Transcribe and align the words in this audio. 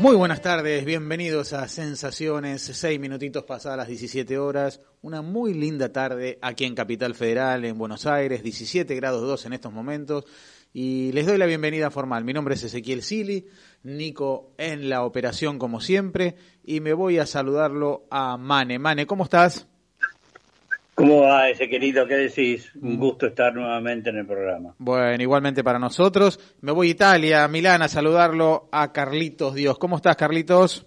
Muy 0.00 0.16
buenas 0.16 0.40
tardes, 0.40 0.86
bienvenidos 0.86 1.52
a 1.52 1.68
Sensaciones, 1.68 2.62
seis 2.62 2.98
minutitos 2.98 3.44
pasadas 3.44 3.76
las 3.76 3.88
17 3.88 4.38
horas, 4.38 4.80
una 5.02 5.20
muy 5.20 5.52
linda 5.52 5.92
tarde 5.92 6.38
aquí 6.40 6.64
en 6.64 6.74
Capital 6.74 7.14
Federal, 7.14 7.66
en 7.66 7.76
Buenos 7.76 8.06
Aires, 8.06 8.42
17 8.42 8.94
grados 8.94 9.20
2 9.20 9.44
en 9.44 9.52
estos 9.52 9.74
momentos, 9.74 10.24
y 10.72 11.12
les 11.12 11.26
doy 11.26 11.36
la 11.36 11.44
bienvenida 11.44 11.90
formal. 11.90 12.24
Mi 12.24 12.32
nombre 12.32 12.54
es 12.54 12.64
Ezequiel 12.64 13.02
Sili, 13.02 13.46
Nico 13.82 14.54
en 14.56 14.88
la 14.88 15.04
operación 15.04 15.58
como 15.58 15.82
siempre, 15.82 16.34
y 16.64 16.80
me 16.80 16.94
voy 16.94 17.18
a 17.18 17.26
saludarlo 17.26 18.06
a 18.10 18.38
Mane. 18.38 18.78
Mane, 18.78 19.06
¿cómo 19.06 19.24
estás? 19.24 19.66
¿Cómo 21.00 21.22
va 21.22 21.48
ese 21.48 21.66
querido? 21.66 22.06
¿Qué 22.06 22.14
decís? 22.14 22.70
Un 22.78 22.98
gusto 22.98 23.28
estar 23.28 23.54
nuevamente 23.54 24.10
en 24.10 24.18
el 24.18 24.26
programa. 24.26 24.74
Bueno, 24.76 25.22
igualmente 25.22 25.64
para 25.64 25.78
nosotros. 25.78 26.38
Me 26.60 26.72
voy 26.72 26.88
a 26.88 26.90
Italia, 26.90 27.44
a 27.44 27.48
Milán, 27.48 27.80
a 27.80 27.88
saludarlo 27.88 28.68
a 28.70 28.92
Carlitos 28.92 29.54
Dios. 29.54 29.78
¿Cómo 29.78 29.96
estás, 29.96 30.14
Carlitos? 30.16 30.84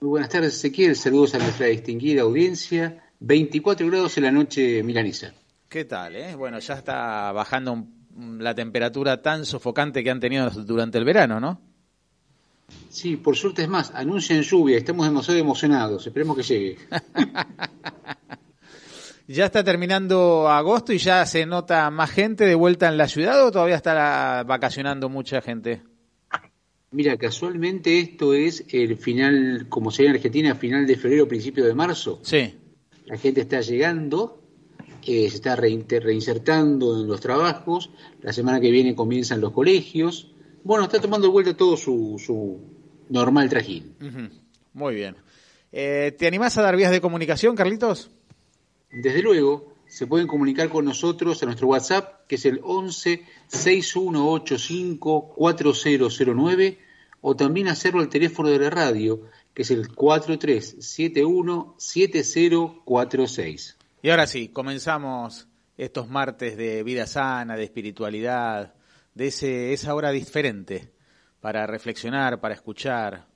Muy 0.00 0.10
buenas 0.10 0.28
tardes, 0.28 0.54
Ezequiel. 0.56 0.96
Saludos 0.96 1.34
a 1.34 1.38
nuestra 1.38 1.68
distinguida 1.68 2.20
audiencia. 2.20 3.04
24 3.20 3.86
grados 3.86 4.18
en 4.18 4.24
la 4.24 4.32
noche 4.32 4.82
milanesa. 4.82 5.32
¿Qué 5.70 5.86
tal? 5.86 6.14
Eh? 6.14 6.34
Bueno, 6.34 6.58
ya 6.58 6.74
está 6.74 7.32
bajando 7.32 7.86
la 8.38 8.54
temperatura 8.54 9.22
tan 9.22 9.46
sofocante 9.46 10.04
que 10.04 10.10
han 10.10 10.20
tenido 10.20 10.50
durante 10.50 10.98
el 10.98 11.06
verano, 11.06 11.40
¿no? 11.40 11.62
Sí, 12.90 13.16
por 13.16 13.34
suerte 13.34 13.62
es 13.62 13.68
más, 13.68 13.92
anuncian 13.94 14.42
lluvia, 14.42 14.76
estamos 14.76 15.06
demasiado 15.06 15.40
emocionados, 15.40 16.06
esperemos 16.06 16.36
que 16.36 16.42
llegue. 16.42 16.76
¿Ya 19.28 19.46
está 19.46 19.64
terminando 19.64 20.48
agosto 20.48 20.92
y 20.92 20.98
ya 20.98 21.26
se 21.26 21.46
nota 21.46 21.90
más 21.90 22.10
gente 22.10 22.44
de 22.44 22.54
vuelta 22.54 22.88
en 22.88 22.96
la 22.96 23.08
ciudad 23.08 23.44
o 23.44 23.50
todavía 23.50 23.74
está 23.74 24.44
vacacionando 24.44 25.08
mucha 25.08 25.40
gente? 25.40 25.82
Mira, 26.92 27.16
casualmente 27.16 27.98
esto 27.98 28.32
es 28.32 28.64
el 28.70 28.96
final, 28.96 29.66
como 29.68 29.90
se 29.90 30.04
ve 30.04 30.10
en 30.10 30.14
Argentina, 30.14 30.54
final 30.54 30.86
de 30.86 30.96
febrero, 30.96 31.26
principio 31.26 31.64
de 31.64 31.74
marzo. 31.74 32.20
Sí. 32.22 32.54
La 33.06 33.18
gente 33.18 33.40
está 33.40 33.60
llegando, 33.60 34.42
eh, 35.04 35.28
se 35.28 35.36
está 35.36 35.56
reinsertando 35.56 37.00
en 37.00 37.08
los 37.08 37.20
trabajos, 37.20 37.90
la 38.22 38.32
semana 38.32 38.60
que 38.60 38.70
viene 38.70 38.94
comienzan 38.94 39.40
los 39.40 39.52
colegios. 39.52 40.32
Bueno, 40.62 40.84
está 40.84 41.00
tomando 41.00 41.26
de 41.26 41.32
vuelta 41.32 41.56
todo 41.56 41.76
su, 41.76 42.16
su 42.24 42.60
normal 43.08 43.48
trajín. 43.48 43.94
Muy 44.72 44.94
bien. 44.94 45.16
Eh, 45.72 46.14
¿Te 46.16 46.28
animás 46.28 46.56
a 46.56 46.62
dar 46.62 46.76
vías 46.76 46.92
de 46.92 47.00
comunicación, 47.00 47.56
Carlitos? 47.56 48.10
Desde 48.90 49.22
luego, 49.22 49.74
se 49.86 50.06
pueden 50.06 50.26
comunicar 50.26 50.68
con 50.68 50.84
nosotros 50.84 51.42
a 51.42 51.46
nuestro 51.46 51.68
WhatsApp, 51.68 52.26
que 52.26 52.34
es 52.36 52.44
el 52.44 52.60
11 52.62 53.24
6185 53.46 55.34
4009, 55.34 56.78
o 57.20 57.34
también 57.36 57.68
hacerlo 57.68 58.00
al 58.00 58.08
teléfono 58.08 58.48
de 58.50 58.58
la 58.58 58.70
radio, 58.70 59.22
que 59.54 59.62
es 59.62 59.70
el 59.70 59.88
4371 59.88 61.74
7046. 61.78 63.76
Y 64.02 64.10
ahora 64.10 64.26
sí, 64.26 64.48
comenzamos 64.48 65.48
estos 65.76 66.08
martes 66.08 66.56
de 66.56 66.82
vida 66.82 67.06
sana, 67.06 67.56
de 67.56 67.64
espiritualidad, 67.64 68.74
de 69.14 69.28
ese, 69.28 69.72
esa 69.72 69.94
hora 69.94 70.10
diferente 70.10 70.92
para 71.40 71.66
reflexionar, 71.66 72.40
para 72.40 72.54
escuchar, 72.54 73.26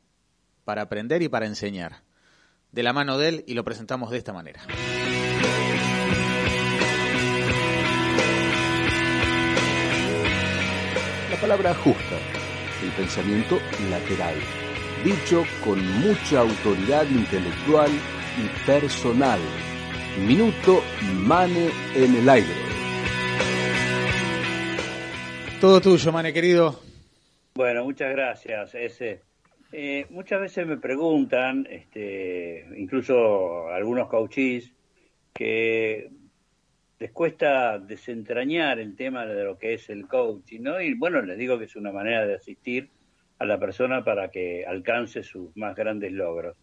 para 0.65 0.83
aprender 0.83 1.23
y 1.23 1.29
para 1.29 1.47
enseñar. 1.47 2.03
De 2.73 2.83
la 2.83 2.93
mano 2.93 3.19
de 3.19 3.29
él 3.29 3.45
y 3.47 3.55
lo 3.55 3.65
presentamos 3.65 4.11
de 4.11 4.19
esta 4.19 4.33
manera. 4.33 4.61
Palabra 11.41 11.75
justa, 11.75 12.19
el 12.85 12.91
pensamiento 12.91 13.59
lateral, 13.89 14.35
dicho 15.03 15.45
con 15.65 15.79
mucha 16.01 16.41
autoridad 16.41 17.09
intelectual 17.09 17.91
y 18.37 18.67
personal. 18.67 19.41
Minuto 20.27 20.83
Mane 21.15 21.71
en 21.95 22.15
el 22.17 22.29
aire. 22.29 22.53
Todo 25.61 25.81
tuyo, 25.81 26.13
Mane, 26.13 26.33
querido. 26.33 26.79
Bueno, 27.55 27.85
muchas 27.85 28.11
gracias, 28.11 28.75
ese. 28.75 29.23
Eh, 29.73 30.07
muchas 30.11 30.41
veces 30.41 30.67
me 30.67 30.77
preguntan, 30.77 31.67
este, 31.71 32.67
incluso 32.77 33.69
algunos 33.69 34.11
cauchís, 34.11 34.73
que 35.33 36.11
les 37.01 37.13
cuesta 37.13 37.79
desentrañar 37.79 38.79
el 38.79 38.95
tema 38.95 39.25
de 39.25 39.43
lo 39.43 39.57
que 39.57 39.73
es 39.73 39.89
el 39.89 40.07
coaching, 40.07 40.61
¿no? 40.61 40.83
Y 40.83 40.93
bueno, 40.93 41.23
les 41.23 41.39
digo 41.39 41.59
que 41.59 41.65
es 41.65 41.75
una 41.75 41.93
manera 41.93 42.27
de 42.27 42.35
asistir 42.35 42.91
a 43.39 43.47
la 43.47 43.59
persona 43.59 44.05
para 44.05 44.31
que 44.31 44.67
alcance 44.67 45.23
sus 45.23 45.57
más 45.57 45.75
grandes 45.75 46.13
logros. 46.13 46.59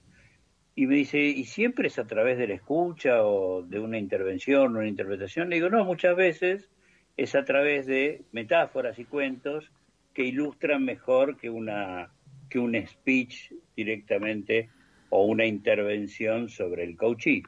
Y 0.75 0.85
me 0.85 0.93
dice, 0.93 1.17
¿y 1.17 1.43
siempre 1.45 1.87
es 1.87 1.97
a 1.97 2.05
través 2.05 2.37
de 2.37 2.47
la 2.47 2.53
escucha 2.53 3.25
o 3.25 3.63
de 3.63 3.79
una 3.79 3.97
intervención 3.97 4.75
o 4.75 4.79
una 4.79 4.87
interpretación? 4.87 5.49
Le 5.49 5.55
digo, 5.55 5.71
no, 5.71 5.83
muchas 5.85 6.15
veces 6.15 6.69
es 7.17 7.33
a 7.33 7.43
través 7.43 7.87
de 7.87 8.21
metáforas 8.31 8.99
y 8.99 9.05
cuentos 9.05 9.71
que 10.13 10.23
ilustran 10.23 10.85
mejor 10.85 11.37
que 11.37 11.49
una 11.49 12.11
que 12.47 12.59
un 12.59 12.75
speech 12.85 13.51
directamente 13.75 14.69
o 15.09 15.25
una 15.25 15.47
intervención 15.47 16.47
sobre 16.47 16.83
el 16.83 16.95
coaching. 16.95 17.41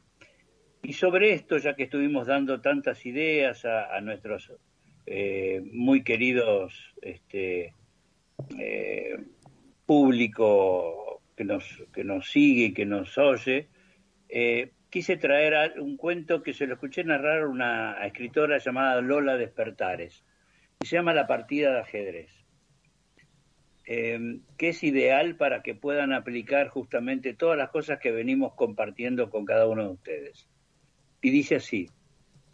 Y 0.82 0.94
sobre 0.94 1.34
esto, 1.34 1.58
ya 1.58 1.76
que 1.76 1.84
estuvimos 1.84 2.28
dando 2.28 2.62
tantas 2.62 3.06
ideas 3.06 3.66
a, 3.66 4.00
nuestros 4.02 4.52
eh, 5.06 5.62
muy 5.72 6.04
queridos 6.04 6.74
este, 7.02 7.74
eh, 8.58 9.18
público 9.86 11.22
que 11.36 11.44
nos, 11.44 11.84
que 11.94 12.04
nos 12.04 12.32
sigue 12.32 12.66
y 12.66 12.74
que 12.74 12.86
nos 12.86 13.18
oye, 13.18 13.68
eh, 14.30 14.72
quise 14.90 15.18
traer 15.18 15.80
un 15.80 15.98
cuento 15.98 16.42
que 16.42 16.54
se 16.54 16.66
lo 16.66 16.76
escuché 16.76 17.04
narrar 17.04 17.48
una 17.48 18.06
escritora 18.06 18.58
llamada 18.58 19.02
Lola 19.02 19.36
Despertares, 19.36 20.24
y 20.82 20.88
se 20.88 20.96
llama 20.96 21.14
La 21.14 21.28
partida 21.28 21.74
de 21.74 21.80
ajedrez, 21.82 22.32
que 23.86 24.70
es 24.70 24.84
ideal 24.84 25.36
para 25.36 25.62
que 25.62 25.76
puedan 25.76 26.14
aplicar 26.14 26.70
justamente 26.70 27.34
todas 27.34 27.58
las 27.58 27.70
cosas 27.70 28.00
que 28.00 28.12
venimos 28.12 28.54
compartiendo 28.54 29.30
con 29.30 29.46
cada 29.46 29.68
uno 29.68 29.84
de 29.84 29.94
ustedes. 29.94 30.49
Y 31.22 31.32
dice 31.32 31.58
así, 31.58 31.90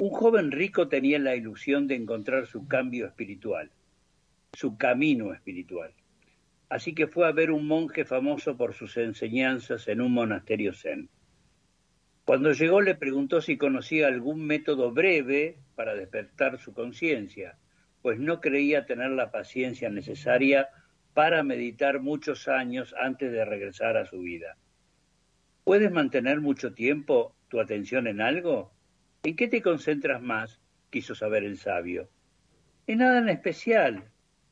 un 0.02 0.10
joven 0.10 0.52
rico 0.52 0.88
tenía 0.88 1.20
la 1.20 1.36
ilusión 1.36 1.88
de 1.88 1.96
encontrar 1.96 2.48
su 2.48 2.68
cambio 2.68 3.06
espiritual, 3.06 3.72
su 4.54 4.78
camino 4.78 5.34
espiritual. 5.34 5.94
Así 6.68 6.96
que 6.96 7.08
fue 7.08 7.28
a 7.28 7.32
ver 7.32 7.52
un 7.52 7.68
monje 7.68 8.06
famoso 8.06 8.58
por 8.58 8.74
sus 8.74 8.98
enseñanzas 8.98 9.88
en 9.88 10.02
un 10.02 10.14
monasterio 10.14 10.74
zen. 10.74 11.10
Cuando 12.26 12.52
llegó 12.54 12.82
le 12.82 12.96
preguntó 12.96 13.40
si 13.40 13.56
conocía 13.56 14.08
algún 14.08 14.46
método 14.46 14.92
breve 14.92 15.60
para 15.76 15.94
despertar 15.94 16.60
su 16.60 16.74
conciencia, 16.74 17.58
pues 18.02 18.20
no 18.20 18.42
creía 18.42 18.86
tener 18.88 19.12
la 19.12 19.32
paciencia 19.32 19.90
necesaria 19.90 20.70
para 21.14 21.44
meditar 21.44 22.02
muchos 22.02 22.48
años 22.48 22.96
antes 23.00 23.32
de 23.32 23.46
regresar 23.46 23.96
a 23.96 24.06
su 24.06 24.20
vida. 24.20 24.58
¿Puedes 25.64 25.92
mantener 25.92 26.42
mucho 26.42 26.74
tiempo 26.74 27.36
tu 27.50 27.60
atención 27.60 28.08
en 28.08 28.22
algo? 28.22 28.72
¿En 29.24 29.36
qué 29.36 29.48
te 29.48 29.62
concentras 29.62 30.22
más? 30.22 30.60
quiso 30.90 31.16
saber 31.16 31.44
el 31.44 31.58
sabio. 31.58 32.10
En 32.88 33.00
nada 33.00 33.18
en 33.20 33.30
especial. 33.30 34.12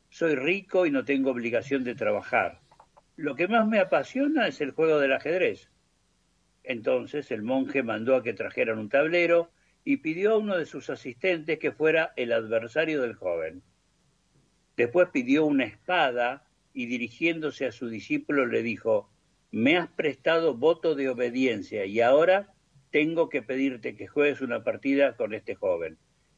Soy 0.10 0.36
rico 0.36 0.86
y 0.86 0.92
no 0.92 1.06
tengo 1.06 1.32
obligación 1.32 1.84
de 1.84 1.96
trabajar. 1.96 2.60
Lo 3.16 3.36
que 3.36 3.48
más 3.48 3.68
me 3.68 3.80
apasiona 3.80 4.48
es 4.48 4.60
el 4.62 4.72
juego 4.72 5.00
del 5.00 5.14
ajedrez. 5.14 5.70
Entonces 6.64 7.32
el 7.32 7.44
monje 7.44 7.84
mandó 7.84 8.16
a 8.16 8.24
que 8.24 8.34
trajeran 8.34 8.80
un 8.80 8.90
tablero 8.90 9.52
y 9.86 9.98
pidió 9.98 10.34
a 10.34 10.38
uno 10.38 10.58
de 10.58 10.66
sus 10.66 10.90
asistentes 10.90 11.60
que 11.60 11.72
fuera 11.72 12.14
el 12.16 12.32
adversario 12.32 13.02
del 13.02 13.16
joven. 13.16 13.62
Después 14.78 15.10
pidió 15.10 15.46
una 15.46 15.66
espada 15.66 16.46
y 16.74 16.88
dirigiéndose 16.88 17.66
a 17.66 17.72
su 17.72 17.90
discípulo 17.90 18.46
le 18.46 18.64
dijo, 18.64 19.10
me 19.52 19.78
has 19.78 19.90
prestado 19.90 20.56
voto 20.56 20.96
de 20.96 21.10
obediencia 21.10 21.86
y 21.86 22.02
ahora 22.02 22.53
tengo 22.94 23.28
que 23.28 23.42
pedirte 23.42 23.96
que 23.96 24.06
juegues 24.06 24.42
una 24.42 24.64
partida 24.64 25.18
con 25.18 25.34
este 25.34 25.56
joven. 25.56 25.98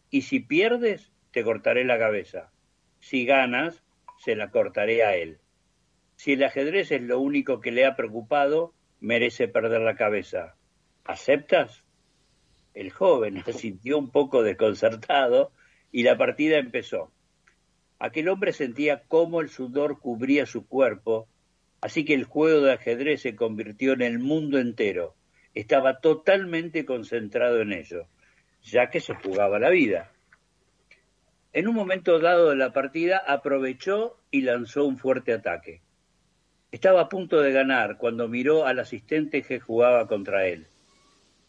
Y 0.10 0.22
si 0.22 0.40
pierdes, 0.40 1.12
te 1.32 1.44
cortaré 1.44 1.84
la 1.84 2.00
cabeza. 2.00 2.50
Si 3.02 3.26
ganas, 3.26 3.84
se 4.20 4.38
la 4.38 4.52
cortaré 4.52 5.04
a 5.04 5.18
él. 5.18 5.40
Si 6.16 6.32
el 6.32 6.44
ajedrez 6.46 6.94
es 6.94 7.02
lo 7.02 7.20
único 7.20 7.60
que 7.60 7.74
le 7.74 7.86
ha 7.86 7.98
preocupado, 7.98 8.74
merece 9.02 9.50
perder 9.50 9.82
la 9.82 9.98
cabeza. 9.98 10.56
¿Aceptas? 11.04 11.84
El 12.74 12.90
joven 12.90 13.44
se 13.44 13.52
sintió 13.52 13.98
un 13.98 14.10
poco 14.10 14.42
desconcertado 14.42 15.52
y 15.92 16.04
la 16.04 16.18
partida 16.18 16.58
empezó. 16.58 17.12
Aquel 18.00 18.30
hombre 18.30 18.54
sentía 18.54 19.04
cómo 19.10 19.42
el 19.42 19.50
sudor 19.50 20.00
cubría 20.00 20.46
su 20.46 20.66
cuerpo, 20.66 21.28
así 21.82 22.06
que 22.06 22.14
el 22.14 22.24
juego 22.24 22.62
de 22.62 22.72
ajedrez 22.72 23.24
se 23.24 23.36
convirtió 23.36 23.92
en 23.92 24.04
el 24.04 24.20
mundo 24.20 24.58
entero 24.58 25.18
estaba 25.56 26.02
totalmente 26.02 26.86
concentrado 26.86 27.62
en 27.62 27.72
ello, 27.72 28.08
ya 28.62 28.90
que 28.90 29.00
se 29.00 29.16
jugaba 29.16 29.58
la 29.58 29.70
vida. 29.70 30.12
En 31.54 31.70
un 31.70 31.76
momento 31.76 32.20
dado 32.20 32.50
de 32.50 32.58
la 32.58 32.74
partida 32.74 33.18
aprovechó 33.26 34.20
y 34.30 34.42
lanzó 34.42 34.84
un 34.84 34.98
fuerte 34.98 35.32
ataque. 35.32 35.82
Estaba 36.72 37.02
a 37.02 37.10
punto 37.10 37.40
de 37.40 37.54
ganar 37.54 37.98
cuando 37.98 38.28
miró 38.28 38.66
al 38.66 38.80
asistente 38.80 39.44
que 39.44 39.62
jugaba 39.62 40.10
contra 40.10 40.46
él. 40.46 40.68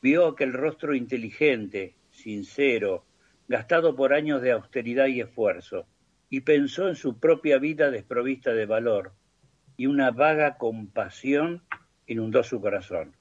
Vio 0.01 0.29
aquel 0.29 0.53
rostro 0.53 0.95
inteligente, 0.95 1.97
sincero, 2.11 3.05
gastado 3.49 3.97
por 3.97 4.15
años 4.15 4.41
de 4.41 4.53
austeridad 4.53 5.09
y 5.09 5.21
esfuerzo, 5.21 5.89
y 6.31 6.43
pensó 6.43 6.89
en 6.89 6.95
su 6.95 7.19
propia 7.19 7.59
vida 7.59 7.91
desprovista 7.91 8.53
de 8.53 8.67
valor, 8.67 9.15
y 9.77 9.87
una 9.87 10.13
vaga 10.13 10.59
compasión 10.59 11.65
inundó 12.07 12.45
su 12.45 12.61
corazón. 12.61 13.16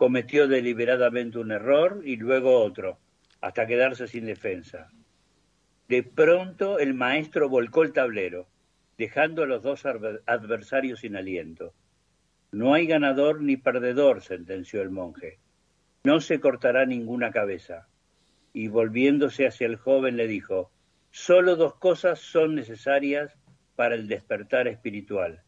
Cometió 0.00 0.48
deliberadamente 0.48 1.38
un 1.38 1.52
error 1.52 2.00
y 2.06 2.16
luego 2.16 2.64
otro, 2.64 2.98
hasta 3.42 3.66
quedarse 3.66 4.08
sin 4.08 4.24
defensa. 4.24 4.88
De 5.88 6.02
pronto 6.02 6.78
el 6.78 6.94
maestro 6.94 7.50
volcó 7.50 7.82
el 7.82 7.92
tablero, 7.92 8.48
dejando 8.96 9.42
a 9.42 9.46
los 9.46 9.62
dos 9.62 9.84
adversarios 9.84 11.00
sin 11.00 11.16
aliento. 11.16 11.74
No 12.50 12.72
hay 12.72 12.86
ganador 12.86 13.42
ni 13.42 13.58
perdedor, 13.58 14.22
sentenció 14.22 14.80
el 14.80 14.88
monje. 14.88 15.38
No 16.02 16.22
se 16.22 16.40
cortará 16.40 16.86
ninguna 16.86 17.30
cabeza. 17.30 17.86
Y 18.54 18.68
volviéndose 18.68 19.46
hacia 19.46 19.66
el 19.66 19.76
joven 19.76 20.16
le 20.16 20.28
dijo, 20.28 20.70
solo 21.10 21.56
dos 21.56 21.74
cosas 21.74 22.20
son 22.20 22.54
necesarias 22.54 23.36
para 23.76 23.96
el 23.96 24.08
despertar 24.08 24.66
espiritual, 24.66 25.42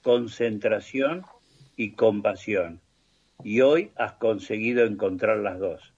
concentración 0.00 1.26
y 1.76 1.92
compasión. 1.92 2.80
Y 3.42 3.60
hoy 3.60 3.90
has 3.96 4.12
conseguido 4.12 4.84
encontrar 4.84 5.38
las 5.38 5.58
dos. 5.58 5.92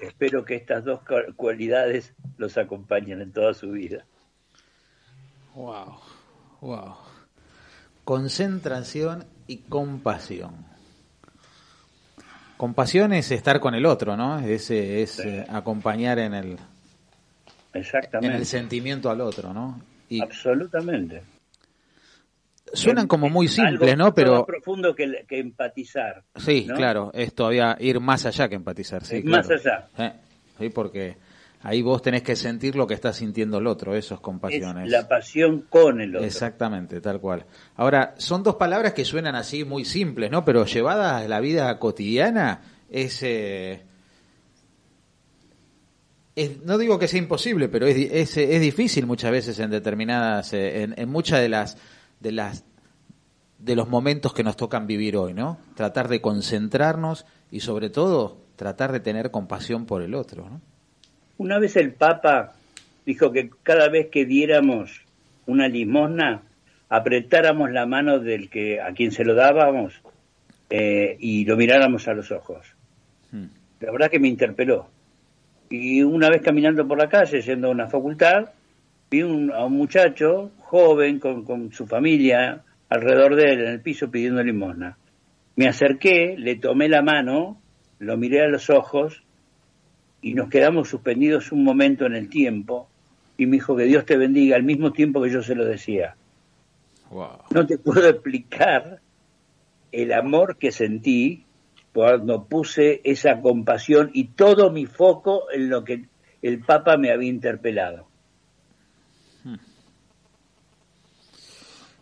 Espero 0.00 0.44
que 0.44 0.54
estas 0.54 0.84
dos 0.84 1.00
cualidades 1.36 2.14
los 2.38 2.56
acompañen 2.56 3.20
en 3.20 3.32
toda 3.32 3.54
su 3.54 3.70
vida. 3.72 4.04
Wow, 5.54 6.00
wow. 6.60 6.94
Concentración 8.04 9.24
y 9.46 9.58
compasión. 9.58 10.64
Compasión 12.56 13.12
es 13.12 13.30
estar 13.30 13.60
con 13.60 13.74
el 13.74 13.86
otro, 13.86 14.16
¿no? 14.16 14.38
Es, 14.38 14.70
es 14.70 15.18
eh, 15.20 15.46
acompañar 15.48 16.18
en 16.18 16.34
el, 16.34 16.58
Exactamente. 17.72 18.34
en 18.34 18.40
el 18.40 18.46
sentimiento 18.46 19.10
al 19.10 19.20
otro, 19.20 19.52
¿no? 19.52 19.80
Y 20.08 20.20
Absolutamente. 20.22 21.22
Suenan 22.72 23.06
como 23.06 23.28
muy 23.28 23.48
simples, 23.48 23.96
¿no? 23.96 24.14
Pero 24.14 24.38
más 24.38 24.44
profundo 24.44 24.94
que, 24.94 25.24
empatizar. 25.30 26.22
Sí, 26.36 26.66
claro, 26.66 27.10
es 27.14 27.34
todavía 27.34 27.76
ir 27.80 28.00
más 28.00 28.26
allá 28.26 28.48
que 28.48 28.54
empatizar. 28.54 29.04
Sí, 29.04 29.22
Más 29.22 29.48
allá. 29.50 29.88
Sí, 30.58 30.68
porque 30.68 31.16
ahí 31.62 31.82
vos 31.82 32.02
tenés 32.02 32.22
que 32.22 32.36
sentir 32.36 32.76
lo 32.76 32.86
que 32.86 32.94
está 32.94 33.12
sintiendo 33.12 33.58
el 33.58 33.66
otro, 33.66 33.94
eso 33.94 34.14
es 34.14 34.20
compasión. 34.20 34.88
la 34.88 35.08
pasión 35.08 35.66
con 35.68 36.00
el 36.00 36.16
otro. 36.16 36.26
Exactamente, 36.26 37.00
tal 37.00 37.20
cual. 37.20 37.44
Ahora, 37.76 38.14
son 38.18 38.42
dos 38.42 38.56
palabras 38.56 38.92
que 38.92 39.04
suenan 39.04 39.34
así 39.34 39.64
muy 39.64 39.84
simples, 39.84 40.30
¿no? 40.30 40.44
Pero 40.44 40.64
llevadas 40.64 41.24
a 41.24 41.28
la 41.28 41.40
vida 41.40 41.78
cotidiana 41.78 42.60
es... 42.90 43.22
Eh, 43.22 43.84
no 46.64 46.78
digo 46.78 46.98
que 46.98 47.08
sea 47.08 47.18
imposible, 47.18 47.68
pero 47.68 47.86
es, 47.86 47.96
es, 47.96 48.36
es 48.36 48.60
difícil 48.60 49.04
muchas 49.04 49.30
veces 49.30 49.58
en 49.58 49.70
determinadas, 49.70 50.54
eh, 50.54 50.82
en, 50.82 50.94
en 50.96 51.08
muchas 51.10 51.40
de 51.40 51.50
las 51.50 51.76
de 52.20 52.32
las 52.32 52.64
de 53.58 53.76
los 53.76 53.88
momentos 53.88 54.32
que 54.32 54.42
nos 54.42 54.56
tocan 54.56 54.86
vivir 54.86 55.16
hoy, 55.16 55.34
¿no? 55.34 55.58
Tratar 55.74 56.08
de 56.08 56.20
concentrarnos 56.20 57.26
y 57.50 57.60
sobre 57.60 57.90
todo 57.90 58.38
tratar 58.56 58.92
de 58.92 59.00
tener 59.00 59.30
compasión 59.30 59.84
por 59.84 60.02
el 60.02 60.14
otro, 60.14 60.48
¿no? 60.48 60.60
Una 61.36 61.58
vez 61.58 61.76
el 61.76 61.92
Papa 61.92 62.54
dijo 63.06 63.32
que 63.32 63.50
cada 63.62 63.88
vez 63.88 64.08
que 64.10 64.24
diéramos 64.24 65.02
una 65.46 65.68
limosna, 65.68 66.42
apretáramos 66.88 67.70
la 67.70 67.86
mano 67.86 68.18
del 68.18 68.50
que 68.50 68.80
a 68.80 68.92
quien 68.92 69.12
se 69.12 69.24
lo 69.24 69.34
dábamos 69.34 70.00
eh, 70.68 71.16
y 71.18 71.44
lo 71.44 71.56
miráramos 71.56 72.08
a 72.08 72.14
los 72.14 72.30
ojos. 72.30 72.66
Hmm. 73.32 73.46
La 73.80 73.90
verdad 73.90 74.10
que 74.10 74.20
me 74.20 74.28
interpeló. 74.28 74.88
Y 75.70 76.02
una 76.02 76.28
vez 76.28 76.42
caminando 76.42 76.86
por 76.86 76.98
la 76.98 77.08
calle, 77.08 77.40
yendo 77.40 77.68
a 77.68 77.70
una 77.70 77.88
facultad, 77.88 78.50
vi 79.10 79.22
a 79.22 79.26
un 79.64 79.72
muchacho 79.72 80.52
joven 80.60 81.18
con, 81.18 81.72
su 81.72 81.86
familia 81.86 82.62
alrededor 82.88 83.34
de 83.34 83.52
él 83.52 83.60
en 83.60 83.68
el 83.68 83.80
piso 83.80 84.10
pidiendo 84.10 84.42
limosna. 84.42 84.96
Me 85.56 85.66
acerqué, 85.66 86.36
le 86.38 86.56
tomé 86.56 86.88
la 86.88 87.02
mano, 87.02 87.60
lo 87.98 88.16
miré 88.16 88.42
a 88.42 88.48
los 88.48 88.70
ojos 88.70 89.24
y 90.22 90.34
nos 90.34 90.48
quedamos 90.48 90.88
suspendidos 90.88 91.50
un 91.50 91.64
momento 91.64 92.06
en 92.06 92.14
el 92.14 92.28
tiempo 92.28 92.88
y 93.36 93.46
me 93.46 93.56
dijo 93.56 93.76
que 93.76 93.84
Dios 93.84 94.04
te 94.06 94.16
bendiga 94.16 94.56
al 94.56 94.62
mismo 94.62 94.92
tiempo 94.92 95.22
que 95.22 95.30
yo 95.30 95.42
se 95.42 95.54
lo 95.54 95.64
decía. 95.64 96.14
No 97.50 97.66
te 97.66 97.78
puedo 97.78 98.08
explicar 98.08 99.00
el 99.90 100.12
amor 100.12 100.56
que 100.56 100.70
sentí 100.70 101.44
cuando 101.92 102.44
puse 102.44 103.00
esa 103.02 103.40
compasión 103.40 104.10
y 104.14 104.28
todo 104.28 104.70
mi 104.70 104.86
foco 104.86 105.50
en 105.52 105.68
lo 105.68 105.82
que 105.82 106.04
el 106.42 106.60
Papa 106.60 106.96
me 106.96 107.10
había 107.10 107.28
interpelado. 107.28 108.09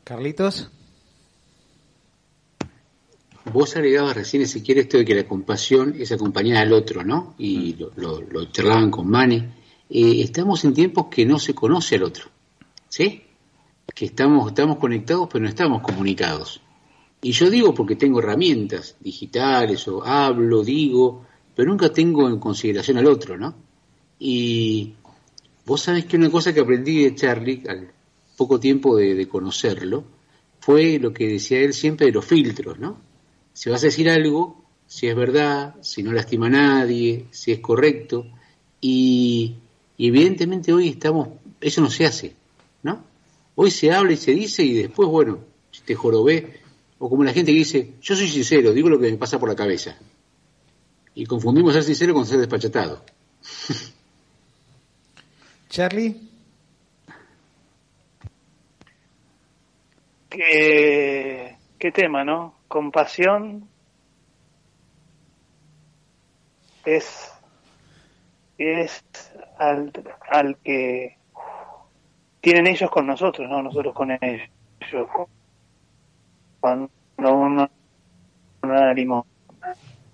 Carlitos. 0.08 0.70
Vos 3.52 3.76
agregabas 3.76 4.16
recién, 4.16 4.48
si 4.48 4.62
quieres, 4.62 4.84
esto 4.84 4.96
de 4.96 5.04
que 5.04 5.14
la 5.14 5.28
compasión 5.28 5.94
es 5.98 6.10
acompañar 6.12 6.62
al 6.62 6.72
otro, 6.72 7.04
¿no? 7.04 7.34
Y 7.36 7.74
mm. 7.74 8.00
lo, 8.00 8.22
lo, 8.22 8.50
charlaban 8.50 8.90
con 8.90 9.06
Mane. 9.06 9.52
Eh, 9.90 10.22
estamos 10.22 10.64
en 10.64 10.72
tiempos 10.72 11.08
que 11.10 11.26
no 11.26 11.38
se 11.38 11.54
conoce 11.54 11.96
al 11.96 12.04
otro, 12.04 12.24
¿sí? 12.88 13.22
Que 13.94 14.06
estamos, 14.06 14.48
estamos 14.48 14.78
conectados, 14.78 15.28
pero 15.30 15.42
no 15.42 15.50
estamos 15.50 15.82
comunicados. 15.82 16.62
Y 17.20 17.32
yo 17.32 17.50
digo 17.50 17.74
porque 17.74 17.96
tengo 17.96 18.20
herramientas 18.20 18.96
digitales, 19.00 19.86
o 19.88 20.02
hablo, 20.02 20.64
digo, 20.64 21.26
pero 21.54 21.68
nunca 21.68 21.92
tengo 21.92 22.30
en 22.30 22.38
consideración 22.38 22.96
al 22.96 23.08
otro, 23.08 23.36
¿no? 23.36 23.54
Y 24.18 24.94
vos 25.66 25.82
sabés 25.82 26.06
que 26.06 26.16
una 26.16 26.30
cosa 26.30 26.54
que 26.54 26.60
aprendí 26.60 27.04
de 27.04 27.14
Charlie, 27.14 27.62
al 27.68 27.92
poco 28.38 28.60
tiempo 28.60 28.96
de, 28.96 29.28
conocerlo, 29.28 30.04
fue 30.60 31.00
lo 31.00 31.12
que 31.12 31.26
decía 31.26 31.58
él 31.58 31.74
siempre 31.74 32.06
de 32.06 32.12
los 32.12 32.24
filtros, 32.24 32.78
¿no? 32.78 32.96
Si 33.52 33.68
vas 33.68 33.82
a 33.82 33.86
decir 33.86 34.08
algo, 34.08 34.64
si 34.86 35.08
es 35.08 35.16
verdad, 35.16 35.74
si 35.82 36.04
no 36.04 36.12
lastima 36.12 36.46
a 36.46 36.50
nadie, 36.50 37.26
si 37.32 37.50
es 37.50 37.58
correcto, 37.58 38.26
y, 38.80 39.56
evidentemente 39.98 40.72
hoy 40.72 40.88
estamos, 40.88 41.28
eso 41.60 41.80
no 41.80 41.90
se 41.90 42.06
hace, 42.06 42.36
¿no? 42.84 43.04
Hoy 43.56 43.72
se 43.72 43.90
habla 43.90 44.12
y 44.12 44.16
se 44.16 44.30
dice 44.30 44.62
y 44.62 44.74
después, 44.74 45.08
bueno, 45.08 45.40
si 45.72 45.82
te 45.82 45.96
jorobé, 45.96 46.60
o 47.00 47.10
como 47.10 47.24
la 47.24 47.32
gente 47.32 47.50
que 47.50 47.58
dice, 47.58 47.94
yo 48.00 48.14
soy 48.14 48.28
sincero, 48.28 48.72
digo 48.72 48.88
lo 48.88 49.00
que 49.00 49.10
me 49.10 49.18
pasa 49.18 49.40
por 49.40 49.48
la 49.48 49.56
cabeza. 49.56 49.98
Y 51.14 51.26
confundimos 51.26 51.72
ser 51.72 51.82
sincero 51.82 52.14
con 52.14 52.24
ser 52.24 52.38
despachatado. 52.38 53.04
Charlie. 55.68 56.27
Qué, 60.28 61.56
qué 61.78 61.92
tema, 61.92 62.24
¿no? 62.24 62.54
Compasión 62.68 63.68
es, 66.84 67.32
es 68.58 69.04
al, 69.58 69.92
al 70.30 70.56
que 70.58 71.16
tienen 72.40 72.66
ellos 72.66 72.90
con 72.90 73.06
nosotros, 73.06 73.48
no 73.48 73.62
nosotros 73.62 73.94
con 73.94 74.10
ellos. 74.10 74.48
Cuando 76.60 76.90
uno 77.18 77.70
no 78.62 79.26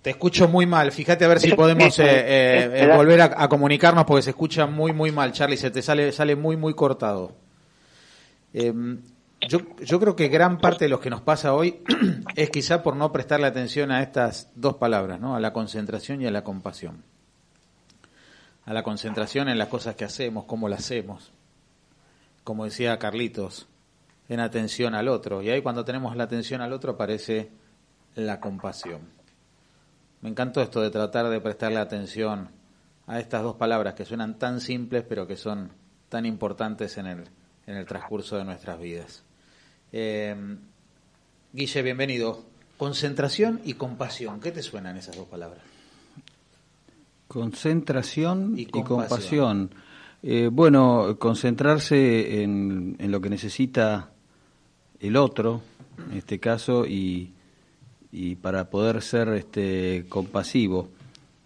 te 0.05 0.11
escucho 0.11 0.49
muy 0.49 0.67
mal. 0.67 0.93
Fíjate 0.93 1.25
a 1.25 1.29
ver 1.29 1.41
si 1.41 1.55
podemos 1.55 1.99
eh, 1.99 2.05
eh, 2.05 2.71
eh, 2.75 2.95
volver 2.95 3.23
a, 3.23 3.35
a, 3.39 3.49
comunicarnos 3.49 4.05
porque 4.05 4.21
se 4.21 4.31
escucha 4.31 4.67
muy, 4.67 4.93
muy 4.93 5.11
mal, 5.11 5.33
Charlie. 5.33 5.57
Se 5.57 5.71
te 5.71 5.81
sale, 5.81 6.13
sale 6.13 6.37
muy, 6.37 6.59
muy 6.59 6.75
cortado. 6.75 7.33
Yo, 9.49 9.59
yo 9.79 10.01
creo 10.01 10.17
que 10.17 10.29
gran 10.29 10.59
parte 10.59 10.85
de 10.85 10.89
lo 10.89 11.01
que 11.01 11.11
nos 11.11 11.21
pasa 11.21 11.55
hoy 11.55 11.83
es 12.37 12.51
quizá 12.51 12.83
por 12.83 12.97
no 12.97 13.13
prestarle 13.13 13.47
atención 13.47 13.91
a 13.91 14.03
estas 14.03 14.51
dos 14.55 14.77
palabras, 14.77 15.21
¿no? 15.21 15.35
A 15.35 15.41
la 15.41 15.53
concentración 15.53 16.23
y 16.23 16.27
a 16.27 16.31
la 16.31 16.45
compasión. 16.45 17.05
A 18.65 18.73
la 18.73 18.83
concentración 18.83 19.49
en 19.49 19.59
las 19.59 19.69
cosas 19.69 19.95
que 19.97 20.05
hacemos, 20.05 20.45
cómo 20.45 20.69
las 20.69 20.81
hacemos. 20.81 21.33
Como 22.45 22.65
decía 22.65 22.99
Carlitos, 22.99 23.69
en 24.29 24.41
atención 24.41 24.95
al 24.95 25.09
otro. 25.09 25.43
Y 25.43 25.51
ahí 25.51 25.63
cuando 25.63 25.85
tenemos 25.85 26.17
la 26.17 26.25
atención 26.25 26.61
al 26.61 26.73
otro 26.73 26.93
aparece 26.93 27.51
la 28.15 28.41
compasión. 28.41 29.03
Me 30.21 30.31
encantó 30.31 30.63
esto 30.63 30.81
de 30.81 30.91
tratar 30.91 31.29
de 31.29 31.41
prestarle 31.41 31.79
atención 31.79 32.51
a 33.07 33.21
estas 33.21 33.43
dos 33.43 33.57
palabras 33.57 33.95
que 33.95 34.07
suenan 34.07 34.39
tan 34.39 34.61
simples 34.61 35.05
pero 35.07 35.27
que 35.27 35.37
son 35.37 35.73
tan 36.09 36.25
importantes 36.25 36.97
en 36.97 37.07
el, 37.07 37.29
en 37.67 37.77
el 37.77 37.85
transcurso 37.85 38.37
de 38.37 38.45
nuestras 38.45 38.79
vidas. 38.79 39.25
Eh, 39.97 40.35
Guille, 41.53 41.83
bienvenido. 41.83 42.43
Concentración 42.77 43.61
y 43.65 43.75
compasión. 43.75 44.41
¿Qué 44.41 44.51
te 44.51 44.61
suenan 44.61 44.97
esas 44.97 45.17
dos 45.17 45.29
palabras? 45.29 45.63
Concentración 47.29 48.59
y 48.59 48.67
compasión. 48.67 49.71
Eh, 50.21 50.49
bueno, 50.51 51.17
concentrarse 51.21 52.43
en, 52.43 52.97
lo 52.99 53.21
que 53.21 53.31
necesita 53.31 54.11
el 54.99 55.15
otro, 55.15 55.63
en 56.11 56.19
este 56.19 56.41
caso, 56.41 56.87
y, 56.87 57.31
y 58.11 58.35
para 58.35 58.69
poder 58.71 59.01
ser 59.01 59.29
este, 59.29 60.07
compasivo. 60.09 60.89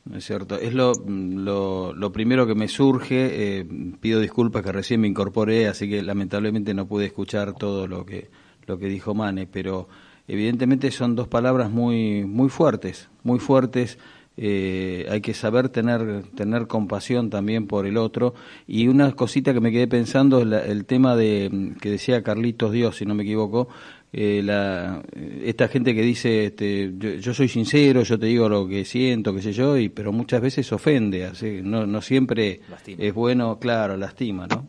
¿No 0.09 0.17
es 0.17 0.25
cierto? 0.25 0.57
Es 0.59 0.73
lo, 0.73 0.93
lo, 1.07 1.93
lo 1.93 2.13
primero 2.13 2.47
que 2.47 2.55
me 2.55 2.67
surge. 2.67 3.59
Eh, 3.59 3.67
pido 4.01 4.21
disculpas 4.21 4.63
que 4.63 4.73
recién 4.73 5.01
me 5.01 5.09
incorporé, 5.09 5.69
así 5.69 5.89
que 5.89 6.03
lamentablemente 6.03 6.73
no 6.73 6.87
pude 6.87 7.07
escuchar 7.07 7.55
todo 7.55 7.87
lo 7.87 8.07
que, 8.07 8.31
lo 8.67 8.79
que 8.79 8.87
dijo 8.87 9.15
Mane, 9.15 9.47
pero 9.47 9.89
evidentemente 10.27 10.91
son 10.91 11.15
dos 11.15 11.29
palabras 11.29 11.71
muy, 11.71 12.25
muy 12.25 12.49
fuertes, 12.49 13.09
muy 13.23 13.39
fuertes. 13.39 13.99
Eh, 14.41 15.05
hay 15.11 15.21
que 15.21 15.35
saber 15.35 15.69
tener, 15.69 16.23
tener 16.37 16.69
compasión 16.69 17.29
también 17.29 17.67
por 17.67 17.87
el 17.87 17.97
otro. 17.97 18.35
Y 18.67 18.87
una 18.89 19.13
cosita 19.13 19.53
que 19.53 19.61
me 19.61 19.73
quedé 19.73 19.89
pensando 19.89 20.41
es 20.41 20.71
el 20.71 20.87
tema 20.87 21.17
de 21.17 21.75
que 21.81 21.91
decía 21.91 22.23
Carlitos 22.23 22.73
Dios, 22.73 22.97
si 22.97 23.05
no 23.05 23.15
me 23.15 23.25
equivoco, 23.25 23.69
eh, 24.13 24.41
la, 24.43 25.03
esta 25.43 25.69
gente 25.69 25.95
que 25.95 26.03
dice 26.03 26.47
este, 26.47 26.93
yo, 26.97 27.35
soy 27.35 27.49
sincero, 27.49 28.03
yo 28.03 28.19
te 28.19 28.27
digo 28.27 28.49
lo 28.49 28.67
que 28.67 28.85
siento, 28.85 29.35
qué 29.35 29.43
sé 29.43 29.53
yo, 29.53 29.77
y, 29.77 29.89
pero 29.91 30.13
muchas 30.13 30.41
veces 30.41 30.73
ofende, 30.73 31.27
así, 31.27 31.61
no, 31.63 31.87
no 31.87 32.01
siempre 32.01 32.63
es 32.87 33.15
bueno, 33.15 33.59
claro, 33.59 33.97
lastima, 33.97 34.47
¿no? 34.47 34.67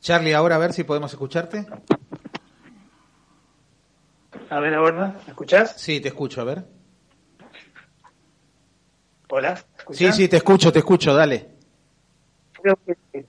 Charlie, 0.00 0.34
ahora 0.34 0.56
a 0.56 0.58
ver 0.58 0.72
si 0.72 0.84
podemos 0.84 1.12
escucharte. 1.12 1.66
A 4.50 4.60
ver, 4.60 4.74
ahora, 4.74 5.16
¿me 5.24 5.30
escuchás? 5.30 5.74
Sí, 5.76 6.00
te 6.00 6.08
escucho, 6.08 6.40
a 6.40 6.44
ver. 6.44 6.64
Hola. 9.30 9.62
Sí, 9.90 10.10
sí, 10.12 10.28
te 10.28 10.36
escucho, 10.36 10.72
te 10.72 10.78
escucho, 10.78 11.12
dale. 11.12 11.48
Creo 12.52 12.78
que 12.86 13.26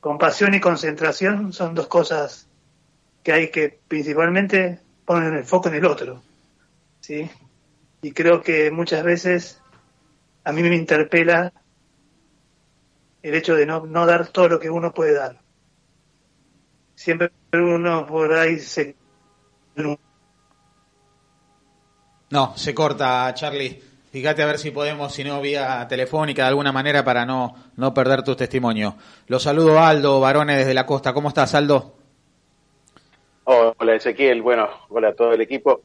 compasión 0.00 0.54
y 0.54 0.60
concentración 0.60 1.52
son 1.52 1.74
dos 1.74 1.86
cosas 1.86 2.48
que 3.24 3.32
hay 3.32 3.50
que 3.50 3.80
principalmente 3.88 4.78
poner 5.04 5.32
el 5.32 5.44
foco 5.44 5.68
en 5.68 5.74
el 5.74 5.86
otro. 5.86 6.22
¿sí? 7.00 7.28
Y 8.02 8.12
creo 8.12 8.42
que 8.42 8.70
muchas 8.70 9.02
veces 9.02 9.60
a 10.44 10.52
mí 10.52 10.62
me 10.62 10.76
interpela 10.76 11.52
el 13.22 13.34
hecho 13.34 13.56
de 13.56 13.64
no, 13.64 13.80
dar 14.06 14.28
todo 14.28 14.48
lo 14.50 14.60
que 14.60 14.68
uno 14.68 14.92
puede 14.92 15.14
dar. 15.14 15.40
Siempre 16.94 17.32
uno 17.52 18.06
por 18.06 18.32
ahí 18.34 18.60
se... 18.60 18.94
No, 22.30 22.56
se 22.56 22.74
corta, 22.74 23.32
Charlie. 23.34 23.82
Fíjate 24.12 24.42
a 24.42 24.46
ver 24.46 24.58
si 24.58 24.70
podemos, 24.70 25.12
si 25.12 25.24
no, 25.24 25.40
vía 25.40 25.86
telefónica 25.88 26.42
de 26.42 26.48
alguna 26.48 26.72
manera 26.72 27.04
para 27.04 27.24
no, 27.24 27.54
no 27.76 27.94
perder 27.94 28.22
tu 28.22 28.36
testimonio. 28.36 28.96
Lo 29.26 29.40
saludo 29.40 29.80
Aldo, 29.80 30.20
varones 30.20 30.58
desde 30.58 30.74
la 30.74 30.86
costa. 30.86 31.14
¿Cómo 31.14 31.28
estás, 31.28 31.54
Aldo? 31.54 32.03
Hola 33.46 33.94
Ezequiel, 33.94 34.40
bueno, 34.40 34.70
hola 34.88 35.08
a 35.08 35.14
todo 35.14 35.34
el 35.34 35.40
equipo. 35.42 35.82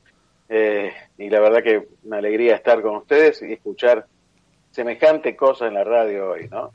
Eh, 0.48 0.94
y 1.18 1.30
la 1.30 1.42
verdad 1.42 1.62
que 1.62 1.90
una 2.04 2.18
alegría 2.18 2.56
estar 2.56 2.82
con 2.82 2.96
ustedes 2.96 3.42
y 3.42 3.52
escuchar 3.52 4.08
semejante 4.72 5.36
cosa 5.36 5.68
en 5.68 5.74
la 5.74 5.84
radio 5.84 6.32
hoy, 6.32 6.48
¿no? 6.48 6.72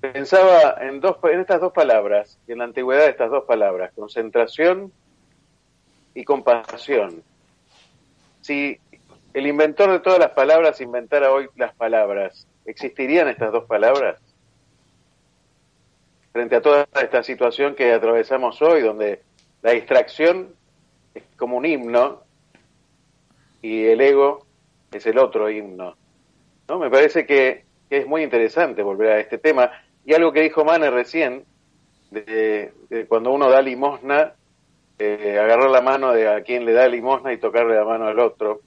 Pensaba 0.00 0.76
en, 0.80 1.00
dos, 1.00 1.16
en 1.24 1.40
estas 1.40 1.60
dos 1.60 1.72
palabras, 1.72 2.38
en 2.46 2.58
la 2.58 2.64
antigüedad 2.64 3.08
estas 3.08 3.28
dos 3.28 3.44
palabras, 3.44 3.90
concentración 3.92 4.92
y 6.14 6.22
compasión. 6.22 7.24
Si 8.40 8.78
el 9.34 9.46
inventor 9.48 9.90
de 9.90 9.98
todas 9.98 10.20
las 10.20 10.30
palabras 10.30 10.80
inventara 10.80 11.32
hoy 11.32 11.48
las 11.56 11.74
palabras, 11.74 12.46
¿existirían 12.66 13.28
estas 13.28 13.50
dos 13.50 13.64
palabras? 13.64 14.20
Frente 16.32 16.54
a 16.54 16.62
toda 16.62 16.86
esta 17.02 17.24
situación 17.24 17.74
que 17.74 17.92
atravesamos 17.92 18.62
hoy, 18.62 18.80
donde 18.80 19.22
la 19.62 19.72
distracción 19.72 20.54
es 21.14 21.22
como 21.36 21.56
un 21.56 21.66
himno 21.66 22.22
y 23.62 23.84
el 23.84 24.00
ego 24.00 24.46
es 24.92 25.06
el 25.06 25.18
otro 25.18 25.50
himno. 25.50 25.96
¿no? 26.68 26.78
Me 26.78 26.90
parece 26.90 27.26
que, 27.26 27.68
es 27.90 28.06
muy 28.06 28.22
interesante 28.22 28.82
volver 28.82 29.10
a 29.10 29.18
este 29.18 29.36
tema. 29.38 29.72
Y 30.04 30.14
algo 30.14 30.32
que 30.32 30.42
dijo 30.42 30.64
Mane 30.64 30.90
recién, 30.90 31.44
de, 32.12 32.72
cuando 33.08 33.32
uno 33.32 33.50
da 33.50 33.60
limosna, 33.60 34.34
eh, 34.96 35.36
agarrar 35.40 35.70
la 35.70 35.80
mano 35.80 36.12
de 36.12 36.28
a 36.28 36.40
quien 36.44 36.64
le 36.64 36.72
da 36.72 36.86
limosna 36.86 37.32
y 37.32 37.38
tocarle 37.38 37.74
la 37.74 37.84
mano 37.84 38.06
al 38.06 38.20
otro. 38.20 38.60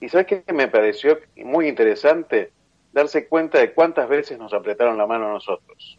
Y 0.00 0.08
sabes 0.08 0.26
qué 0.26 0.52
me 0.54 0.68
pareció 0.68 1.18
muy 1.36 1.68
interesante 1.68 2.50
darse 2.92 3.28
cuenta 3.28 3.58
de 3.58 3.74
cuántas 3.74 4.08
veces 4.08 4.38
nos 4.38 4.54
apretaron 4.54 4.96
la 4.96 5.06
mano 5.06 5.26
a 5.26 5.32
nosotros 5.34 5.98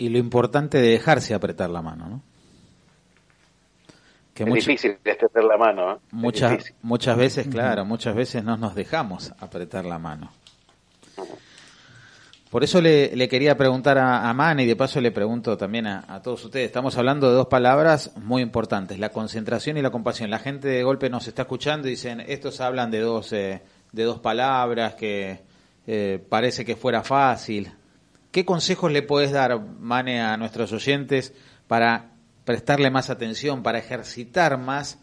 y 0.00 0.08
lo 0.08 0.16
importante 0.16 0.78
de 0.78 0.88
dejarse 0.88 1.34
apretar 1.34 1.68
la 1.68 1.82
mano, 1.82 2.08
¿no? 2.08 2.22
Que 4.32 4.44
es 4.44 4.54
difícil 4.54 4.96
extender 5.04 5.44
la 5.44 5.58
mano. 5.58 5.92
¿eh? 5.92 5.96
Muchas, 6.10 6.72
muchas 6.80 7.18
veces, 7.18 7.46
claro, 7.48 7.84
muchas 7.84 8.14
veces 8.14 8.42
no 8.42 8.56
nos 8.56 8.74
dejamos 8.74 9.34
apretar 9.38 9.84
la 9.84 9.98
mano. 9.98 10.32
Por 12.48 12.64
eso 12.64 12.80
le, 12.80 13.28
quería 13.28 13.58
preguntar 13.58 13.98
a, 13.98 14.30
a 14.30 14.62
y 14.62 14.66
de 14.66 14.74
paso 14.74 15.02
le 15.02 15.12
pregunto 15.12 15.58
también 15.58 15.86
a, 15.86 16.22
todos 16.22 16.46
ustedes. 16.46 16.66
Estamos 16.66 16.96
hablando 16.96 17.28
de 17.28 17.34
dos 17.34 17.48
palabras 17.48 18.16
muy 18.16 18.40
importantes, 18.40 18.98
la 18.98 19.10
concentración 19.10 19.76
y 19.76 19.82
la 19.82 19.90
compasión. 19.90 20.30
La 20.30 20.38
gente 20.38 20.68
de 20.68 20.82
golpe 20.82 21.10
nos 21.10 21.28
está 21.28 21.42
escuchando 21.42 21.88
y 21.88 21.90
dicen, 21.90 22.20
estos 22.20 22.62
hablan 22.62 22.90
de 22.90 23.00
dos, 23.00 23.34
eh, 23.34 23.60
de 23.92 24.04
dos 24.04 24.18
palabras 24.20 24.94
que 24.94 25.40
eh, 25.86 26.24
parece 26.26 26.64
que 26.64 26.74
fuera 26.74 27.02
fácil. 27.02 27.70
¿Qué 28.32 28.44
consejos 28.44 28.92
le 28.92 29.02
puedes 29.02 29.32
dar, 29.32 29.58
Mane, 29.60 30.20
a 30.20 30.36
nuestros 30.36 30.72
oyentes 30.72 31.34
para 31.66 32.10
prestarle 32.44 32.90
más 32.90 33.10
atención, 33.10 33.62
para 33.62 33.78
ejercitar 33.78 34.56
más 34.56 35.00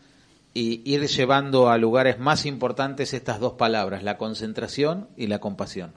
y 0.54 0.82
ir 0.86 1.06
llevando 1.08 1.70
a 1.70 1.78
lugares 1.78 2.20
más 2.20 2.46
importantes 2.46 3.14
estas 3.14 3.40
dos 3.40 3.54
palabras, 3.54 4.02
la 4.04 4.18
concentración 4.18 5.10
y 5.18 5.28
la 5.28 5.40
compasión? 5.40 5.94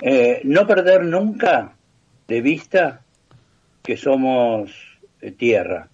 Eh, 0.00 0.40
no 0.44 0.66
perder 0.66 1.04
nunca 1.04 1.74
de 2.28 2.40
vista 2.40 3.00
que 3.82 3.96
somos 3.96 4.70
eh, 5.20 5.32
tierra. 5.32 5.88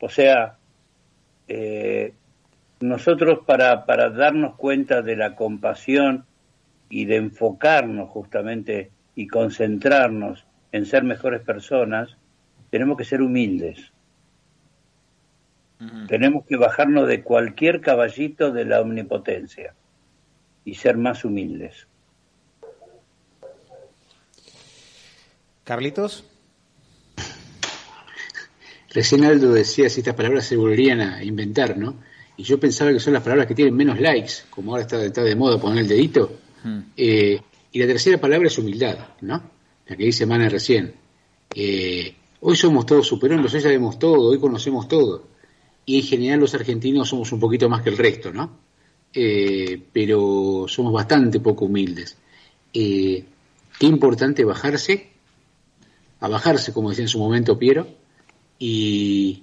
O 0.00 0.08
sea, 0.08 0.56
eh, 1.46 2.14
nosotros 2.80 3.40
para, 3.46 3.84
para 3.84 4.08
darnos 4.08 4.56
cuenta 4.56 5.02
de 5.02 5.16
la 5.16 5.36
compasión 5.36 6.24
y 6.88 7.06
de 7.06 7.16
enfocarnos 7.16 8.10
justamente 8.10 8.90
y 9.14 9.26
concentrarnos 9.26 10.46
en 10.72 10.86
ser 10.86 11.04
mejores 11.04 11.42
personas, 11.42 12.16
tenemos 12.70 12.98
que 12.98 13.04
ser 13.04 13.22
humildes. 13.22 13.92
Tenemos 16.08 16.46
que 16.46 16.56
bajarnos 16.56 17.06
de 17.08 17.22
cualquier 17.22 17.80
caballito 17.80 18.50
de 18.50 18.64
la 18.64 18.80
omnipotencia 18.80 19.74
y 20.64 20.74
ser 20.74 20.96
más 20.96 21.24
humildes. 21.24 21.86
Carlitos. 25.64 26.24
Recién 28.90 29.24
Aldo 29.24 29.52
decía 29.52 29.90
si 29.90 30.00
estas 30.00 30.14
palabras 30.14 30.46
se 30.46 30.56
volverían 30.56 31.00
a 31.00 31.24
inventar, 31.24 31.76
¿no? 31.76 31.96
Y 32.36 32.44
yo 32.44 32.58
pensaba 32.60 32.92
que 32.92 33.00
son 33.00 33.12
las 33.12 33.22
palabras 33.22 33.46
que 33.46 33.54
tienen 33.54 33.74
menos 33.74 34.00
likes, 34.00 34.44
como 34.50 34.72
ahora 34.72 34.82
está, 34.82 35.02
está 35.04 35.22
de 35.22 35.36
moda 35.36 35.60
poner 35.60 35.80
el 35.80 35.88
dedito. 35.88 36.32
Eh, 36.96 37.40
y 37.72 37.78
la 37.78 37.86
tercera 37.86 38.18
palabra 38.18 38.48
es 38.48 38.58
humildad, 38.58 38.98
¿no? 39.20 39.42
La 39.86 39.96
que 39.96 40.04
dice 40.04 40.26
Mana 40.26 40.48
recién. 40.48 40.94
Eh, 41.54 42.14
hoy 42.40 42.56
somos 42.56 42.86
todos 42.86 43.06
superhombres, 43.06 43.52
hoy 43.54 43.60
sabemos 43.60 43.98
todo, 43.98 44.30
hoy 44.30 44.38
conocemos 44.38 44.88
todo. 44.88 45.28
Y 45.86 45.96
en 45.96 46.02
general 46.02 46.40
los 46.40 46.54
argentinos 46.54 47.08
somos 47.08 47.30
un 47.32 47.40
poquito 47.40 47.68
más 47.68 47.82
que 47.82 47.90
el 47.90 47.98
resto, 47.98 48.32
¿no? 48.32 48.58
Eh, 49.12 49.80
pero 49.92 50.64
somos 50.66 50.92
bastante 50.92 51.40
poco 51.40 51.66
humildes. 51.66 52.16
qué 52.72 53.26
importante 53.80 54.44
bajarse, 54.44 55.10
a 56.20 56.28
bajarse, 56.28 56.72
como 56.72 56.90
decía 56.90 57.04
en 57.04 57.08
su 57.08 57.18
momento 57.18 57.58
Piero, 57.58 57.86
y, 58.58 59.42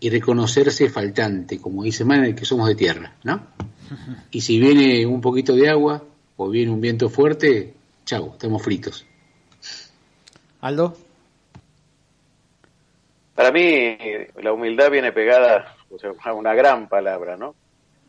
y 0.00 0.10
reconocerse 0.10 0.88
faltante, 0.88 1.58
como 1.58 1.82
dice 1.82 2.04
Mana, 2.04 2.34
que 2.34 2.44
somos 2.44 2.68
de 2.68 2.74
tierra, 2.74 3.16
¿no? 3.24 3.46
Y 4.30 4.40
si 4.40 4.58
viene 4.58 5.06
un 5.06 5.20
poquito 5.20 5.54
de 5.54 5.68
agua, 5.68 6.02
o 6.36 6.48
viene 6.48 6.72
un 6.72 6.80
viento 6.80 7.08
fuerte, 7.08 7.74
chau, 8.04 8.32
estamos 8.32 8.62
fritos. 8.62 9.06
Aldo. 10.60 10.96
Para 13.34 13.50
mí 13.50 13.98
la 14.42 14.52
humildad 14.52 14.90
viene 14.90 15.12
pegada 15.12 15.76
o 15.90 15.98
sea, 15.98 16.12
a 16.24 16.32
una 16.32 16.54
gran 16.54 16.88
palabra, 16.88 17.36
¿no? 17.36 17.54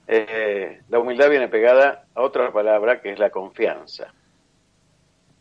Eh, 0.08 0.82
la 0.90 1.00
humildad 1.00 1.30
viene 1.30 1.48
pegada 1.48 2.06
a 2.14 2.22
otra 2.22 2.52
palabra 2.52 3.02
que 3.02 3.12
es 3.12 3.20
la 3.20 3.32
confianza. 3.32 4.14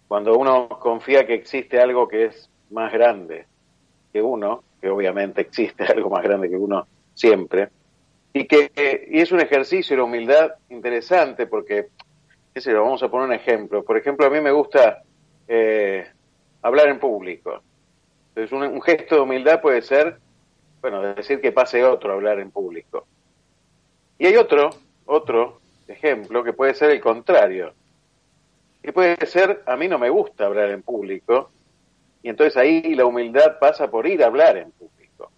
Cuando 0.09 0.37
uno 0.37 0.69
confía 0.69 1.27
que 1.27 1.35
existe 1.35 1.81
algo 1.81 2.09
que 2.09 2.27
es 2.27 2.51
más 2.71 2.93
grande 2.93 3.47
que 4.13 4.23
uno, 4.23 4.63
que 4.81 4.89
obviamente 4.89 5.43
existe 5.43 5.85
algo 5.93 6.11
más 6.11 6.23
grande 6.23 6.49
que 6.49 6.57
uno 6.57 6.87
siempre, 7.13 7.69
y 8.33 8.47
que 8.47 9.09
y 9.11 9.21
es 9.21 9.31
un 9.33 9.41
ejercicio 9.41 9.95
de 9.95 9.99
la 9.99 10.05
humildad 10.05 10.53
interesante 10.71 11.47
porque 11.47 11.89
qué 12.55 12.73
vamos 12.73 13.03
a 13.03 13.09
poner 13.09 13.29
un 13.29 13.35
ejemplo. 13.35 13.85
Por 13.85 13.97
ejemplo, 13.97 14.27
a 14.27 14.31
mí 14.31 14.41
me 14.41 14.53
gusta 14.53 15.03
eh, 15.49 16.07
hablar 16.63 16.89
en 16.89 17.01
público. 17.01 17.61
Entonces, 18.29 18.53
un, 18.53 18.63
un 18.63 18.83
gesto 18.83 19.17
de 19.17 19.21
humildad 19.21 19.61
puede 19.61 19.83
ser, 19.83 20.19
bueno, 20.81 21.03
decir 21.03 21.41
que 21.41 21.53
pase 21.53 21.85
otro 21.85 22.13
a 22.13 22.15
hablar 22.15 22.39
en 22.39 22.51
público. 22.51 23.07
Y 24.19 24.27
hay 24.27 24.37
otro, 24.37 24.71
otro 25.07 25.61
ejemplo 25.89 26.45
que 26.45 26.53
puede 26.53 26.75
ser 26.75 26.91
el 26.91 27.01
contrario. 27.01 27.73
Que 28.83 28.93
puede 28.93 29.27
ser, 29.27 29.63
a 29.67 29.77
mí 29.77 29.89
no 29.89 29.99
me 29.99 30.11
gusta 30.11 30.47
hablar 30.47 30.71
en 30.71 30.83
público, 30.83 31.51
y 32.23 32.29
entonces 32.29 32.57
ahí 32.57 32.95
la 32.95 33.05
humildad 33.05 33.59
pasa 33.59 33.91
por 33.91 34.07
ir 34.07 34.23
a 34.23 34.27
hablar 34.27 34.57
en 34.57 34.71
público. 34.71 35.31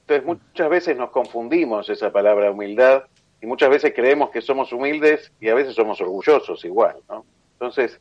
Entonces 0.00 0.24
muchas 0.24 0.70
veces 0.70 0.96
nos 0.96 1.10
confundimos 1.10 1.88
esa 1.90 2.10
palabra 2.10 2.50
humildad 2.50 3.04
y 3.40 3.46
muchas 3.46 3.70
veces 3.70 3.92
creemos 3.94 4.30
que 4.30 4.40
somos 4.40 4.72
humildes 4.72 5.32
y 5.40 5.48
a 5.48 5.54
veces 5.54 5.74
somos 5.74 6.00
orgullosos 6.00 6.64
igual, 6.64 6.96
¿no? 7.08 7.24
Entonces, 7.52 7.98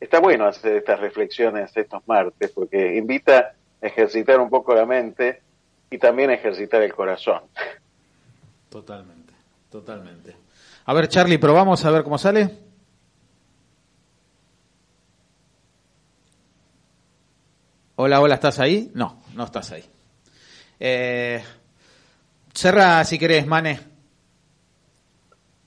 está 0.00 0.20
bueno 0.20 0.46
hacer 0.46 0.76
estas 0.76 1.00
reflexiones 1.00 1.76
estos 1.76 2.06
martes 2.06 2.50
porque 2.50 2.96
invita 2.96 3.54
a 3.82 3.86
ejercitar 3.86 4.40
un 4.40 4.50
poco 4.50 4.74
la 4.74 4.86
mente 4.86 5.42
y 5.90 5.98
también 5.98 6.30
a 6.30 6.34
ejercitar 6.34 6.82
el 6.82 6.94
corazón. 6.94 7.42
Totalmente, 8.68 9.32
totalmente. 9.70 10.34
A 10.86 10.94
ver, 10.94 11.08
Charlie, 11.08 11.38
probamos 11.38 11.84
a 11.84 11.90
ver 11.90 12.02
cómo 12.02 12.18
sale. 12.18 12.50
Hola, 17.96 18.20
hola, 18.20 18.34
¿estás 18.34 18.58
ahí? 18.58 18.90
No, 18.94 19.22
no 19.34 19.44
estás 19.44 19.70
ahí. 19.70 19.84
Eh, 20.80 21.40
cerra 22.52 23.04
si 23.04 23.18
querés, 23.18 23.46
Mane. 23.46 23.91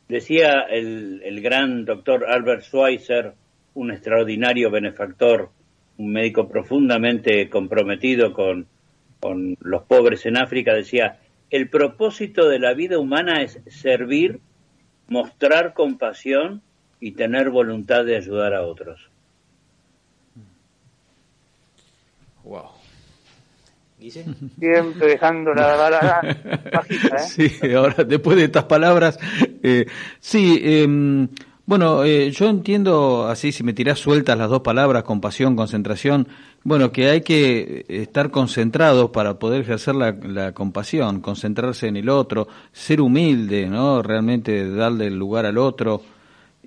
Decía 0.07 0.61
el, 0.69 1.21
el 1.23 1.41
gran 1.41 1.85
doctor 1.85 2.25
Albert 2.25 2.63
Schweitzer, 2.63 3.33
un 3.73 3.91
extraordinario 3.91 4.69
benefactor, 4.69 5.49
un 5.97 6.11
médico 6.11 6.47
profundamente 6.47 7.49
comprometido 7.49 8.33
con, 8.33 8.67
con 9.19 9.57
los 9.61 9.83
pobres 9.83 10.25
en 10.25 10.37
África, 10.37 10.73
decía, 10.73 11.19
el 11.49 11.69
propósito 11.69 12.47
de 12.47 12.59
la 12.59 12.73
vida 12.73 12.99
humana 12.99 13.41
es 13.41 13.59
servir, 13.67 14.39
mostrar 15.07 15.73
compasión 15.73 16.61
y 16.99 17.11
tener 17.11 17.49
voluntad 17.49 18.05
de 18.05 18.17
ayudar 18.17 18.53
a 18.53 18.63
otros. 18.63 19.09
Wow. 22.43 22.74
Siempre 24.11 25.07
dejando 25.07 25.53
la 25.53 25.75
vara 25.75 26.21
bajita, 26.73 27.15
¿eh? 27.17 27.19
Sí, 27.27 27.51
ahora 27.73 28.03
después 28.03 28.37
de 28.37 28.45
estas 28.45 28.65
palabras, 28.65 29.17
eh, 29.63 29.85
sí, 30.19 30.59
eh, 30.63 31.27
bueno, 31.65 32.03
eh, 32.03 32.29
yo 32.31 32.47
entiendo 32.47 33.27
así, 33.27 33.51
si 33.51 33.63
me 33.63 33.73
tirás 33.73 33.97
sueltas 33.99 34.37
las 34.37 34.49
dos 34.49 34.61
palabras, 34.61 35.03
compasión, 35.03 35.55
concentración, 35.55 36.27
bueno, 36.63 36.91
que 36.91 37.09
hay 37.09 37.21
que 37.21 37.85
estar 37.87 38.29
concentrados 38.31 39.09
para 39.09 39.39
poder 39.39 39.61
ejercer 39.61 39.95
la, 39.95 40.11
la 40.11 40.51
compasión, 40.51 41.21
concentrarse 41.21 41.87
en 41.87 41.97
el 41.97 42.09
otro, 42.09 42.47
ser 42.71 43.01
humilde, 43.01 43.67
¿no? 43.67 44.01
Realmente 44.03 44.69
darle 44.69 45.07
el 45.07 45.15
lugar 45.17 45.45
al 45.45 45.57
otro. 45.57 46.01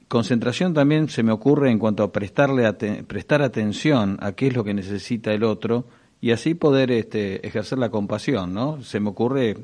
Concentración 0.08 0.72
también 0.72 1.08
se 1.08 1.22
me 1.22 1.32
ocurre 1.32 1.70
en 1.70 1.78
cuanto 1.78 2.02
a 2.02 2.10
prestarle 2.12 2.64
aten- 2.66 3.04
prestar 3.04 3.42
atención 3.42 4.16
a 4.20 4.32
qué 4.32 4.46
es 4.48 4.56
lo 4.56 4.64
que 4.64 4.72
necesita 4.74 5.32
el 5.32 5.44
otro 5.44 5.84
y 6.20 6.32
así 6.32 6.54
poder 6.54 6.90
este, 6.90 7.46
ejercer 7.46 7.78
la 7.78 7.90
compasión, 7.90 8.52
¿no? 8.52 8.82
Se 8.82 9.00
me 9.00 9.10
ocurre 9.10 9.56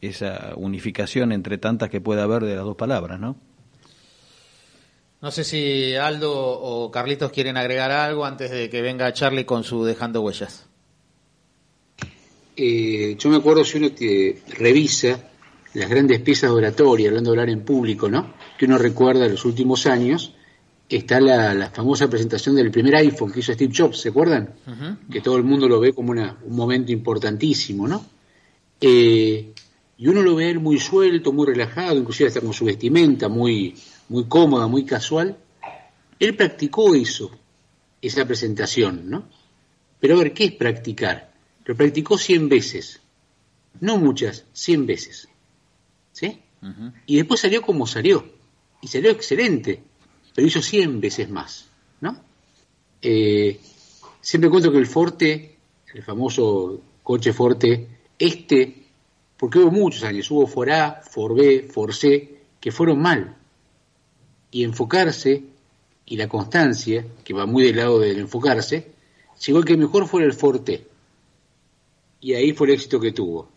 esa 0.00 0.52
unificación 0.56 1.32
entre 1.32 1.58
tantas 1.58 1.90
que 1.90 2.00
pueda 2.00 2.24
haber 2.24 2.44
de 2.44 2.56
las 2.56 2.64
dos 2.64 2.76
palabras, 2.76 3.18
¿no? 3.20 3.36
No 5.20 5.32
sé 5.32 5.42
si 5.42 5.96
Aldo 5.96 6.32
o 6.32 6.90
Carlitos 6.92 7.32
quieren 7.32 7.56
agregar 7.56 7.90
algo 7.90 8.24
antes 8.24 8.52
de 8.52 8.70
que 8.70 8.82
venga 8.82 9.12
Charlie 9.12 9.44
con 9.44 9.64
su 9.64 9.84
dejando 9.84 10.20
huellas. 10.20 10.66
Eh, 12.56 13.16
yo 13.18 13.28
me 13.28 13.36
acuerdo 13.36 13.64
si 13.64 13.78
uno 13.78 13.90
te 13.90 14.42
revisa 14.48 15.20
las 15.74 15.88
grandes 15.88 16.20
piezas 16.20 16.50
de 16.50 16.56
oratoria, 16.56 17.08
hablando 17.08 17.30
de 17.30 17.34
hablar 17.36 17.50
en 17.50 17.64
público, 17.64 18.08
¿no? 18.08 18.32
Que 18.56 18.66
uno 18.66 18.78
recuerda 18.78 19.24
de 19.24 19.30
los 19.30 19.44
últimos 19.44 19.86
años, 19.86 20.34
está 20.96 21.20
la, 21.20 21.52
la 21.54 21.70
famosa 21.70 22.08
presentación 22.08 22.56
del 22.56 22.70
primer 22.70 22.96
iPhone 22.96 23.30
que 23.30 23.40
hizo 23.40 23.52
Steve 23.52 23.72
Jobs, 23.76 24.00
¿se 24.00 24.08
acuerdan? 24.08 24.54
Que 25.10 25.20
todo 25.20 25.36
el 25.36 25.44
mundo 25.44 25.68
lo 25.68 25.80
ve 25.80 25.92
como 25.92 26.10
una- 26.12 26.38
un 26.44 26.56
momento 26.56 26.90
importantísimo, 26.92 27.86
¿no? 27.86 28.04
Eh, 28.80 29.52
y 29.98 30.06
uno 30.06 30.22
lo 30.22 30.36
ve 30.36 30.46
a 30.46 30.50
él 30.50 30.60
muy 30.60 30.78
suelto, 30.78 31.32
muy 31.32 31.46
relajado, 31.46 31.96
inclusive 31.98 32.28
hasta 32.28 32.40
con 32.40 32.52
su 32.52 32.64
vestimenta 32.64 33.28
muy, 33.28 33.74
muy 34.08 34.24
cómoda, 34.24 34.66
muy 34.68 34.84
casual. 34.84 35.36
Él 36.18 36.36
practicó 36.36 36.94
eso, 36.94 37.30
esa 38.00 38.24
presentación, 38.24 39.10
¿no? 39.10 39.28
Pero 40.00 40.14
a 40.14 40.18
ver, 40.18 40.32
¿qué 40.32 40.44
es 40.44 40.52
practicar? 40.52 41.32
Lo 41.64 41.76
practicó 41.76 42.16
100 42.16 42.48
veces, 42.48 43.00
no 43.80 43.98
muchas, 43.98 44.44
100 44.52 44.86
veces. 44.86 45.28
¿Sí? 46.12 46.40
Y 47.06 47.16
después 47.16 47.40
salió 47.40 47.62
como 47.62 47.86
salió, 47.86 48.24
y 48.80 48.86
salió 48.88 49.10
excelente, 49.10 49.82
pero 50.38 50.46
hizo 50.46 50.62
100 50.62 51.00
veces 51.00 51.28
más, 51.30 51.66
¿no? 52.00 52.16
Eh, 53.02 53.58
siempre 54.20 54.48
cuento 54.48 54.70
que 54.70 54.78
el 54.78 54.86
Forte, 54.86 55.56
el 55.92 56.04
famoso 56.04 56.80
coche 57.02 57.32
Forte, 57.32 57.88
este, 58.16 58.84
porque 59.36 59.58
hubo 59.58 59.72
muchos 59.72 60.04
años, 60.04 60.30
hubo 60.30 60.46
For 60.46 60.70
A, 60.70 61.02
For 61.02 61.34
B, 61.34 61.68
For 61.68 61.92
C, 61.92 62.38
que 62.60 62.70
fueron 62.70 63.02
mal. 63.02 63.36
Y 64.52 64.62
enfocarse 64.62 65.42
y 66.06 66.16
la 66.16 66.28
constancia, 66.28 67.04
que 67.24 67.34
va 67.34 67.44
muy 67.44 67.64
del 67.64 67.78
lado 67.78 67.98
del 67.98 68.20
enfocarse, 68.20 68.92
llegó 69.44 69.62
que 69.62 69.76
mejor 69.76 70.06
fuera 70.06 70.24
el 70.24 70.34
Forte. 70.34 70.86
Y 72.20 72.34
ahí 72.34 72.52
fue 72.52 72.68
el 72.68 72.74
éxito 72.74 73.00
que 73.00 73.10
tuvo. 73.10 73.48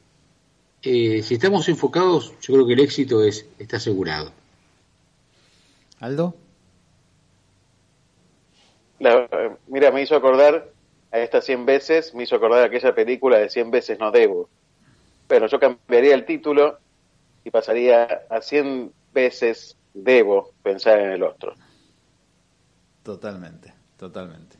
Eh, 0.81 1.21
si 1.21 1.35
estamos 1.35 1.69
enfocados, 1.69 2.33
yo 2.41 2.55
creo 2.55 2.65
que 2.65 2.73
el 2.73 2.79
éxito 2.79 3.23
es, 3.23 3.45
está 3.59 3.77
asegurado. 3.77 4.33
Aldo. 5.99 6.40
La- 9.01 9.27
eh, 9.31 9.51
mira, 9.67 9.91
me 9.91 10.01
hizo 10.03 10.15
acordar 10.15 10.69
a 11.11 11.19
estas 11.19 11.43
100 11.45 11.65
veces, 11.65 12.13
me 12.13 12.23
hizo 12.23 12.35
acordar 12.35 12.61
a 12.61 12.65
aquella 12.67 12.93
película 12.95 13.37
de 13.39 13.49
100 13.49 13.71
veces 13.71 13.99
no 13.99 14.11
debo. 14.11 14.47
Pero 15.27 15.47
yo 15.47 15.59
cambiaría 15.59 16.13
el 16.13 16.25
título 16.25 16.77
y 17.43 17.49
pasaría 17.49 18.21
a 18.29 18.41
100 18.41 18.93
veces 19.13 19.75
debo 19.93 20.51
pensar 20.63 20.99
en 20.99 21.11
el 21.11 21.23
otro. 21.23 21.53
Totalmente, 23.03 23.73
totalmente. 23.97 24.57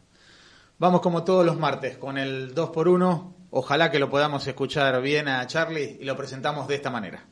Vamos 0.80 1.02
como 1.02 1.24
todos 1.24 1.46
los 1.46 1.58
martes 1.60 1.98
con 1.98 2.18
el 2.18 2.56
2x1. 2.56 3.34
Ojalá 3.52 3.92
que 3.92 4.00
lo 4.00 4.10
podamos 4.10 4.48
escuchar 4.48 5.00
bien 5.02 5.28
a 5.28 5.46
Charlie 5.46 5.98
y 6.00 6.06
lo 6.06 6.18
presentamos 6.18 6.68
de 6.68 6.76
esta 6.76 6.90
manera. 6.90 7.24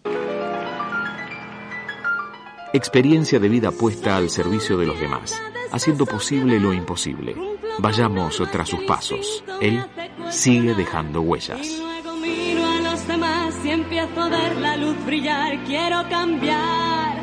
Experiencia 2.73 3.39
de 3.39 3.49
vida 3.49 3.71
puesta 3.71 4.15
al 4.15 4.29
servicio 4.29 4.77
de 4.77 4.85
los 4.85 4.99
demás, 4.99 5.41
haciendo 5.71 6.05
posible 6.05 6.59
lo 6.59 6.73
imposible. 6.73 7.35
Vayamos 7.79 8.41
tras 8.51 8.69
sus 8.69 8.83
pasos. 8.83 9.43
Él 9.61 9.85
sigue 10.29 10.73
dejando 10.75 11.21
huellas. 11.21 11.65
Y 11.65 11.77
luego 11.81 12.13
miro 12.17 12.65
a 12.65 12.79
los 12.91 13.07
demás 13.07 13.55
y 13.63 13.69
empiezo 13.71 14.21
a 14.21 14.29
ver 14.29 14.55
la 14.57 14.77
luz 14.77 14.95
brillar. 15.05 15.63
Quiero 15.65 16.03
cambiar. 16.09 17.17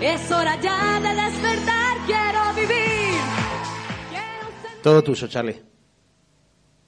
Es 0.00 0.30
hora 0.30 0.60
ya 0.60 1.00
de 1.00 1.14
despertar. 1.14 1.96
Quiero 2.06 2.40
vivir. 2.54 3.20
Quiero 4.10 4.48
ser- 4.62 4.82
Todo 4.82 5.02
tuyo, 5.02 5.26
Charlie. 5.28 5.62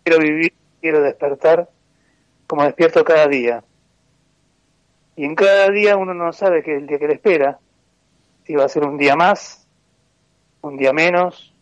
Quiero 0.03 0.18
vivir, 0.20 0.53
quiero 0.81 1.00
despertar 1.03 1.68
como 2.46 2.64
despierto 2.64 3.03
cada 3.05 3.27
día. 3.27 3.64
Y 5.16 5.24
en 5.24 5.35
cada 5.35 5.70
día 5.70 5.96
uno 5.96 6.12
no 6.12 6.33
sabe 6.33 6.62
que 6.62 6.77
el 6.77 6.87
día 6.87 6.98
que 6.98 7.07
le 7.09 7.14
espera, 7.14 7.59
si 8.44 8.55
va 8.55 8.64
a 8.64 8.68
ser 8.68 8.85
un 8.85 8.98
día 8.98 9.14
más, 9.16 9.63
un 10.64 10.79
día 10.79 10.94
menos, 10.94 11.53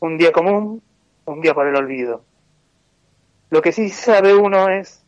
un 0.00 0.18
día 0.18 0.32
común, 0.32 0.82
un 1.24 1.40
día 1.40 1.54
para 1.54 1.70
el 1.70 1.76
olvido. 1.76 2.22
Lo 3.48 3.62
que 3.62 3.72
sí 3.72 3.88
sabe 3.88 4.34
uno 4.34 4.68
es 4.68 5.02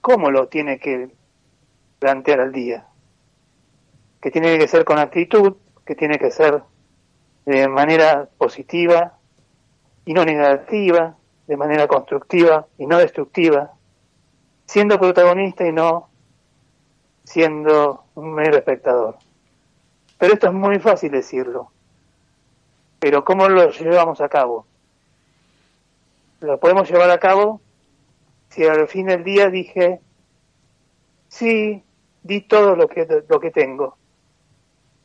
cómo 0.00 0.30
lo 0.30 0.48
tiene 0.48 0.78
que 0.78 1.10
plantear 1.98 2.40
al 2.40 2.52
día. 2.52 2.86
Que 4.22 4.30
tiene 4.30 4.58
que 4.58 4.66
ser 4.66 4.86
con 4.86 4.98
actitud, 4.98 5.56
que 5.84 5.94
tiene 5.94 6.18
que 6.18 6.30
ser 6.30 6.62
de 7.44 7.68
manera 7.68 8.30
positiva 8.38 9.18
y 10.06 10.14
no 10.14 10.24
negativa, 10.24 11.18
de 11.46 11.56
manera 11.58 11.86
constructiva 11.86 12.66
y 12.78 12.86
no 12.86 12.96
destructiva, 12.96 13.74
siendo 14.64 14.98
protagonista 14.98 15.66
y 15.66 15.72
no 15.72 16.08
siendo 17.24 18.04
un 18.14 18.32
mero 18.32 18.56
espectador. 18.56 19.18
Pero 20.16 20.32
esto 20.32 20.46
es 20.46 20.54
muy 20.54 20.78
fácil 20.78 21.12
decirlo. 21.12 21.72
Pero 22.98 23.24
¿cómo 23.24 23.48
lo 23.48 23.70
llevamos 23.70 24.20
a 24.20 24.28
cabo? 24.28 24.66
Lo 26.40 26.58
podemos 26.58 26.90
llevar 26.90 27.10
a 27.10 27.18
cabo 27.18 27.60
si 28.50 28.64
al 28.64 28.88
fin 28.88 29.06
del 29.06 29.24
día 29.24 29.48
dije, 29.48 30.00
sí, 31.28 31.82
di 32.22 32.40
todo 32.42 32.74
lo 32.74 32.88
que, 32.88 33.06
lo 33.28 33.40
que 33.40 33.50
tengo. 33.50 33.96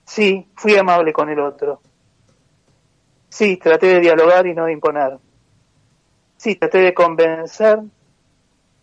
Sí, 0.06 0.50
fui 0.56 0.76
amable 0.78 1.14
con 1.14 1.30
el 1.30 1.40
otro. 1.40 1.82
Sí, 3.30 3.58
traté 3.58 3.88
de 3.88 4.00
dialogar 4.00 4.46
y 4.48 4.54
no 4.54 4.66
de 4.66 4.74
imponer. 4.74 5.18
sí, 6.38 6.56
traté 6.56 6.80
de 6.80 6.94
convencer 6.94 7.80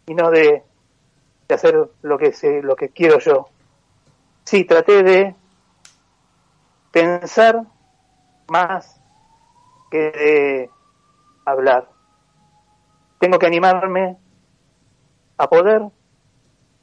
y 0.07 0.15
no 0.15 0.31
de, 0.31 0.63
de 1.49 1.55
hacer 1.55 1.91
lo 2.03 2.19
que, 2.19 2.33
sé, 2.33 2.63
lo 2.63 2.77
que 2.77 2.91
quiero 2.91 3.19
yo. 3.19 3.49
Sí, 4.45 4.65
traté 4.65 5.03
de 5.03 5.35
pensar 6.93 7.63
más 8.49 8.98
que 9.91 9.99
de 9.99 10.71
hablar. 11.45 11.89
Tengo 13.19 13.39
que 13.39 13.47
animarme 13.47 14.17
a 15.37 15.49
poder 15.49 15.83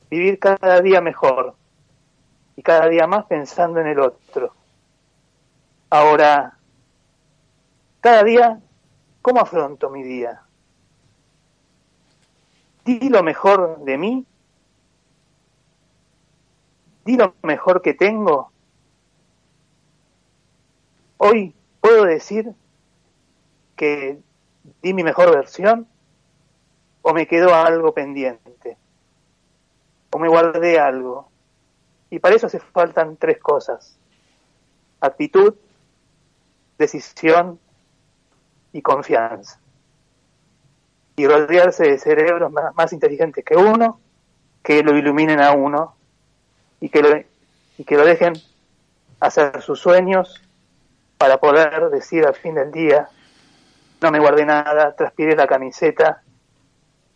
vivir 0.09 0.39
cada 0.39 0.81
día 0.81 1.01
mejor 1.01 1.55
y 2.55 2.61
cada 2.61 2.87
día 2.87 3.07
más 3.07 3.25
pensando 3.25 3.79
en 3.79 3.87
el 3.87 3.99
otro. 3.99 4.53
Ahora, 5.89 6.57
cada 8.01 8.23
día, 8.23 8.59
¿cómo 9.21 9.41
afronto 9.41 9.89
mi 9.89 10.03
día? 10.03 10.41
¿Di 12.83 13.09
lo 13.09 13.23
mejor 13.23 13.79
de 13.79 13.97
mí? 13.97 14.25
¿Di 17.03 17.17
lo 17.17 17.35
mejor 17.43 17.81
que 17.81 17.93
tengo? 17.93 18.51
Hoy 21.17 21.53
puedo 21.81 22.05
decir 22.05 22.53
que 23.75 24.19
di 24.81 24.93
mi 24.93 25.03
mejor 25.03 25.31
versión 25.31 25.87
o 27.01 27.13
me 27.13 27.27
quedó 27.27 27.53
algo 27.53 27.93
pendiente 27.93 28.77
o 30.11 30.19
me 30.19 30.27
guardé 30.27 30.79
algo. 30.79 31.29
Y 32.09 32.19
para 32.19 32.35
eso 32.35 32.47
se 32.47 32.59
faltan 32.59 33.17
tres 33.17 33.37
cosas. 33.39 33.97
Actitud, 35.01 35.55
decisión 36.77 37.59
y 38.71 38.81
confianza. 38.81 39.59
Y 41.17 41.27
rodearse 41.27 41.83
de 41.83 41.97
cerebros 41.97 42.51
más, 42.51 42.93
inteligentes 42.93 43.43
que 43.43 43.55
uno, 43.55 43.99
que 44.63 44.83
lo 44.83 44.97
iluminen 44.97 45.41
a 45.41 45.51
uno 45.51 45.95
y 46.79 46.89
que 46.89 47.01
lo, 47.01 47.09
y 47.77 47.83
que 47.83 47.97
lo 47.97 48.05
dejen 48.05 48.33
hacer 49.19 49.61
sus 49.61 49.79
sueños 49.79 50.41
para 51.17 51.39
poder 51.39 51.89
decir 51.89 52.25
al 52.25 52.35
fin 52.35 52.55
del 52.55 52.71
día, 52.71 53.09
no 54.01 54.11
me 54.11 54.19
guardé 54.19 54.45
nada, 54.45 54.95
transpiré 54.95 55.35
la 55.35 55.47
camiseta 55.47 56.21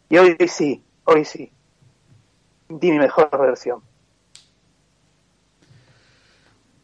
y 0.09 0.17
hoy 0.17 0.35
sí, 0.47 0.81
hoy 1.03 1.25
sí, 1.25 1.51
di 2.67 2.91
mi 2.91 2.99
mejor 2.99 3.29
versión. 3.39 3.81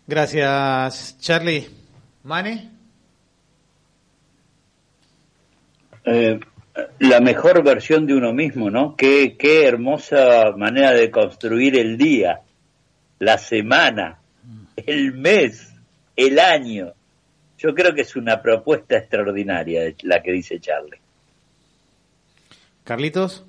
Gracias, 0.08 1.18
Charlie. 1.20 1.68
Mane. 2.24 2.72
Eh, 6.04 6.40
la 7.00 7.20
mejor 7.20 7.64
versión 7.64 8.06
de 8.06 8.14
uno 8.14 8.34
mismo, 8.34 8.70
¿no? 8.70 8.96
Qué, 8.96 9.36
qué 9.38 9.66
hermosa 9.66 10.52
manera 10.56 10.92
de 10.92 11.10
construir 11.10 11.76
el 11.78 11.98
día, 11.98 12.42
la 13.18 13.38
semana, 13.38 14.20
el 14.76 15.14
mes, 15.14 15.74
el 16.16 16.38
año. 16.38 16.94
Yo 17.66 17.74
creo 17.74 17.96
que 17.96 18.02
es 18.02 18.16
una 18.16 18.40
propuesta 18.40 18.96
extraordinaria 18.96 19.92
la 20.04 20.22
que 20.22 20.32
dice 20.32 20.60
Charlie. 20.60 21.00
Carlitos 22.84 23.44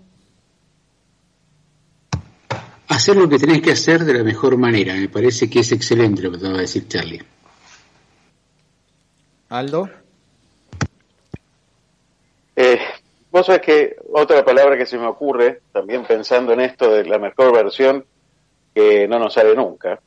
hacer 2.88 3.14
lo 3.14 3.28
que 3.28 3.38
tenés 3.38 3.60
que 3.60 3.72
hacer 3.72 4.04
de 4.04 4.14
la 4.14 4.24
mejor 4.24 4.56
manera. 4.56 4.94
Me 4.94 5.10
parece 5.10 5.50
que 5.50 5.60
es 5.60 5.70
excelente 5.70 6.22
lo 6.22 6.32
que 6.32 6.38
te 6.38 6.48
va 6.48 6.56
a 6.56 6.62
decir 6.62 6.88
Charlie. 6.88 7.22
Aldo. 9.50 9.90
Eh, 12.56 12.78
vos 13.30 13.44
sabés 13.44 13.60
que 13.60 13.96
otra 14.14 14.42
palabra 14.46 14.78
que 14.78 14.86
se 14.86 14.96
me 14.96 15.08
ocurre, 15.08 15.60
también 15.72 16.06
pensando 16.06 16.54
en 16.54 16.60
esto 16.60 16.90
de 16.90 17.04
la 17.04 17.18
mejor 17.18 17.52
versión, 17.52 18.06
que 18.74 19.06
no 19.06 19.18
nos 19.18 19.34
sale 19.34 19.54
nunca, 19.54 20.00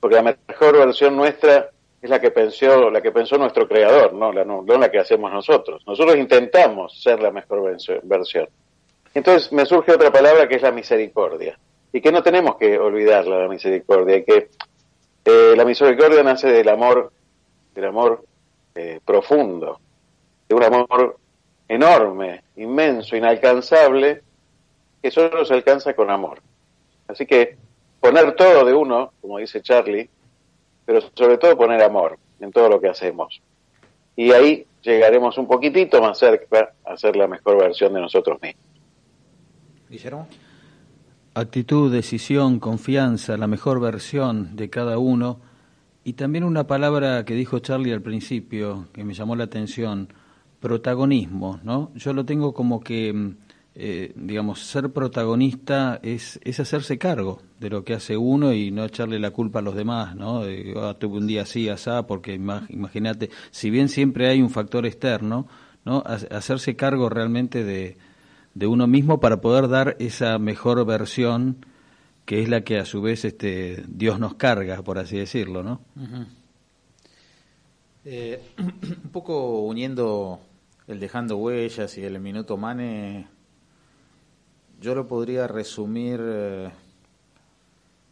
porque 0.00 0.16
la 0.16 0.34
mejor 0.48 0.78
versión 0.78 1.14
nuestra 1.14 1.73
es 2.04 2.10
la 2.10 2.20
que 2.20 2.30
pensó, 2.30 2.90
la 2.90 3.00
que 3.00 3.12
pensó 3.12 3.38
nuestro 3.38 3.66
creador, 3.66 4.12
no 4.12 4.30
la, 4.30 4.44
no, 4.44 4.62
la 4.62 4.90
que 4.90 4.98
hacemos 4.98 5.32
nosotros. 5.32 5.82
Nosotros 5.86 6.16
intentamos 6.16 7.02
ser 7.02 7.18
la 7.22 7.30
mejor 7.30 7.74
versión. 8.02 8.46
Entonces 9.14 9.50
me 9.52 9.64
surge 9.64 9.92
otra 9.92 10.12
palabra 10.12 10.46
que 10.46 10.56
es 10.56 10.62
la 10.62 10.70
misericordia 10.70 11.58
y 11.90 12.02
que 12.02 12.12
no 12.12 12.22
tenemos 12.22 12.56
que 12.56 12.78
olvidarla, 12.78 13.38
la 13.38 13.48
misericordia, 13.48 14.22
que 14.22 14.50
eh, 15.24 15.54
la 15.56 15.64
misericordia 15.64 16.22
nace 16.22 16.48
del 16.48 16.68
amor, 16.68 17.10
del 17.74 17.86
amor 17.86 18.22
eh, 18.74 19.00
profundo, 19.02 19.80
de 20.46 20.54
un 20.54 20.62
amor 20.62 21.16
enorme, 21.66 22.42
inmenso, 22.56 23.16
inalcanzable, 23.16 24.20
que 25.00 25.10
solo 25.10 25.42
se 25.46 25.54
alcanza 25.54 25.94
con 25.94 26.10
amor. 26.10 26.42
Así 27.08 27.24
que 27.24 27.56
poner 27.98 28.36
todo 28.36 28.62
de 28.66 28.74
uno, 28.74 29.14
como 29.22 29.38
dice 29.38 29.62
Charlie, 29.62 30.10
pero 30.84 31.00
sobre 31.14 31.38
todo 31.38 31.56
poner 31.56 31.82
amor 31.82 32.18
en 32.40 32.52
todo 32.52 32.68
lo 32.68 32.80
que 32.80 32.88
hacemos. 32.88 33.40
Y 34.16 34.32
ahí 34.32 34.66
llegaremos 34.82 35.38
un 35.38 35.46
poquitito 35.46 36.00
más 36.00 36.18
cerca 36.18 36.74
a 36.84 36.96
ser 36.96 37.16
la 37.16 37.26
mejor 37.26 37.58
versión 37.58 37.94
de 37.94 38.00
nosotros 38.00 38.40
mismos. 38.40 38.64
Guillermo. 39.88 40.28
Actitud, 41.34 41.92
decisión, 41.92 42.60
confianza, 42.60 43.36
la 43.36 43.46
mejor 43.46 43.80
versión 43.80 44.54
de 44.54 44.70
cada 44.70 44.98
uno. 44.98 45.40
Y 46.04 46.12
también 46.12 46.44
una 46.44 46.66
palabra 46.66 47.24
que 47.24 47.34
dijo 47.34 47.58
Charlie 47.58 47.92
al 47.92 48.02
principio, 48.02 48.86
que 48.92 49.04
me 49.04 49.14
llamó 49.14 49.34
la 49.34 49.44
atención, 49.44 50.12
protagonismo, 50.60 51.60
¿no? 51.64 51.90
Yo 51.94 52.12
lo 52.12 52.24
tengo 52.24 52.54
como 52.54 52.80
que, 52.80 53.12
mm, 53.12 53.36
eh, 53.74 54.12
digamos, 54.14 54.60
ser 54.60 54.92
protagonista 54.92 55.98
es, 56.02 56.38
es 56.44 56.60
hacerse 56.60 56.96
cargo 56.98 57.42
de 57.58 57.70
lo 57.70 57.84
que 57.84 57.94
hace 57.94 58.16
uno 58.16 58.52
y 58.52 58.70
no 58.70 58.84
echarle 58.84 59.18
la 59.18 59.30
culpa 59.30 59.58
a 59.58 59.62
los 59.62 59.74
demás, 59.74 60.14
¿no? 60.14 60.42
Ah, 60.76 60.96
tuve 60.98 61.18
un 61.18 61.26
día 61.26 61.42
así, 61.42 61.68
asá, 61.68 62.06
porque 62.06 62.34
imagínate, 62.34 63.30
si 63.50 63.70
bien 63.70 63.88
siempre 63.88 64.28
hay 64.28 64.42
un 64.42 64.50
factor 64.50 64.86
externo, 64.86 65.48
¿no? 65.84 66.02
Hacerse 66.06 66.76
cargo 66.76 67.08
realmente 67.08 67.64
de, 67.64 67.96
de 68.54 68.66
uno 68.66 68.86
mismo 68.86 69.20
para 69.20 69.40
poder 69.40 69.68
dar 69.68 69.96
esa 69.98 70.38
mejor 70.38 70.84
versión 70.86 71.64
que 72.24 72.42
es 72.42 72.48
la 72.48 72.62
que 72.62 72.78
a 72.78 72.84
su 72.84 73.02
vez 73.02 73.24
este 73.24 73.84
Dios 73.86 74.18
nos 74.18 74.34
carga, 74.34 74.82
por 74.82 74.98
así 74.98 75.18
decirlo, 75.18 75.62
¿no? 75.62 75.80
Eh, 78.04 78.42
un 79.04 79.10
poco 79.10 79.60
uniendo 79.60 80.40
el 80.86 81.00
dejando 81.00 81.36
huellas 81.36 81.96
y 81.98 82.02
el 82.02 82.20
minuto 82.20 82.56
mane, 82.56 83.26
yo 84.84 84.94
lo 84.94 85.08
podría 85.08 85.46
resumir 85.46 86.20
eh, 86.22 86.70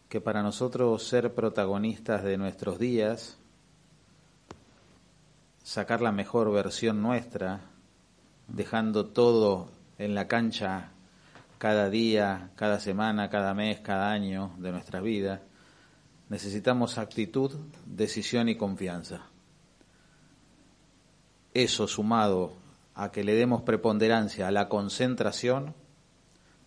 que 0.08 0.22
para 0.22 0.42
nosotros 0.42 1.06
ser 1.06 1.34
protagonistas 1.34 2.24
de 2.24 2.38
nuestros 2.38 2.78
días, 2.78 3.36
sacar 5.62 6.00
la 6.00 6.12
mejor 6.12 6.50
versión 6.50 7.02
nuestra, 7.02 7.60
dejando 8.48 9.04
todo 9.04 9.68
en 9.98 10.14
la 10.14 10.28
cancha 10.28 10.92
cada 11.58 11.90
día, 11.90 12.52
cada 12.56 12.80
semana, 12.80 13.28
cada 13.28 13.52
mes, 13.52 13.80
cada 13.80 14.10
año 14.10 14.54
de 14.56 14.72
nuestra 14.72 15.02
vida, 15.02 15.42
necesitamos 16.30 16.96
actitud, 16.96 17.52
decisión 17.84 18.48
y 18.48 18.56
confianza. 18.56 19.26
Eso 21.52 21.86
sumado 21.86 22.54
a 22.94 23.12
que 23.12 23.24
le 23.24 23.34
demos 23.34 23.60
preponderancia 23.60 24.48
a 24.48 24.50
la 24.50 24.70
concentración, 24.70 25.74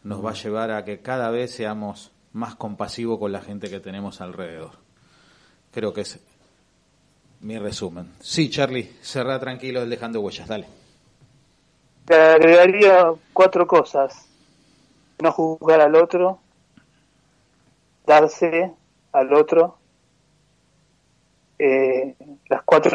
nos 0.06 0.24
va 0.24 0.30
a 0.30 0.34
llevar 0.34 0.72
a 0.72 0.86
que 0.86 1.02
cada 1.02 1.30
vez 1.30 1.52
seamos 1.52 2.14
más 2.32 2.56
compasivos 2.56 3.20
con 3.20 3.34
la 3.34 3.42
gente 3.42 3.70
que 3.70 3.82
tenemos 3.82 4.22
alrededor. 4.22 4.72
Creo 5.72 5.92
que 5.92 6.02
es 6.02 6.20
mi 7.42 7.60
resumen. 7.60 8.14
Sí, 8.22 8.50
Charlie, 8.50 8.90
cerrá 9.02 9.38
tranquilo 9.40 9.82
el 9.82 9.90
dejando 9.90 10.22
huellas, 10.22 10.48
dale 10.48 10.68
le 12.08 12.16
agregaría 12.16 13.14
cuatro 13.34 13.68
cosas. 13.68 14.28
No 15.22 15.32
juzgar 15.32 15.82
al 15.82 15.96
otro, 15.96 16.40
darse 18.06 18.74
al 19.14 19.34
otro, 19.34 19.78
eh, 21.58 22.16
las 22.50 22.64
cuatro 22.64 22.92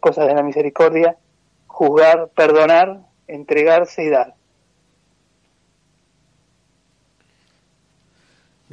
cosas 0.00 0.26
de 0.26 0.34
la 0.34 0.42
misericordia, 0.42 1.16
juzgar, 1.68 2.28
perdonar, 2.34 3.02
entregarse 3.28 4.04
y 4.04 4.10
dar. 4.10 4.34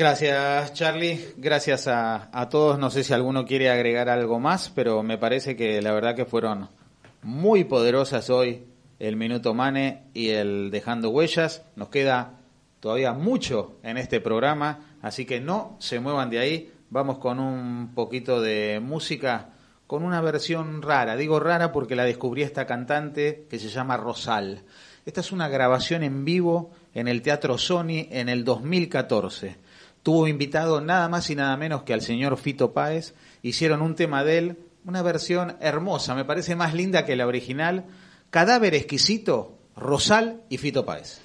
Gracias, 0.02 0.74
Charlie. 0.74 1.36
Gracias 1.38 1.88
a, 1.88 2.32
a, 2.34 2.50
todos. 2.50 2.80
No 2.80 2.90
sé 2.90 3.04
si 3.04 3.14
alguno 3.14 3.46
quiere 3.46 3.70
agregar 3.70 4.10
algo 4.10 4.40
más, 4.40 4.72
pero 4.74 5.04
me 5.04 5.20
parece 5.20 5.56
que 5.56 5.80
la 5.80 5.94
verdad 5.94 6.16
que 6.16 6.26
fueron 6.26 6.70
muy 7.22 7.66
poderosas 7.66 8.32
hoy 8.32 8.66
el 8.98 9.16
Minuto 9.16 9.54
Mane 9.54 10.06
y 10.16 10.30
el 10.30 10.72
Dejando 10.72 11.12
Huellas. 11.12 11.62
Nos 11.76 11.90
queda 11.90 12.40
todavía 12.80 13.14
mucho 13.14 13.76
en 13.84 14.00
este 14.00 14.20
programa, 14.20 14.98
así 15.04 15.26
que 15.26 15.40
no 15.40 15.78
se 15.78 16.00
muevan 16.00 16.32
de 16.32 16.40
ahí. 16.40 16.74
Vamos 16.90 17.20
con 17.20 17.40
un 17.40 17.94
poquito 17.94 18.42
de 18.42 18.80
música 18.84 19.50
con 19.86 20.04
una 20.04 20.20
versión 20.20 20.82
rara. 20.82 21.16
Digo 21.16 21.40
rara 21.40 21.72
porque 21.72 21.96
la 21.96 22.06
descubrí 22.06 22.42
esta 22.42 22.66
cantante 22.66 23.46
que 23.52 23.60
se 23.60 23.70
llama 23.70 23.98
Rosal. 23.98 24.64
Esta 25.06 25.22
es 25.22 25.32
una 25.32 25.48
grabación 25.48 26.02
en 26.02 26.26
vivo 26.26 26.72
en 26.96 27.08
el 27.08 27.22
Teatro 27.22 27.60
Sony 27.60 28.08
en 28.10 28.30
el 28.30 28.44
2014. 28.44 29.70
Tuvo 30.04 30.28
invitado 30.28 30.82
nada 30.82 31.08
más 31.10 31.30
y 31.30 31.36
nada 31.36 31.56
menos 31.58 31.84
que 31.84 31.94
al 31.94 32.02
señor 32.02 32.38
Fito 32.38 32.74
Páez. 32.74 33.14
Hicieron 33.42 33.82
un 33.82 33.96
tema 33.96 34.24
de 34.24 34.38
él, 34.38 34.58
una 34.86 35.02
versión 35.02 35.58
hermosa, 35.60 36.16
me 36.16 36.26
parece 36.26 36.56
más 36.56 36.74
linda 36.74 37.06
que 37.06 37.16
la 37.16 37.28
original. 37.28 37.86
Cadáver 38.30 38.74
exquisito, 38.74 39.58
Rosal 39.76 40.42
y 40.50 40.58
Fito 40.58 40.86
Páez. 40.86 41.22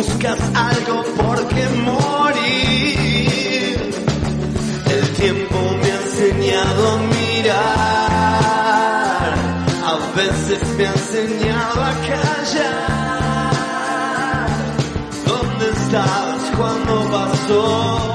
Buscas 0.00 0.40
algo 0.54 1.04
por 1.16 1.46
qué 1.48 1.68
morir. 1.84 3.76
El 4.96 5.08
tiempo 5.20 5.58
me 5.80 5.88
ha 5.92 6.00
enseñado 6.00 6.82
a 6.88 6.96
mirar, 7.16 7.64
a 9.84 9.94
veces 10.16 10.60
me 10.76 10.84
ha 10.86 10.92
enseñado 10.92 11.78
a 11.82 11.92
callar. 12.08 13.50
¿Dónde 15.26 15.64
estabas 15.68 16.42
cuando 16.56 16.92
pasó 17.10 18.09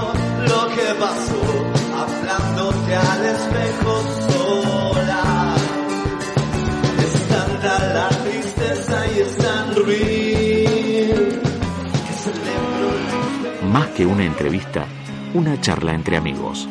Más 13.75 13.89
que 13.89 14.05
una 14.05 14.23
entrevista, 14.23 14.85
una 15.33 15.59
charla 15.59 15.93
entre 15.93 16.15
amigos, 16.15 16.65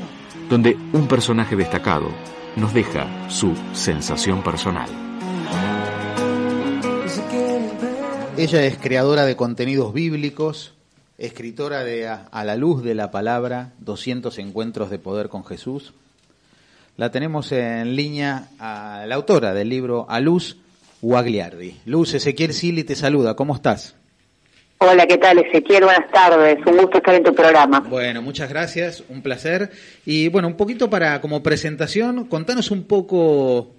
donde 0.49 0.75
un 0.95 1.07
personaje 1.07 1.55
destacado 1.55 2.09
nos 2.57 2.73
deja 2.73 3.29
su 3.29 3.55
sensación 3.75 4.43
personal. 4.43 4.89
Ella 8.39 8.65
es 8.65 8.79
creadora 8.79 9.27
de 9.27 9.37
contenidos 9.37 9.93
bíblicos, 9.93 10.73
escritora 11.19 11.85
de 11.85 12.09
A, 12.09 12.43
la 12.43 12.57
luz 12.57 12.83
de 12.83 12.95
la 12.95 13.11
palabra, 13.11 13.75
200 13.81 14.39
encuentros 14.39 14.89
de 14.89 14.99
poder 14.99 15.29
con 15.29 15.45
Jesús. 15.45 15.93
La 16.97 17.11
tenemos 17.11 17.53
en 17.53 17.97
línea 17.97 18.49
a 18.59 19.05
la 19.07 19.17
autora 19.17 19.53
del 19.53 19.69
libro 19.69 20.07
A 20.09 20.21
Luz 20.21 20.57
Guagliardi. 21.03 21.77
Luz 21.85 22.15
Ezequiel 22.15 22.55
Sili 22.55 22.83
te 22.83 22.97
saluda, 22.97 23.37
¿cómo 23.37 23.55
estás? 23.55 23.95
Hola, 24.87 25.07
¿qué 25.07 25.17
tal 25.17 25.39
Ezequiel? 25.39 25.85
Buenas 25.85 26.11
tardes, 26.11 26.59
un 26.67 26.77
gusto 26.77 26.99
estar 26.99 27.15
en 27.15 27.23
tu 27.23 27.35
programa. 27.35 27.81
Bueno, 27.81 28.21
muchas 28.21 28.51
gracias, 28.51 29.03
un 29.09 29.23
placer. 29.23 29.71
Y 30.05 30.29
bueno, 30.29 30.47
un 30.47 30.59
poquito 30.59 30.91
para 30.91 31.23
como 31.23 31.43
presentación, 31.43 32.27
contanos 32.27 32.71
un 32.71 32.87
poco 32.87 33.71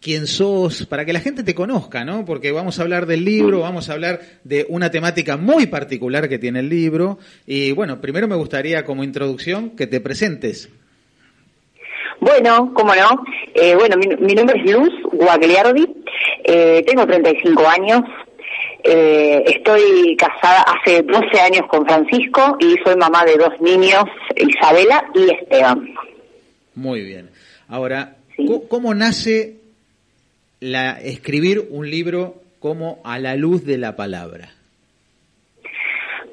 quién 0.00 0.26
sos, 0.26 0.84
para 0.86 1.04
que 1.04 1.12
la 1.12 1.20
gente 1.20 1.44
te 1.44 1.54
conozca, 1.54 2.04
¿no? 2.04 2.24
Porque 2.24 2.50
vamos 2.50 2.78
a 2.78 2.82
hablar 2.82 3.06
del 3.06 3.24
libro, 3.24 3.60
vamos 3.60 3.88
a 3.88 3.92
hablar 3.92 4.18
de 4.42 4.66
una 4.68 4.90
temática 4.90 5.36
muy 5.36 5.66
particular 5.66 6.28
que 6.28 6.40
tiene 6.40 6.58
el 6.58 6.68
libro. 6.68 7.18
Y 7.46 7.70
bueno, 7.70 8.00
primero 8.00 8.26
me 8.26 8.34
gustaría 8.34 8.84
como 8.84 9.04
introducción 9.04 9.76
que 9.76 9.86
te 9.86 10.00
presentes. 10.00 10.68
Bueno, 12.18 12.72
cómo 12.74 12.96
no. 12.96 13.22
Eh, 13.54 13.76
bueno, 13.76 13.96
mi, 13.96 14.08
mi 14.16 14.34
nombre 14.34 14.60
es 14.60 14.72
Luz 14.72 14.90
Guagliardi, 15.12 15.86
eh, 16.44 16.82
tengo 16.86 17.06
35 17.06 17.62
años, 17.68 18.00
eh, 18.86 19.44
estoy 19.46 20.16
casada 20.16 20.62
hace 20.62 21.02
12 21.02 21.40
años 21.40 21.62
con 21.68 21.84
Francisco 21.84 22.56
y 22.60 22.76
soy 22.84 22.96
mamá 22.96 23.24
de 23.24 23.36
dos 23.36 23.60
niños, 23.60 24.04
Isabela 24.36 25.04
y 25.14 25.30
Esteban. 25.30 25.94
Muy 26.74 27.02
bien. 27.02 27.30
Ahora, 27.68 28.16
¿cómo, 28.36 28.68
cómo 28.68 28.94
nace 28.94 29.56
la, 30.60 31.00
escribir 31.00 31.66
un 31.70 31.90
libro 31.90 32.36
como 32.60 33.00
A 33.04 33.18
la 33.18 33.36
luz 33.36 33.64
de 33.64 33.78
la 33.78 33.96
palabra? 33.96 34.50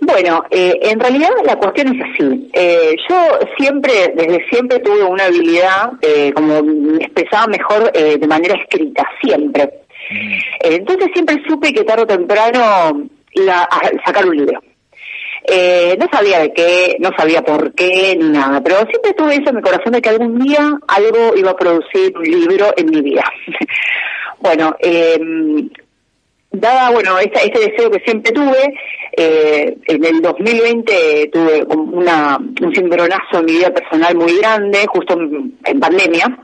Bueno, 0.06 0.44
eh, 0.52 0.80
en 0.82 1.00
realidad 1.00 1.30
la 1.46 1.56
cuestión 1.56 1.96
es 1.96 2.02
así. 2.02 2.50
Eh, 2.54 2.96
yo 3.10 3.40
siempre, 3.58 4.14
desde 4.16 4.46
siempre 4.50 4.80
tuve 4.80 5.04
una 5.04 5.26
habilidad, 5.26 5.94
eh, 6.02 6.32
como 6.34 6.62
me 6.62 6.98
expresaba 6.98 7.48
mejor 7.48 7.90
eh, 7.94 8.18
de 8.18 8.28
manera 8.28 8.56
escrita, 8.56 9.08
siempre. 9.22 9.83
Eh, 10.12 10.76
entonces 10.76 11.10
siempre 11.14 11.42
supe 11.48 11.74
que 11.74 11.84
tarde 11.84 12.04
o 12.04 12.08
temprano 12.08 13.10
sacar 14.06 14.26
un 14.28 14.38
libro. 14.38 14.62
Eh, 15.46 15.98
no 16.00 16.08
sabía 16.12 16.40
de 16.40 16.54
qué, 16.54 16.96
no 17.00 17.10
sabía 17.18 17.42
por 17.42 17.74
qué, 17.74 18.16
ni 18.18 18.30
nada, 18.30 18.62
pero 18.64 18.78
siempre 18.90 19.14
tuve 19.14 19.36
eso 19.36 19.50
en 19.50 19.58
mi 19.58 19.62
corazón 19.62 19.92
de 19.92 20.02
que 20.02 20.10
algún 20.10 20.40
día 20.40 20.72
algo 20.88 21.36
iba 21.36 21.52
a 21.52 21.56
producir 21.58 22.18
un 22.18 22.24
libro 22.24 22.74
en 22.78 22.86
mi 22.90 23.02
vida. 23.02 23.26
bueno, 24.40 24.76
eh, 24.80 25.20
dada 26.52 26.92
bueno 26.92 27.18
este, 27.20 27.46
este 27.46 27.72
deseo 27.72 27.90
que 27.90 28.00
siempre 28.06 28.32
tuve 28.32 28.74
eh, 29.18 29.76
en 29.88 30.06
el 30.06 30.22
2020 30.22 31.30
tuve 31.34 31.64
un- 31.68 31.94
una, 31.96 32.38
un 32.38 32.74
cimbronazo 32.76 33.40
en 33.40 33.46
mi 33.46 33.54
vida 33.54 33.74
personal 33.74 34.16
muy 34.16 34.38
grande 34.38 34.86
justo 34.88 35.16
en 35.20 35.80
pandemia 35.80 36.43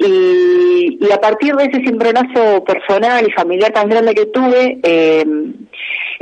y, 0.00 0.98
y 1.00 1.12
a 1.12 1.20
partir 1.20 1.54
de 1.54 1.64
ese 1.64 1.82
cimbronazo 1.84 2.64
personal 2.64 3.26
y 3.26 3.32
familiar 3.32 3.72
tan 3.72 3.88
grande 3.88 4.14
que 4.14 4.26
tuve 4.26 4.78
eh, 4.82 5.24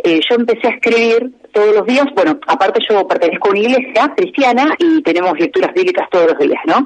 eh, 0.05 0.21
yo 0.29 0.37
empecé 0.37 0.69
a 0.69 0.71
escribir 0.71 1.33
todos 1.53 1.75
los 1.75 1.87
días, 1.87 2.07
bueno, 2.15 2.39
aparte 2.47 2.81
yo 2.89 3.07
pertenezco 3.09 3.49
a 3.49 3.51
una 3.51 3.61
iglesia 3.61 4.13
cristiana 4.17 4.75
y 4.79 5.03
tenemos 5.03 5.39
lecturas 5.39 5.75
bíblicas 5.75 6.09
todos 6.11 6.29
los 6.29 6.39
días, 6.39 6.61
¿no? 6.67 6.85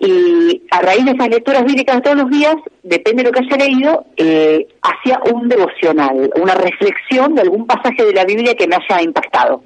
Y 0.00 0.62
a 0.70 0.80
raíz 0.80 1.04
de 1.04 1.10
esas 1.10 1.28
lecturas 1.28 1.64
bíblicas 1.64 2.02
todos 2.02 2.16
los 2.16 2.30
días, 2.30 2.56
depende 2.82 3.22
de 3.22 3.28
lo 3.28 3.32
que 3.32 3.44
haya 3.44 3.66
leído, 3.66 4.06
eh, 4.16 4.66
hacía 4.80 5.20
un 5.32 5.48
devocional, 5.48 6.30
una 6.40 6.54
reflexión 6.54 7.34
de 7.34 7.42
algún 7.42 7.66
pasaje 7.66 8.04
de 8.04 8.14
la 8.14 8.24
Biblia 8.24 8.54
que 8.54 8.66
me 8.66 8.76
haya 8.76 9.02
impactado. 9.02 9.62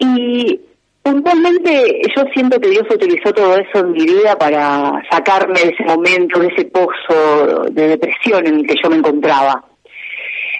Y 0.00 0.60
puntualmente 1.04 2.00
yo 2.16 2.24
siento 2.32 2.58
que 2.58 2.70
Dios 2.70 2.84
utilizó 2.90 3.32
todo 3.32 3.56
eso 3.56 3.78
en 3.80 3.92
mi 3.92 4.04
vida 4.04 4.36
para 4.38 5.02
sacarme 5.10 5.60
de 5.60 5.68
ese 5.68 5.84
momento, 5.84 6.40
de 6.40 6.48
ese 6.48 6.64
pozo 6.64 7.64
de 7.70 7.88
depresión 7.88 8.46
en 8.46 8.60
el 8.60 8.66
que 8.66 8.74
yo 8.82 8.90
me 8.90 8.96
encontraba. 8.96 9.62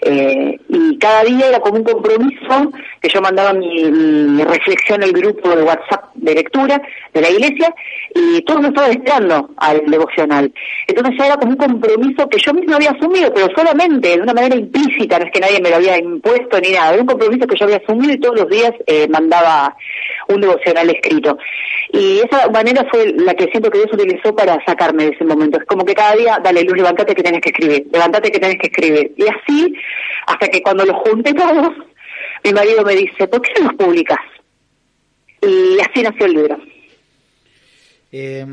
Eh, 0.02 0.58
y 0.68 0.98
cada 0.98 1.24
día 1.24 1.48
era 1.48 1.60
como 1.60 1.78
un 1.78 1.84
compromiso 1.84 2.72
que 3.00 3.08
yo 3.08 3.22
mandaba 3.22 3.54
mi, 3.54 3.84
mi 3.90 4.44
reflexión 4.44 5.02
al 5.02 5.12
grupo 5.12 5.48
de 5.48 5.62
WhatsApp 5.62 6.14
de 6.14 6.34
lectura 6.34 6.80
de 7.12 7.20
la 7.20 7.30
iglesia 7.30 7.74
y 8.14 8.42
todos 8.42 8.60
me 8.60 8.68
estaban 8.68 8.90
esperando 8.90 9.50
al 9.56 9.84
devocional. 9.86 10.52
Entonces 10.86 11.14
ya 11.18 11.26
era 11.26 11.36
como 11.36 11.52
un 11.52 11.56
compromiso 11.56 12.28
que 12.28 12.38
yo 12.38 12.52
mismo 12.52 12.76
había 12.76 12.90
asumido, 12.90 13.32
pero 13.32 13.48
solamente 13.56 14.08
de 14.08 14.22
una 14.22 14.34
manera 14.34 14.56
implícita, 14.56 15.18
no 15.18 15.24
es 15.24 15.32
que 15.32 15.40
nadie 15.40 15.60
me 15.60 15.70
lo 15.70 15.76
había 15.76 15.98
impuesto 15.98 16.60
ni 16.60 16.72
nada, 16.72 16.92
era 16.92 17.02
un 17.02 17.08
compromiso 17.08 17.46
que 17.46 17.56
yo 17.56 17.64
había 17.64 17.78
asumido 17.78 18.12
y 18.12 18.20
todos 18.20 18.40
los 18.40 18.50
días 18.50 18.72
eh, 18.86 19.08
mandaba 19.08 19.74
un 20.34 20.40
devocional 20.40 20.90
escrito. 20.90 21.38
Y 21.92 22.20
esa 22.20 22.48
manera 22.50 22.86
fue 22.90 23.12
la 23.12 23.34
que 23.34 23.46
siento 23.46 23.70
que 23.70 23.78
Dios 23.78 23.92
utilizó 23.92 24.34
para 24.34 24.62
sacarme 24.64 25.04
de 25.04 25.10
ese 25.10 25.24
momento. 25.24 25.58
Es 25.58 25.66
como 25.66 25.84
que 25.84 25.94
cada 25.94 26.16
día, 26.16 26.38
dale 26.42 26.62
luz, 26.62 26.76
levántate 26.76 27.14
que 27.14 27.22
tenés 27.22 27.40
que 27.40 27.50
escribir, 27.50 27.86
levántate 27.92 28.30
que 28.30 28.38
tenés 28.38 28.58
que 28.58 28.66
escribir. 28.68 29.12
Y 29.16 29.24
así, 29.24 29.74
hasta 30.26 30.48
que 30.48 30.62
cuando 30.62 30.84
los 30.84 30.96
junté 30.96 31.32
todos, 31.34 31.72
mi 32.44 32.52
marido 32.52 32.84
me 32.84 32.94
dice, 32.94 33.28
¿por 33.28 33.40
qué 33.42 33.52
no 33.58 33.66
los 33.66 33.74
publicas? 33.74 34.20
Y 35.42 35.78
así 35.80 36.02
nació 36.02 36.26
el 36.26 36.32
libro. 36.32 36.58
Eh, 38.12 38.46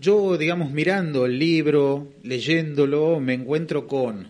yo, 0.00 0.36
digamos, 0.36 0.70
mirando 0.70 1.26
el 1.26 1.38
libro, 1.38 2.08
leyéndolo, 2.22 3.20
me 3.20 3.34
encuentro 3.34 3.86
con 3.86 4.28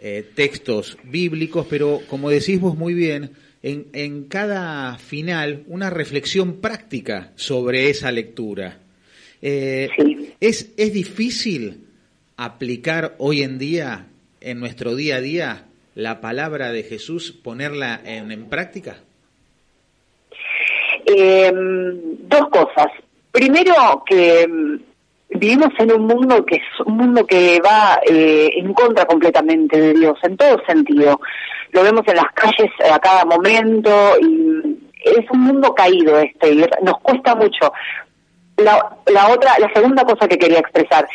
eh, 0.00 0.24
textos 0.34 0.98
bíblicos, 1.04 1.66
pero 1.70 2.00
como 2.10 2.30
decís 2.30 2.60
vos 2.60 2.76
muy 2.76 2.94
bien, 2.94 3.30
en, 3.64 3.86
en 3.94 4.24
cada 4.24 4.98
final 4.98 5.64
una 5.68 5.88
reflexión 5.88 6.60
práctica 6.60 7.32
sobre 7.34 7.88
esa 7.88 8.12
lectura. 8.12 8.78
Eh, 9.40 9.88
¿es, 10.38 10.74
¿Es 10.76 10.92
difícil 10.92 11.86
aplicar 12.36 13.14
hoy 13.16 13.42
en 13.42 13.58
día, 13.58 14.08
en 14.42 14.60
nuestro 14.60 14.94
día 14.94 15.16
a 15.16 15.20
día, 15.22 15.64
la 15.94 16.20
palabra 16.20 16.72
de 16.72 16.82
Jesús, 16.82 17.32
ponerla 17.32 18.02
en, 18.04 18.30
en 18.30 18.50
práctica? 18.50 18.98
Eh, 21.06 21.50
dos 21.54 22.48
cosas. 22.50 22.88
Primero, 23.32 24.04
que 24.06 24.46
mm, 24.46 24.76
vivimos 25.30 25.70
en 25.78 25.92
un 25.92 26.06
mundo 26.06 26.44
que 26.44 26.56
es 26.56 26.80
un 26.86 26.96
mundo 26.96 27.26
que 27.26 27.60
va 27.60 28.00
eh, 28.06 28.50
en 28.54 28.72
contra 28.72 29.04
completamente 29.04 29.80
de 29.80 29.92
Dios, 29.94 30.18
en 30.22 30.36
todo 30.36 30.60
sentido. 30.66 31.20
Lo 31.72 31.82
vemos 31.82 32.02
en 32.06 32.16
las 32.16 32.32
calles 32.34 32.70
a 32.90 32.98
cada 32.98 33.24
momento 33.24 33.90
y 34.20 34.78
es 35.04 35.30
un 35.30 35.40
mundo 35.40 35.74
caído 35.74 36.18
este 36.18 36.52
y 36.52 36.64
nos 36.82 36.98
cuesta 37.00 37.34
mucho. 37.34 37.72
La, 38.56 38.96
la 39.06 39.30
otra, 39.30 39.58
la 39.58 39.68
segunda 39.72 40.04
cosa 40.04 40.28
que 40.28 40.38
quería 40.38 40.60
expresar, 40.60 41.08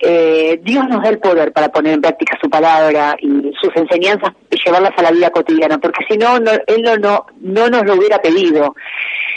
eh, 0.00 0.58
Dios 0.62 0.88
nos 0.88 1.02
da 1.04 1.10
el 1.10 1.20
poder 1.20 1.52
para 1.52 1.68
poner 1.68 1.94
en 1.94 2.00
práctica 2.00 2.36
su 2.42 2.50
palabra 2.50 3.14
y 3.20 3.28
sus 3.60 3.70
enseñanzas 3.76 4.32
y 4.50 4.56
llevarlas 4.64 4.92
a 4.96 5.02
la 5.02 5.12
vida 5.12 5.30
cotidiana, 5.30 5.78
porque 5.78 6.04
si 6.08 6.18
no, 6.18 6.40
no 6.40 6.50
Él 6.66 6.82
no, 6.82 6.96
no, 6.96 7.26
no 7.40 7.68
nos 7.68 7.84
lo 7.84 7.94
hubiera 7.94 8.20
pedido. 8.20 8.74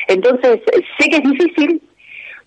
Entonces, 0.08 0.62
sé 0.98 1.10
que 1.10 1.18
es 1.18 1.24
difícil, 1.24 1.80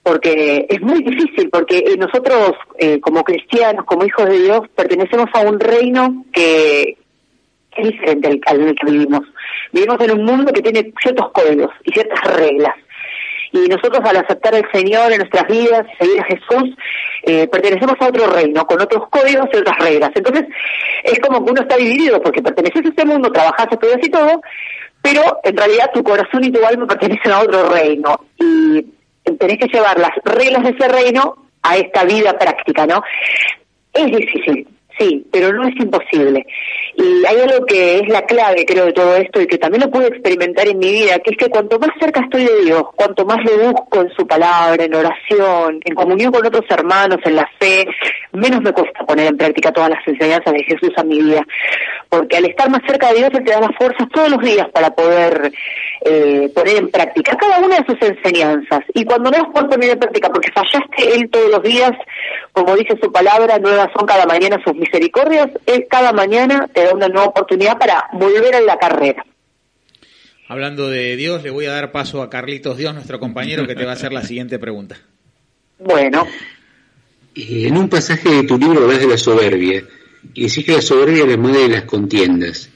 porque 0.06 0.66
es 0.68 0.80
muy 0.82 1.02
difícil, 1.02 1.50
porque 1.50 1.78
eh, 1.78 1.96
nosotros 1.98 2.52
eh, 2.78 3.00
como 3.00 3.24
cristianos, 3.24 3.84
como 3.86 4.06
hijos 4.06 4.28
de 4.28 4.38
Dios, 4.38 4.60
pertenecemos 4.76 5.26
a 5.32 5.40
un 5.40 5.58
reino 5.58 6.24
que 6.32 6.96
es 7.76 7.88
diferente 7.90 8.28
al, 8.28 8.40
al 8.46 8.74
que 8.76 8.86
vivimos. 8.86 9.22
Vivimos 9.72 10.00
en 10.00 10.12
un 10.12 10.24
mundo 10.24 10.52
que 10.52 10.62
tiene 10.62 10.92
ciertos 11.02 11.32
códigos 11.32 11.72
y 11.82 11.90
ciertas 11.90 12.20
reglas. 12.36 12.76
Y 13.50 13.66
nosotros 13.66 13.98
al 14.04 14.18
aceptar 14.18 14.54
al 14.54 14.70
Señor 14.72 15.10
en 15.10 15.18
nuestras 15.18 15.48
vidas, 15.48 15.84
seguir 15.98 16.20
a 16.20 16.24
Jesús, 16.24 16.76
eh, 17.24 17.48
pertenecemos 17.48 17.96
a 17.98 18.06
otro 18.06 18.28
reino, 18.28 18.64
con 18.64 18.80
otros 18.80 19.08
códigos 19.10 19.48
y 19.52 19.56
otras 19.56 19.76
reglas. 19.80 20.12
Entonces, 20.14 20.46
es 21.02 21.18
como 21.18 21.44
que 21.44 21.50
uno 21.50 21.62
está 21.62 21.76
dividido, 21.76 22.22
porque 22.22 22.42
perteneces 22.42 22.84
a 22.84 22.88
este 22.90 23.04
mundo, 23.04 23.32
trabajas, 23.32 23.66
estudias 23.72 23.98
y 24.04 24.10
todo, 24.10 24.40
pero 25.02 25.40
en 25.42 25.56
realidad 25.56 25.90
tu 25.92 26.04
corazón 26.04 26.44
y 26.44 26.52
tu 26.52 26.64
alma 26.64 26.86
pertenecen 26.86 27.32
a 27.32 27.40
otro 27.40 27.68
reino. 27.70 28.20
Tenés 29.38 29.58
que 29.58 29.68
llevar 29.68 29.98
las 29.98 30.12
reglas 30.24 30.62
de 30.62 30.70
ese 30.70 30.88
reino 30.88 31.36
a 31.62 31.76
esta 31.76 32.04
vida 32.04 32.38
práctica, 32.38 32.86
¿no? 32.86 33.02
Es 33.92 34.06
difícil, 34.06 34.68
sí, 34.98 35.26
pero 35.32 35.52
no 35.52 35.66
es 35.66 35.76
imposible. 35.76 36.46
Y 36.98 37.26
hay 37.26 37.40
algo 37.40 37.66
que 37.66 37.98
es 37.98 38.08
la 38.08 38.22
clave, 38.22 38.64
creo, 38.64 38.86
de 38.86 38.92
todo 38.94 39.16
esto 39.16 39.40
y 39.42 39.46
que 39.46 39.58
también 39.58 39.82
lo 39.84 39.90
pude 39.90 40.08
experimentar 40.08 40.66
en 40.66 40.78
mi 40.78 40.90
vida, 40.90 41.18
que 41.18 41.32
es 41.32 41.36
que 41.36 41.50
cuanto 41.50 41.78
más 41.78 41.90
cerca 42.00 42.20
estoy 42.20 42.44
de 42.44 42.64
Dios, 42.64 42.84
cuanto 42.96 43.26
más 43.26 43.38
le 43.44 43.68
busco 43.68 44.00
en 44.00 44.10
su 44.16 44.26
palabra, 44.26 44.82
en 44.82 44.94
oración, 44.94 45.80
en 45.84 45.94
comunión 45.94 46.32
con 46.32 46.46
otros 46.46 46.64
hermanos, 46.70 47.18
en 47.24 47.36
la 47.36 47.46
fe, 47.60 47.86
menos 48.32 48.62
me 48.62 48.72
cuesta 48.72 49.04
poner 49.04 49.26
en 49.26 49.36
práctica 49.36 49.72
todas 49.72 49.90
las 49.90 50.08
enseñanzas 50.08 50.54
de 50.54 50.64
Jesús 50.64 50.90
a 50.96 51.04
mi 51.04 51.20
vida. 51.20 51.42
Porque 52.08 52.38
al 52.38 52.46
estar 52.46 52.70
más 52.70 52.80
cerca 52.86 53.08
de 53.08 53.18
Dios, 53.18 53.30
Él 53.34 53.44
te 53.44 53.52
da 53.52 53.60
las 53.60 53.76
fuerzas 53.76 54.08
todos 54.14 54.30
los 54.30 54.40
días 54.40 54.66
para 54.72 54.90
poder 54.90 55.52
eh, 56.02 56.50
poner 56.54 56.76
en 56.76 56.88
práctica 56.88 57.36
cada 57.36 57.58
una 57.58 57.76
de 57.78 57.84
sus 57.86 58.00
enseñanzas. 58.00 58.80
Y 58.94 59.04
cuando 59.04 59.30
no 59.30 59.38
las 59.38 59.52
puedes 59.52 59.68
poner 59.68 59.90
en 59.90 59.98
práctica 59.98 60.30
porque 60.30 60.52
fallaste, 60.52 61.14
Él 61.14 61.28
todos 61.30 61.50
los 61.50 61.62
días, 61.62 61.92
como 62.52 62.74
dice 62.74 62.96
su 63.02 63.12
palabra, 63.12 63.58
nuevas 63.58 63.88
son 63.94 64.06
cada 64.06 64.24
mañana 64.24 64.58
sus 64.64 64.74
misericordias, 64.74 65.48
Él 65.66 65.86
cada 65.90 66.12
mañana 66.12 66.68
te 66.72 66.85
da 66.86 66.94
una 66.94 67.08
nueva 67.08 67.26
oportunidad 67.26 67.78
para 67.78 68.08
volver 68.12 68.54
a 68.54 68.60
la 68.60 68.78
carrera. 68.78 69.24
Hablando 70.48 70.88
de 70.88 71.16
Dios, 71.16 71.42
le 71.42 71.50
voy 71.50 71.66
a 71.66 71.72
dar 71.72 71.90
paso 71.90 72.22
a 72.22 72.30
Carlitos 72.30 72.76
Dios, 72.76 72.94
nuestro 72.94 73.18
compañero, 73.18 73.66
que 73.66 73.74
te 73.74 73.84
va 73.84 73.92
a 73.92 73.94
hacer 73.94 74.12
la 74.12 74.22
siguiente 74.26 74.58
pregunta. 74.58 74.96
Bueno. 75.78 76.26
En 77.34 77.76
un 77.76 77.88
pasaje 77.88 78.30
de 78.30 78.42
tu 78.44 78.56
libro 78.56 78.84
hablas 78.84 79.00
de 79.00 79.08
la 79.08 79.18
soberbia 79.18 79.84
y 80.32 80.42
decís 80.46 80.64
que 80.64 80.72
la 80.72 80.82
soberbia 80.82 81.24
es 81.24 81.28
la 81.28 81.36
madre 81.36 81.62
de 81.62 81.68
las 81.68 81.82
contiendas. 81.82 82.70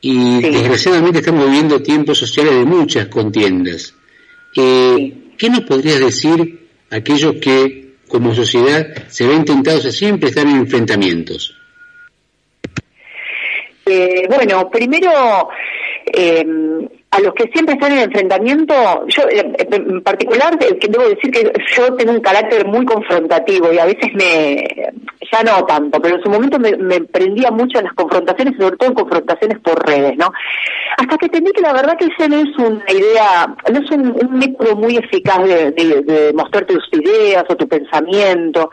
Y 0.00 0.40
desgraciadamente 0.40 1.18
estamos 1.18 1.44
viviendo 1.46 1.82
tiempos 1.82 2.18
sociales 2.18 2.54
de 2.54 2.64
muchas 2.64 3.08
contiendas. 3.08 3.94
Eh, 4.56 5.32
¿Qué 5.36 5.50
nos 5.50 5.60
podrías 5.62 6.00
decir 6.00 6.68
aquellos 6.90 7.34
que, 7.36 7.96
como 8.06 8.34
sociedad, 8.34 9.08
se 9.08 9.26
ven 9.26 9.44
tentados 9.44 9.84
a 9.84 9.92
siempre 9.92 10.28
estar 10.28 10.46
en 10.46 10.56
enfrentamientos? 10.56 11.57
Eh, 13.88 14.26
bueno, 14.28 14.68
primero, 14.70 15.10
eh, 16.06 16.44
a 17.10 17.20
los 17.20 17.32
que 17.34 17.50
siempre 17.52 17.74
están 17.74 17.92
en 17.92 18.00
enfrentamiento, 18.00 18.74
yo 19.08 19.22
eh, 19.30 19.52
en 19.70 20.02
particular 20.02 20.58
debo 20.58 21.08
decir 21.08 21.30
que 21.30 21.52
yo 21.74 21.94
tengo 21.94 22.12
un 22.12 22.20
carácter 22.20 22.66
muy 22.66 22.84
confrontativo 22.84 23.72
y 23.72 23.78
a 23.78 23.86
veces 23.86 24.12
me, 24.14 24.92
ya 25.32 25.42
no 25.42 25.64
tanto, 25.64 26.00
pero 26.02 26.16
en 26.16 26.22
su 26.22 26.28
momento 26.28 26.58
me, 26.58 26.76
me 26.76 27.00
prendía 27.00 27.50
mucho 27.50 27.78
en 27.78 27.86
las 27.86 27.94
confrontaciones, 27.94 28.54
sobre 28.58 28.76
todo 28.76 28.90
en 28.90 28.94
confrontaciones 28.94 29.58
por 29.60 29.86
redes, 29.86 30.16
¿no? 30.18 30.30
Hasta 30.98 31.16
que 31.16 31.26
entendí 31.26 31.52
que 31.52 31.62
la 31.62 31.72
verdad 31.72 31.96
que 31.96 32.06
esa 32.06 32.28
no 32.28 32.36
es 32.36 32.58
una 32.58 32.92
idea, 32.92 33.54
no 33.72 33.78
es 33.80 33.90
un, 33.90 34.16
un 34.22 34.38
método 34.38 34.76
muy 34.76 34.96
eficaz 34.96 35.44
de, 35.44 35.70
de, 35.70 36.02
de 36.02 36.32
mostrar 36.34 36.66
tus 36.66 36.86
ideas 36.92 37.44
o 37.48 37.56
tu 37.56 37.66
pensamiento. 37.66 38.70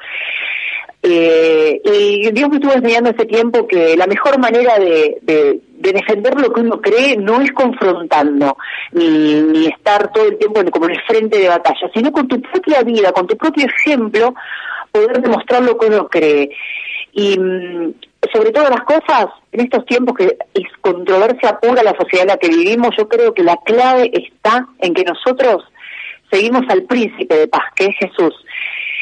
Eh, 1.07 1.81
y 1.83 2.31
Dios 2.31 2.49
me 2.49 2.55
estuvo 2.55 2.73
enseñando 2.73 3.11
ese 3.11 3.25
tiempo 3.25 3.67
que 3.67 3.95
la 3.95 4.07
mejor 4.07 4.39
manera 4.39 4.79
de, 4.79 5.19
de, 5.21 5.59
de, 5.77 5.91
defender 5.93 6.33
lo 6.39 6.51
que 6.51 6.61
uno 6.61 6.81
cree 6.81 7.15
no 7.15 7.41
es 7.41 7.51
confrontando, 7.51 8.57
ni, 8.91 9.41
ni 9.41 9.67
estar 9.67 10.11
todo 10.11 10.25
el 10.25 10.37
tiempo 10.39 10.63
como 10.71 10.85
en 10.85 10.93
el 10.93 11.01
frente 11.03 11.37
de 11.37 11.49
batalla, 11.49 11.91
sino 11.93 12.11
con 12.11 12.27
tu 12.27 12.41
propia 12.41 12.81
vida, 12.81 13.11
con 13.11 13.27
tu 13.27 13.37
propio 13.37 13.67
ejemplo, 13.67 14.33
poder 14.91 15.21
demostrar 15.21 15.61
lo 15.61 15.77
que 15.77 15.85
uno 15.85 16.07
cree. 16.07 16.49
Y 17.13 17.37
mm, 17.37 17.93
sobre 18.33 18.51
todas 18.51 18.71
las 18.71 18.81
cosas, 18.81 19.27
en 19.51 19.61
estos 19.61 19.85
tiempos 19.85 20.17
que 20.17 20.37
es 20.55 20.67
controversia 20.81 21.59
pura 21.59 21.83
la 21.83 21.95
sociedad 21.95 22.23
en 22.23 22.29
la 22.29 22.37
que 22.37 22.49
vivimos, 22.49 22.95
yo 22.97 23.07
creo 23.07 23.31
que 23.31 23.43
la 23.43 23.57
clave 23.57 24.09
está 24.11 24.67
en 24.79 24.95
que 24.95 25.03
nosotros 25.03 25.63
seguimos 26.31 26.63
al 26.69 26.83
príncipe 26.83 27.35
de 27.35 27.47
paz, 27.47 27.63
que 27.75 27.85
es 27.85 27.95
Jesús. 27.97 28.33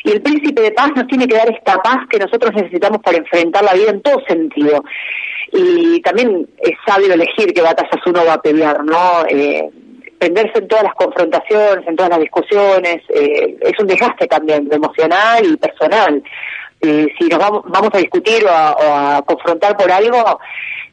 Y 0.04 0.12
el 0.12 0.22
príncipe 0.22 0.62
de 0.62 0.72
paz 0.72 0.92
nos 0.96 1.08
tiene 1.08 1.28
que 1.28 1.36
dar 1.38 1.50
esta 1.50 1.82
paz 1.82 1.98
que 2.10 2.20
nosotros 2.20 2.52
necesitamos 2.54 3.02
para 3.02 3.18
enfrentar 3.18 3.64
la 3.64 3.74
vida 3.74 3.92
en 3.92 4.02
todo 4.02 4.22
sentido. 4.28 4.84
Y 5.52 6.02
también 6.02 6.48
es 6.60 6.74
sabio 6.86 7.14
elegir 7.14 7.54
qué 7.54 7.62
batallas 7.62 8.06
uno 8.06 8.26
va 8.26 8.34
a 8.34 8.42
pelear, 8.42 8.84
¿no? 8.84 9.26
Eh, 9.30 9.70
prenderse 10.20 10.60
en 10.60 10.68
todas 10.68 10.84
las 10.84 10.96
confrontaciones, 10.96 11.88
en 11.88 11.96
todas 11.96 12.10
las 12.10 12.20
discusiones, 12.20 13.02
eh, 13.10 13.58
es 13.62 13.80
un 13.80 13.88
desgaste 13.88 14.28
también 14.28 14.68
emocional 14.72 15.46
y 15.46 15.58
personal. 15.58 16.24
Si 16.82 17.28
nos 17.30 17.40
vamos, 17.40 17.64
vamos 17.68 17.90
a 17.94 17.98
discutir 17.98 18.44
o 18.46 18.50
a, 18.50 19.22
confrontar 19.26 19.78
por 19.78 19.90
algo, 19.90 20.40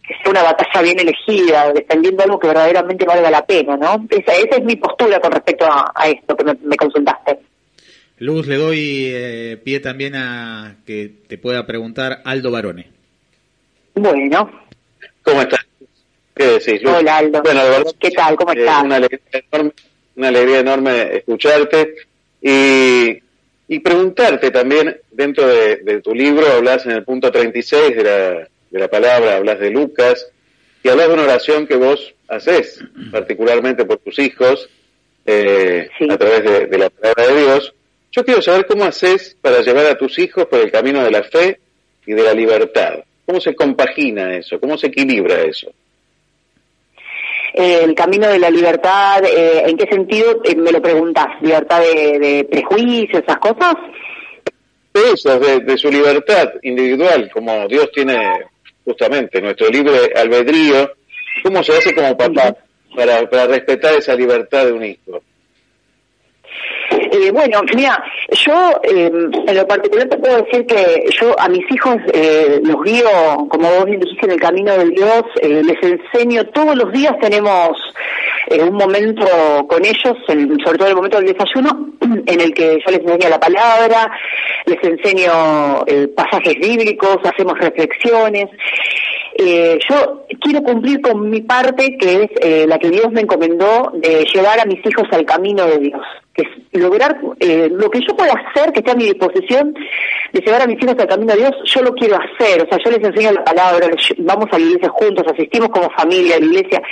que 0.07 0.15
sea 0.23 0.31
una 0.31 0.45
batalla 0.45 0.83
bien 0.83 1.01
elegida, 1.01 1.73
defendiendo 1.73 2.23
algo 2.23 2.39
que 2.39 2.47
verdaderamente 2.47 3.05
valga 3.05 3.29
la 3.29 3.45
pena, 3.45 3.77
¿no? 3.77 4.07
Esa, 4.09 4.35
esa 4.35 4.57
es 4.57 4.65
mi 4.65 4.77
postura 4.77 5.19
con 5.21 5.33
respecto 5.33 5.67
a, 5.67 6.09
esto 6.09 6.37
que 6.37 6.45
me 6.45 6.77
consultaste. 6.77 7.50
Luz, 8.21 8.47
le 8.47 8.57
doy 8.57 9.07
eh, 9.15 9.59
pie 9.65 9.81
también 9.81 10.15
a 10.15 10.77
que 10.85 11.11
te 11.27 11.39
pueda 11.39 11.67
preguntar 11.67 12.21
Aldo 12.27 12.51
Barone. 12.51 12.91
Bueno, 13.95 14.51
¿Cómo 15.23 15.41
estás? 15.41 15.67
¿Qué 16.35 16.45
decís, 16.45 16.83
Luz? 16.83 16.93
Hola, 16.99 17.17
Aldo. 17.17 17.41
Bueno, 17.43 17.65
de 17.65 17.71
verdad, 17.71 17.93
¿qué 17.99 18.11
tal? 18.11 18.37
¿Cómo 18.37 18.53
eh, 18.53 18.59
estás? 18.59 18.85
una, 18.85 18.97
alegría 18.97 19.21
enorme, 19.51 19.73
una 20.17 20.29
alegría 20.29 20.59
enorme 20.61 21.17
escucharte 21.17 21.95
y, 22.43 23.23
y 23.69 23.79
preguntarte 23.79 24.51
también, 24.51 25.01
dentro 25.11 25.49
de, 25.49 25.77
de 25.77 26.03
tu 26.03 26.15
libro, 26.15 26.47
hablas 26.47 26.85
en 26.85 26.93
el 26.93 27.05
punto 27.05 27.33
36 27.33 27.97
de 27.97 28.05
la, 28.05 28.49
de 28.71 28.79
la 28.79 28.89
palabra, 28.89 29.37
hablas 29.37 29.59
de 29.61 29.71
Lucas, 29.71 30.31
y 30.83 30.91
hablas 30.91 31.09
de 31.09 31.15
una 31.15 31.23
oración 31.23 31.67
que 31.67 31.77
vos 31.77 32.15
haces, 32.29 32.85
particularmente 33.11 33.87
por 33.87 33.97
tus 33.97 34.19
hijos, 34.19 34.69
eh, 35.25 35.89
a 36.07 36.19
través 36.19 36.45
de, 36.45 36.67
de 36.67 36.79
la 36.79 36.91
palabra 36.91 37.27
de 37.27 37.41
Dios. 37.41 37.75
Yo 38.13 38.25
quiero 38.25 38.43
saber 38.43 38.67
cómo 38.67 38.85
haces 38.85 39.37
para 39.41 39.61
llevar 39.61 39.87
a 39.87 39.99
tus 39.99 40.19
hijos 40.19 40.47
por 40.47 40.61
el 40.61 40.71
camino 40.71 41.03
de 41.03 41.11
la 41.11 41.23
fe 41.23 41.61
y 42.07 42.13
de 42.13 42.23
la 42.23 42.35
libertad. 42.35 43.01
¿Cómo 43.25 43.41
se 43.41 43.55
compagina 43.55 44.35
eso? 44.37 44.59
¿Cómo 44.59 44.77
se 44.77 44.89
equilibra 44.89 45.41
eso? 45.43 45.73
Eh, 47.55 47.81
el 47.85 47.95
camino 47.95 48.29
de 48.29 48.39
la 48.39 48.51
libertad, 48.51 49.25
eh, 49.25 49.65
¿en 49.67 49.77
qué 49.77 49.87
sentido 49.87 50.41
eh, 50.45 50.57
me 50.57 50.73
lo 50.73 50.81
preguntas? 50.81 51.27
¿Libertad 51.41 51.81
de, 51.81 52.19
de 52.19 52.45
prejuicios, 52.45 53.23
esas 53.23 53.39
cosas? 53.39 53.75
eso, 54.93 55.39
de, 55.39 55.61
de 55.61 55.79
su 55.79 55.91
libertad 55.91 56.51
individual, 56.63 57.31
como 57.33 57.67
Dios 57.69 57.91
tiene 57.93 58.19
justamente 58.85 59.41
nuestro 59.41 59.69
libre 59.69 60.13
albedrío, 60.15 60.91
¿cómo 61.43 61.63
se 61.63 61.77
hace 61.77 61.95
como 61.95 62.17
papá 62.17 62.57
para, 62.95 63.29
para 63.29 63.47
respetar 63.47 63.95
esa 63.95 64.15
libertad 64.15 64.67
de 64.67 64.73
un 64.73 64.85
hijo? 64.85 65.23
Eh, 67.21 67.31
bueno, 67.33 67.61
mira, 67.77 68.03
yo 68.31 68.81
eh, 68.83 69.11
en 69.47 69.57
lo 69.57 69.67
particular 69.67 70.09
te 70.09 70.17
puedo 70.17 70.43
decir 70.43 70.65
que 70.65 71.05
yo 71.21 71.39
a 71.39 71.49
mis 71.49 71.71
hijos 71.71 71.97
eh, 72.15 72.61
los 72.63 72.83
guío, 72.83 73.11
como 73.51 73.69
vos 73.69 73.85
bien 73.85 74.01
dijiste, 74.01 74.25
en 74.25 74.33
el 74.33 74.41
camino 74.41 74.73
de 74.79 74.87
Dios, 74.87 75.23
eh, 75.43 75.61
les 75.63 75.77
enseño, 75.83 76.47
todos 76.47 76.75
los 76.77 76.91
días 76.93 77.13
tenemos 77.21 77.73
eh, 78.47 78.63
un 78.63 78.75
momento 78.75 79.27
con 79.69 79.85
ellos, 79.85 80.17
sobre 80.27 80.79
todo 80.79 80.89
el 80.89 80.97
momento 80.97 81.19
del 81.19 81.35
desayuno, 81.35 81.91
en 82.27 82.41
el 82.41 82.55
que 82.55 82.79
yo 82.87 82.91
les 82.91 83.01
enseño 83.01 83.29
la 83.29 83.41
palabra, 83.41 84.11
les 84.65 84.83
enseño 84.83 85.85
pasajes 86.17 86.55
bíblicos, 86.59 87.19
hacemos 87.25 87.59
reflexiones. 87.59 88.47
Yo 89.37 90.27
quiero 90.41 90.63
cumplir 90.63 91.01
con 91.01 91.29
mi 91.29 91.43
parte, 91.43 91.97
que 91.99 92.23
es 92.25 92.67
la 92.67 92.79
que 92.79 92.91
Dios 92.91 93.11
me 93.11 93.23
encomendó, 93.23 93.93
de 93.95 94.25
llevar 94.33 94.61
a 94.61 94.65
mis 94.65 94.85
hijos 94.87 95.07
al 95.13 95.25
camino 95.25 95.67
de 95.67 95.79
Dios. 95.79 96.03
Es 96.41 96.81
lograr 96.81 97.21
eh, 97.41 97.69
lo 97.71 97.91
que 97.91 98.01
yo 98.01 98.17
pueda 98.17 98.33
hacer, 98.33 98.73
que 98.73 98.81
esté 98.81 98.91
a 98.91 98.95
mi 98.95 99.05
disposición, 99.05 99.75
de 100.33 100.41
llevar 100.41 100.63
a 100.63 100.67
mis 100.67 100.83
hijos 100.83 100.97
al 100.99 101.09
camino 101.09 101.33
de 101.33 101.41
Dios, 101.41 101.53
yo 101.65 101.83
lo 101.83 101.93
quiero 101.93 102.17
hacer. 102.17 102.63
O 102.63 102.69
sea, 102.69 102.79
yo 102.85 102.91
les 102.91 103.05
enseño 103.05 103.33
la 103.33 103.45
palabra, 103.45 103.89
vamos 104.19 104.47
a 104.53 104.59
la 104.59 104.65
iglesia 104.65 104.89
juntos, 104.91 105.27
asistimos 105.33 105.69
como 105.71 105.91
familia 105.91 106.37
a 106.37 106.41
la 106.41 106.47
iglesia 106.47 106.83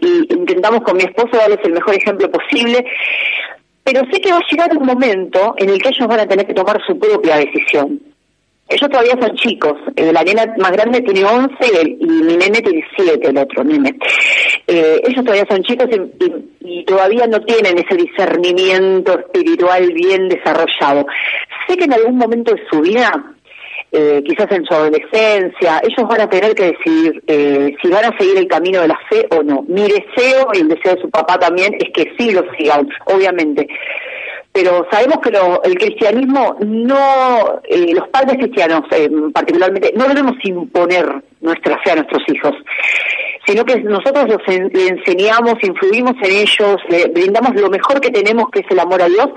y 0.00 0.34
intentamos 0.34 0.80
con 0.82 0.96
mi 0.96 1.04
esposo 1.04 1.36
darles 1.36 1.60
el 1.64 1.72
mejor 1.72 1.94
ejemplo 1.94 2.30
posible. 2.30 2.84
Pero 3.84 4.00
sé 4.10 4.20
que 4.20 4.32
va 4.32 4.38
a 4.38 4.50
llegar 4.50 4.76
un 4.76 4.86
momento 4.86 5.54
en 5.58 5.70
el 5.70 5.80
que 5.80 5.90
ellos 5.90 6.08
van 6.08 6.20
a 6.20 6.26
tener 6.26 6.46
que 6.46 6.54
tomar 6.54 6.80
su 6.86 6.98
propia 6.98 7.36
decisión. 7.36 8.00
Ellos 8.68 8.90
todavía 8.90 9.16
son 9.20 9.36
chicos. 9.36 9.74
Eh, 9.94 10.12
la 10.12 10.24
nena 10.24 10.44
más 10.58 10.72
grande 10.72 11.00
tiene 11.00 11.24
11 11.24 11.54
y, 12.00 12.04
mi 12.04 12.36
nene 12.36 12.60
tiene 12.60 12.84
7, 12.96 13.28
el 13.28 13.38
otro 13.38 13.62
nene. 13.62 13.94
Eh, 14.66 15.00
ellos 15.04 15.24
todavía 15.24 15.46
son 15.48 15.62
chicos 15.62 15.88
y, 16.60 16.84
todavía 16.84 17.26
no 17.26 17.40
tienen 17.42 17.78
ese 17.78 17.96
discernimiento 17.96 19.18
espiritual 19.18 19.92
bien 19.92 20.28
desarrollado. 20.28 21.06
Sé 21.66 21.76
que 21.76 21.84
en 21.84 21.92
algún 21.92 22.16
momento 22.16 22.54
de 22.54 22.62
su 22.70 22.80
vida, 22.80 23.34
eh, 23.92 24.22
quizás 24.24 24.50
en 24.50 24.64
su 24.64 24.74
adolescencia, 24.74 25.80
ellos 25.82 26.08
van 26.08 26.20
a 26.20 26.28
tener 26.28 26.54
que 26.54 26.72
decidir 26.72 27.22
si 27.80 27.88
van 27.88 28.04
a 28.04 28.18
seguir 28.18 28.36
el 28.36 28.48
camino 28.48 28.80
de 28.80 28.88
la 28.88 28.98
fe 29.08 29.26
o 29.30 29.42
no. 29.42 29.64
Mi 29.68 29.82
deseo 29.82 30.48
y 30.54 30.58
el 30.58 30.68
deseo 30.68 30.96
de 30.96 31.02
su 31.02 31.10
papá 31.10 31.38
también 31.38 31.74
es 31.74 31.90
que 31.92 32.12
sí 32.18 32.32
lo 32.32 32.44
sigan, 32.56 32.88
obviamente 33.06 33.68
pero 34.56 34.86
sabemos 34.90 35.18
que 35.18 35.28
el 35.68 35.74
cristianismo 35.76 36.56
no, 36.60 37.60
eh, 37.64 37.92
los 37.92 38.08
padres 38.08 38.38
cristianos 38.38 38.84
eh, 38.90 39.06
particularmente, 39.30 39.92
no 39.94 40.08
debemos 40.08 40.34
imponer 40.44 41.22
nuestra 41.42 41.78
fe 41.82 41.90
a 41.90 41.96
nuestros 41.96 42.22
hijos, 42.28 42.54
sino 43.46 43.66
que 43.66 43.82
nosotros 43.82 44.24
los 44.28 44.40
le 44.48 44.88
enseñamos, 44.88 45.56
influimos 45.62 46.14
en 46.22 46.32
ellos, 46.32 46.76
le 46.88 47.06
brindamos 47.08 47.54
lo 47.54 47.68
mejor 47.68 48.00
que 48.00 48.08
tenemos, 48.08 48.48
que 48.50 48.60
es 48.60 48.66
el 48.70 48.80
amor 48.80 49.02
a 49.02 49.08
Dios, 49.08 49.28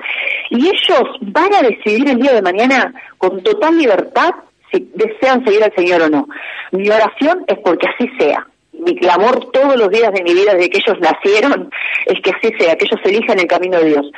y 0.51 0.67
ellos 0.67 1.03
van 1.19 1.53
a 1.53 1.63
decidir 1.63 2.07
el 2.07 2.21
día 2.21 2.35
de 2.35 2.41
mañana 2.41 2.93
con 3.17 3.43
total 3.43 3.77
libertad 3.77 4.31
si 4.71 4.89
desean 4.95 5.43
seguir 5.43 5.65
al 5.65 5.75
Señor 5.75 6.01
o 6.03 6.09
no. 6.09 6.29
Mi 6.71 6.89
oración 6.89 7.43
es 7.45 7.57
porque 7.57 7.89
así 7.89 8.09
sea. 8.17 8.47
Mi 8.79 8.95
clamor 8.95 9.51
todos 9.51 9.75
los 9.77 9.89
días 9.89 10.11
de 10.13 10.23
mi 10.23 10.33
vida 10.33 10.53
desde 10.53 10.69
que 10.69 10.79
ellos 10.79 10.99
nacieron 10.99 11.69
es 12.05 12.19
que 12.21 12.31
así 12.31 12.53
sea, 12.57 12.75
que 12.75 12.85
ellos 12.85 12.99
elijan 13.03 13.39
el 13.39 13.47
camino 13.47 13.79
de 13.79 13.89
Dios. 13.89 14.11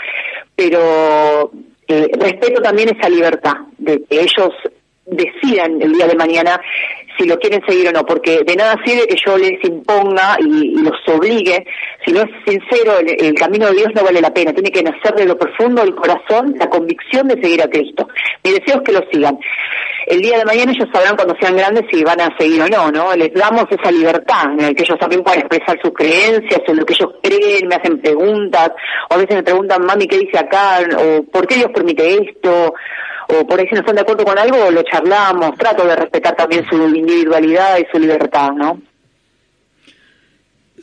Pero 0.56 1.52
eh, 1.88 2.10
respeto 2.20 2.62
también 2.62 2.96
esa 2.96 3.10
libertad 3.10 3.56
de 3.78 4.04
que 4.04 4.22
ellos 4.22 4.54
decidan 5.06 5.82
el 5.82 5.94
día 5.94 6.08
de 6.08 6.16
mañana 6.16 6.62
si 7.18 7.26
lo 7.26 7.38
quieren 7.38 7.62
seguir 7.68 7.88
o 7.90 7.92
no, 7.92 8.06
porque 8.06 8.44
de 8.46 8.56
nada 8.56 8.76
sirve 8.86 9.08
que 9.08 9.16
yo 9.24 9.38
les 9.38 9.64
imponga 9.64 10.38
y, 10.40 10.82
los 10.82 10.98
obligue, 11.08 11.66
si 12.06 12.12
no 12.12 12.22
es 12.22 12.30
sincero, 12.46 13.00
el, 13.00 13.26
el 13.26 13.34
camino 13.36 13.68
de 13.68 13.76
Dios 13.76 13.90
no 13.96 14.04
vale 14.04 14.22
la 14.22 14.34
pena, 14.34 14.54
tiene 14.54 14.72
que 14.72 14.84
nacer 14.84 15.14
de 15.16 15.26
lo 15.26 15.38
profundo 15.38 15.82
del 15.82 15.96
corazón 15.96 16.56
la 16.58 16.70
convicción 16.70 17.28
de 17.28 17.42
seguir 17.42 17.62
a 17.62 17.70
Cristo. 17.70 18.08
Mi 18.44 18.52
deseo 18.52 18.78
es 18.78 18.82
que 18.84 18.92
lo 18.92 19.02
sigan. 19.12 19.38
El 20.08 20.22
día 20.22 20.40
de 20.40 20.46
mañana 20.46 20.72
ellos 20.72 20.90
sabrán 20.92 21.16
cuando 21.16 21.36
sean 21.40 21.56
grandes 21.56 21.86
si 21.92 22.04
van 22.04 22.20
a 22.20 22.36
seguir 22.38 22.62
o 22.62 22.68
no, 22.68 22.92
¿no? 22.92 23.16
Les 23.16 23.34
damos 23.34 23.66
esa 23.70 23.92
libertad 23.92 24.46
en 24.46 24.58
la 24.58 24.74
que 24.74 24.84
ellos 24.84 24.98
también 25.00 25.24
puedan 25.24 25.40
expresar 25.42 25.80
sus 25.82 25.94
creencias, 25.94 26.62
en 26.68 26.78
lo 26.78 26.86
que 26.86 26.94
ellos 26.94 27.12
creen, 27.22 27.68
me 27.68 27.76
hacen 27.76 28.02
preguntas, 28.02 28.72
o 29.10 29.14
a 29.14 29.18
veces 29.18 29.36
me 29.36 29.44
preguntan, 29.44 29.86
mami, 29.86 30.08
¿qué 30.08 30.18
dice 30.18 30.40
acá? 30.40 30.80
o 30.98 31.24
¿por 31.24 31.46
qué 31.48 31.56
Dios 31.56 31.72
permite 31.74 32.16
esto? 32.16 32.74
O 33.32 33.48
por 33.48 33.60
ahí 33.60 33.68
si 33.68 33.76
no 33.76 33.82
están 33.82 33.96
de 33.96 34.02
acuerdo 34.02 34.26
con 34.26 34.38
algo, 34.38 34.70
lo 34.72 34.84
charlamos, 34.84 35.58
trato 35.58 35.86
de 35.86 35.96
respetar 35.96 36.36
también 36.36 36.66
su 36.70 36.76
individualidad 36.76 37.78
y 37.80 37.86
su 37.92 38.00
libertad, 38.00 38.52
¿no? 38.52 38.82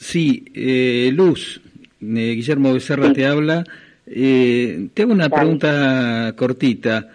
Sí, 0.00 0.44
eh, 0.54 1.10
Luz, 1.12 1.60
eh, 2.00 2.32
Guillermo 2.34 2.72
Becerra 2.72 3.12
te 3.12 3.26
habla. 3.26 3.64
Eh, 4.10 4.88
te 4.94 5.02
hago 5.02 5.12
una 5.12 5.28
pregunta 5.28 6.32
cortita, 6.36 7.10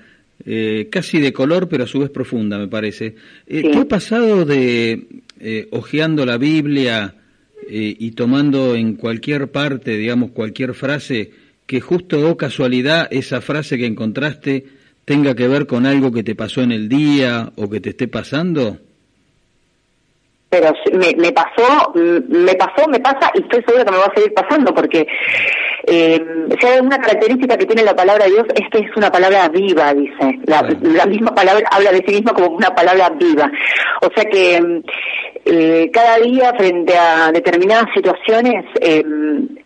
eh, 0.45 0.89
casi 0.91 1.19
de 1.19 1.33
color, 1.33 1.67
pero 1.67 1.85
a 1.85 1.87
su 1.87 1.99
vez 1.99 2.09
profunda, 2.09 2.57
me 2.57 2.67
parece. 2.67 3.15
Eh, 3.47 3.71
¿Te 3.71 3.77
ha 3.77 3.85
pasado 3.85 4.45
de, 4.45 5.07
hojeando 5.71 6.25
la 6.25 6.37
Biblia 6.37 7.15
y 7.69 8.11
tomando 8.11 8.75
en 8.75 8.95
cualquier 8.95 9.47
parte, 9.47 9.97
digamos, 9.97 10.31
cualquier 10.31 10.73
frase, 10.73 11.31
que 11.65 11.79
justo 11.79 12.29
o 12.29 12.35
casualidad 12.35 13.07
esa 13.09 13.39
frase 13.39 13.77
que 13.77 13.85
encontraste 13.85 14.65
tenga 15.05 15.35
que 15.35 15.47
ver 15.47 15.67
con 15.67 15.85
algo 15.85 16.11
que 16.11 16.23
te 16.23 16.35
pasó 16.35 16.61
en 16.61 16.71
el 16.71 16.89
día 16.89 17.51
o 17.55 17.69
que 17.69 17.79
te 17.79 17.89
esté 17.89 18.07
pasando? 18.07 18.77
Pero 20.49 20.71
me, 20.93 21.15
me 21.17 21.31
pasó, 21.31 21.91
mm, 21.95 22.43
me 22.43 22.53
pasó, 22.53 22.87
me 22.87 22.99
pasa 22.99 23.31
y 23.33 23.41
estoy 23.41 23.63
segura 23.63 23.85
que 23.85 23.91
me 23.91 23.97
va 23.97 24.05
a 24.05 24.15
seguir 24.15 24.33
pasando 24.33 24.73
porque 24.73 25.07
eh, 25.87 26.21
si 26.59 26.67
hay 26.67 26.79
una 26.79 26.97
característica 26.99 27.57
que 27.57 27.65
tiene 27.65 27.83
la 27.83 27.95
palabra 27.95 28.25
de 28.25 28.31
Dios 28.31 28.45
es 28.55 28.69
que 28.69 28.87
es 28.87 28.95
una 28.95 29.11
palabra 29.11 29.49
viva, 29.49 29.93
dice. 29.93 30.39
La, 30.45 30.61
la 30.81 31.05
misma 31.07 31.33
palabra 31.33 31.67
habla 31.71 31.91
de 31.91 32.03
sí 32.07 32.13
misma 32.13 32.33
como 32.33 32.55
una 32.55 32.69
palabra 32.73 33.09
viva. 33.09 33.51
O 34.01 34.09
sea 34.15 34.25
que 34.29 34.61
mm, 34.61 34.83
eh, 35.45 35.89
cada 35.91 36.19
día 36.19 36.53
frente 36.57 36.95
a 36.97 37.31
determinadas 37.31 37.87
situaciones, 37.93 38.65
eh, 38.79 39.03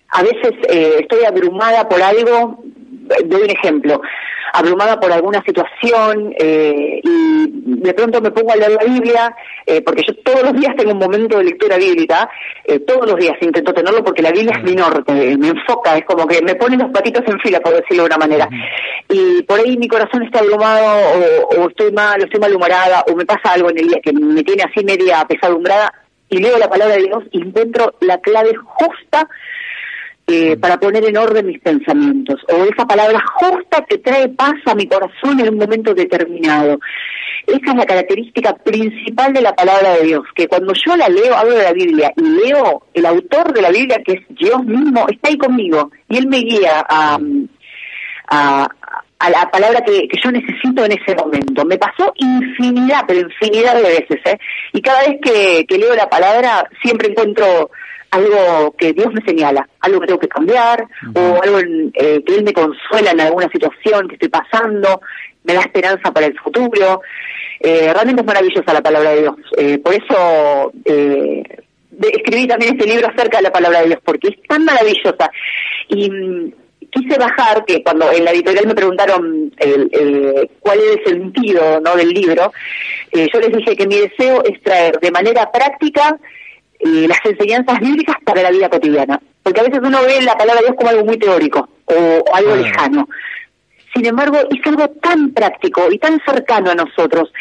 a 0.10 0.24
veces 0.24 0.54
eh, 0.70 0.98
estoy 1.02 1.26
abrumada 1.26 1.88
por 1.88 2.02
algo, 2.02 2.64
doy 3.26 3.42
un 3.42 3.50
ejemplo, 3.50 4.02
abrumada 4.54 5.00
por 5.00 5.12
alguna 5.12 5.42
situación 5.44 6.34
eh, 6.38 7.00
y 7.04 7.48
de 7.82 7.94
pronto 7.94 8.22
me 8.22 8.32
pongo 8.32 8.52
a 8.52 8.56
leer 8.56 8.72
la 8.72 8.84
Biblia, 8.84 9.36
eh, 9.66 9.82
porque 9.82 10.04
yo 10.08 10.16
todos 10.24 10.44
los 10.44 10.54
días 10.54 10.76
tengo 10.76 10.92
un 10.92 11.00
momento 11.00 11.38
de 11.38 11.46
lectura 11.46 11.78
bíblica, 11.78 12.30
eh, 12.66 12.80
todos 12.80 13.10
los 13.10 13.18
días 13.18 13.38
intento 13.42 13.74
tenerlo 13.74 14.04
porque 14.04 14.22
la 14.22 14.32
Biblia 14.32 14.56
es 14.58 14.64
mi 14.64 14.76
norte, 14.76 15.38
me 15.38 15.50
enfoca, 15.50 15.98
es 15.98 16.06
como 16.06 16.28
que 16.28 16.42
me 16.42 16.56
pone 16.56 16.78
los 16.78 16.92
patitos 16.92 17.24
en 17.28 17.40
fila, 17.40 17.60
por 17.60 17.74
decirlo 17.74 18.04
de 18.04 18.08
una 18.08 18.18
manera. 18.18 18.50
Y 19.10 19.44
por 19.44 19.60
ahí 19.60 19.78
mi 19.78 19.88
corazón 19.88 20.24
está 20.24 20.40
abrumado 20.40 20.86
o, 20.86 21.62
o 21.62 21.70
estoy 21.70 21.92
mal, 21.92 22.20
o 22.22 22.26
estoy 22.26 22.40
malhumorada 22.40 23.04
o 23.10 23.16
me 23.16 23.26
pasa 23.26 23.54
algo 23.54 23.70
en 23.70 23.80
el 23.80 23.88
día 23.88 24.00
que 24.02 24.14
me 24.14 24.44
tiene 24.44 24.64
así 24.64 24.84
media 24.84 25.26
pesadumbrada 25.28 25.94
y 26.30 26.40
leo 26.40 26.58
la 26.58 26.70
palabra 26.70 26.96
de 26.96 27.04
Dios 27.04 27.24
y 27.32 27.42
encuentro 27.42 27.96
la 28.02 28.20
clave 28.20 28.52
justa 28.56 29.30
eh, 30.28 30.58
para 30.58 30.78
poner 30.78 31.06
en 31.06 31.18
orden 31.18 31.48
mis 31.48 31.60
pensamientos, 31.60 32.42
o 32.50 32.64
esa 32.66 32.86
palabra 32.86 33.24
justa 33.36 33.86
que 33.88 33.98
trae 33.98 34.28
paz 34.30 34.56
a 34.66 34.76
mi 34.76 34.86
corazón 34.88 35.40
en 35.40 35.50
un 35.50 35.58
momento 35.58 35.94
determinado. 35.94 36.80
Esa 37.46 37.72
es 37.72 37.76
la 37.78 37.86
característica 37.86 38.54
principal 38.56 39.32
de 39.32 39.42
la 39.42 39.56
palabra 39.56 39.94
de 39.94 40.04
Dios, 40.04 40.24
que 40.36 40.50
cuando 40.50 40.74
yo 40.74 40.98
la 40.98 41.08
leo, 41.08 41.34
hablo 41.34 41.56
de 41.56 41.64
la 41.64 41.72
Biblia, 41.72 42.12
y 42.18 42.22
leo 42.22 42.84
el 42.94 43.06
autor 43.06 43.54
de 43.54 43.62
la 43.62 43.72
Biblia, 43.72 44.02
que 44.06 44.14
es 44.14 44.22
Dios 44.30 44.64
mismo, 44.66 45.06
está 45.10 45.30
ahí 45.30 45.38
conmigo, 45.38 45.92
y 46.10 46.18
Él 46.18 46.28
me 46.28 46.40
guía 46.40 46.86
a, 46.90 47.18
a, 48.28 48.68
a 49.20 49.30
la 49.30 49.50
palabra 49.50 49.80
que, 49.82 50.10
que 50.10 50.20
yo 50.22 50.30
necesito 50.30 50.84
en 50.84 50.92
ese 50.92 51.16
momento. 51.16 51.64
Me 51.64 51.78
pasó 51.78 52.12
infinidad, 52.16 53.06
pero 53.08 53.22
infinidad 53.22 53.76
de 53.76 53.84
veces, 53.84 54.20
¿eh? 54.26 54.38
Y 54.74 54.82
cada 54.82 55.08
vez 55.08 55.18
que, 55.24 55.66
que 55.66 55.78
leo 55.78 55.96
la 55.96 56.10
palabra, 56.10 56.70
siempre 56.84 57.10
encuentro 57.12 57.72
algo 58.12 58.74
que 58.78 58.94
Dios 58.94 59.14
me 59.14 59.22
señala, 59.22 59.68
algo 59.82 60.00
que 60.00 60.08
tengo 60.08 60.20
que 60.20 60.28
cambiar, 60.28 60.86
o 61.14 61.42
algo 61.44 61.60
en, 61.60 61.92
eh, 61.94 62.22
que 62.26 62.36
Él 62.36 62.44
me 62.44 62.54
consuela 62.54 63.12
en 63.12 63.22
alguna 63.22 63.50
situación 63.50 64.08
que 64.08 64.16
estoy 64.16 64.30
pasando, 64.30 65.02
me 65.44 65.54
da 65.54 65.62
esperanza 65.62 66.12
para 66.12 66.26
el 66.28 66.38
futuro. 66.40 67.02
Eh, 67.60 67.92
realmente 67.94 68.22
es 68.22 68.28
maravillosa 68.28 68.74
la 68.74 68.82
palabra 68.82 69.12
de 69.12 69.22
Dios. 69.22 69.36
Eh, 69.58 69.78
por 69.80 69.94
eso 69.94 70.72
eh, 70.86 71.44
escribí 72.14 72.48
también 72.48 72.76
este 72.78 72.88
libro 72.88 73.08
acerca 73.08 73.38
de 73.38 73.44
la 73.44 73.52
palabra 73.52 73.82
de 73.82 73.88
Dios, 73.88 74.00
porque 74.04 74.28
es 74.30 74.42
tan 74.48 74.64
maravillosa. 74.66 75.30
Y 75.90 76.10
mm, 76.10 76.54
quise 76.92 77.18
bajar, 77.18 77.66
que 77.66 77.82
cuando 77.84 78.12
en 78.12 78.24
la 78.26 78.32
editorial 78.32 78.68
me 78.68 78.76
preguntaron 78.76 79.52
el- 79.58 79.90
el- 79.92 80.50
cuál 80.60 80.80
es 80.80 80.98
el 81.06 81.06
sentido 81.22 81.80
¿no? 81.82 81.96
del 81.96 82.10
libro, 82.10 82.52
eh, 83.12 83.28
yo 83.34 83.40
les 83.40 83.52
dije 83.52 83.76
que 83.76 83.88
mi 83.88 83.96
deseo 83.98 84.44
es 84.44 84.62
traer 84.62 85.00
de 85.00 85.12
manera 85.12 85.52
práctica 85.52 86.18
eh, 86.80 87.08
las 87.08 87.20
enseñanzas 87.26 87.80
bíblicas 87.80 88.16
para 88.24 88.42
la 88.44 88.52
vida 88.52 88.70
cotidiana. 88.70 89.20
Porque 89.44 89.62
a 89.62 89.64
veces 89.64 89.80
uno 89.84 90.02
ve 90.04 90.22
la 90.22 90.36
palabra 90.36 90.62
de 90.62 90.68
Dios 90.68 90.76
como 90.78 90.90
algo 90.90 91.06
muy 91.06 91.18
teórico 91.18 91.70
o 91.86 91.94
algo 92.36 92.52
Claro. 92.54 92.56
lejano. 92.62 93.10
Sin 93.96 94.06
embargo, 94.06 94.38
es 94.50 94.68
algo 94.68 94.90
tan 95.02 95.32
práctico 95.34 95.88
y 95.92 95.98
tan 95.98 96.20
cercano 96.26 96.72
a 96.72 96.76
nosotros. 96.76 97.32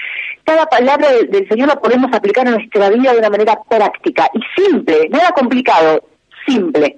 Cada 0.45 0.65
palabra 0.67 1.11
del, 1.13 1.29
del 1.31 1.49
Señor 1.49 1.69
la 1.69 1.77
podemos 1.81 2.11
aplicar 2.13 2.47
a 2.47 2.53
nuestra 2.53 2.89
vida 2.91 3.13
de 3.13 3.19
una 3.19 3.31
manera 3.31 3.59
práctica 3.69 4.29
y 4.33 4.41
simple, 4.63 5.09
nada 5.11 5.33
complicado, 5.33 6.03
simple. 6.47 6.97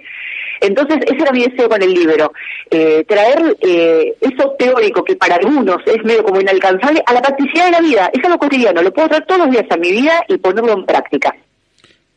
Entonces, 0.60 0.98
ese 1.06 1.22
era 1.22 1.32
mi 1.32 1.44
deseo 1.46 1.68
con 1.68 1.82
el 1.82 1.92
libro, 1.94 2.32
eh, 2.70 3.04
traer 3.08 3.56
eh, 3.60 4.14
eso 4.20 4.54
teórico 4.58 5.02
que 5.04 5.16
para 5.16 5.36
algunos 5.36 5.78
es 5.86 6.04
medio 6.04 6.24
como 6.24 6.40
inalcanzable 6.40 7.02
a 7.06 7.14
la 7.14 7.22
practicidad 7.22 7.66
de 7.66 7.70
la 7.72 7.80
vida. 7.80 8.10
Es 8.12 8.24
algo 8.24 8.38
cotidiano, 8.38 8.82
lo 8.82 8.92
puedo 8.92 9.08
traer 9.08 9.24
todos 9.26 9.40
los 9.46 9.50
días 9.50 9.66
a 9.70 9.76
mi 9.76 9.90
vida 9.92 10.24
y 10.28 10.36
ponerlo 10.38 10.72
en 10.72 10.84
práctica. 10.84 11.34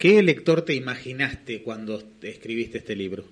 ¿Qué 0.01 0.23
lector 0.23 0.63
te 0.63 0.73
imaginaste 0.73 1.61
cuando 1.61 2.01
escribiste 2.23 2.79
este 2.79 2.95
libro? 2.95 3.23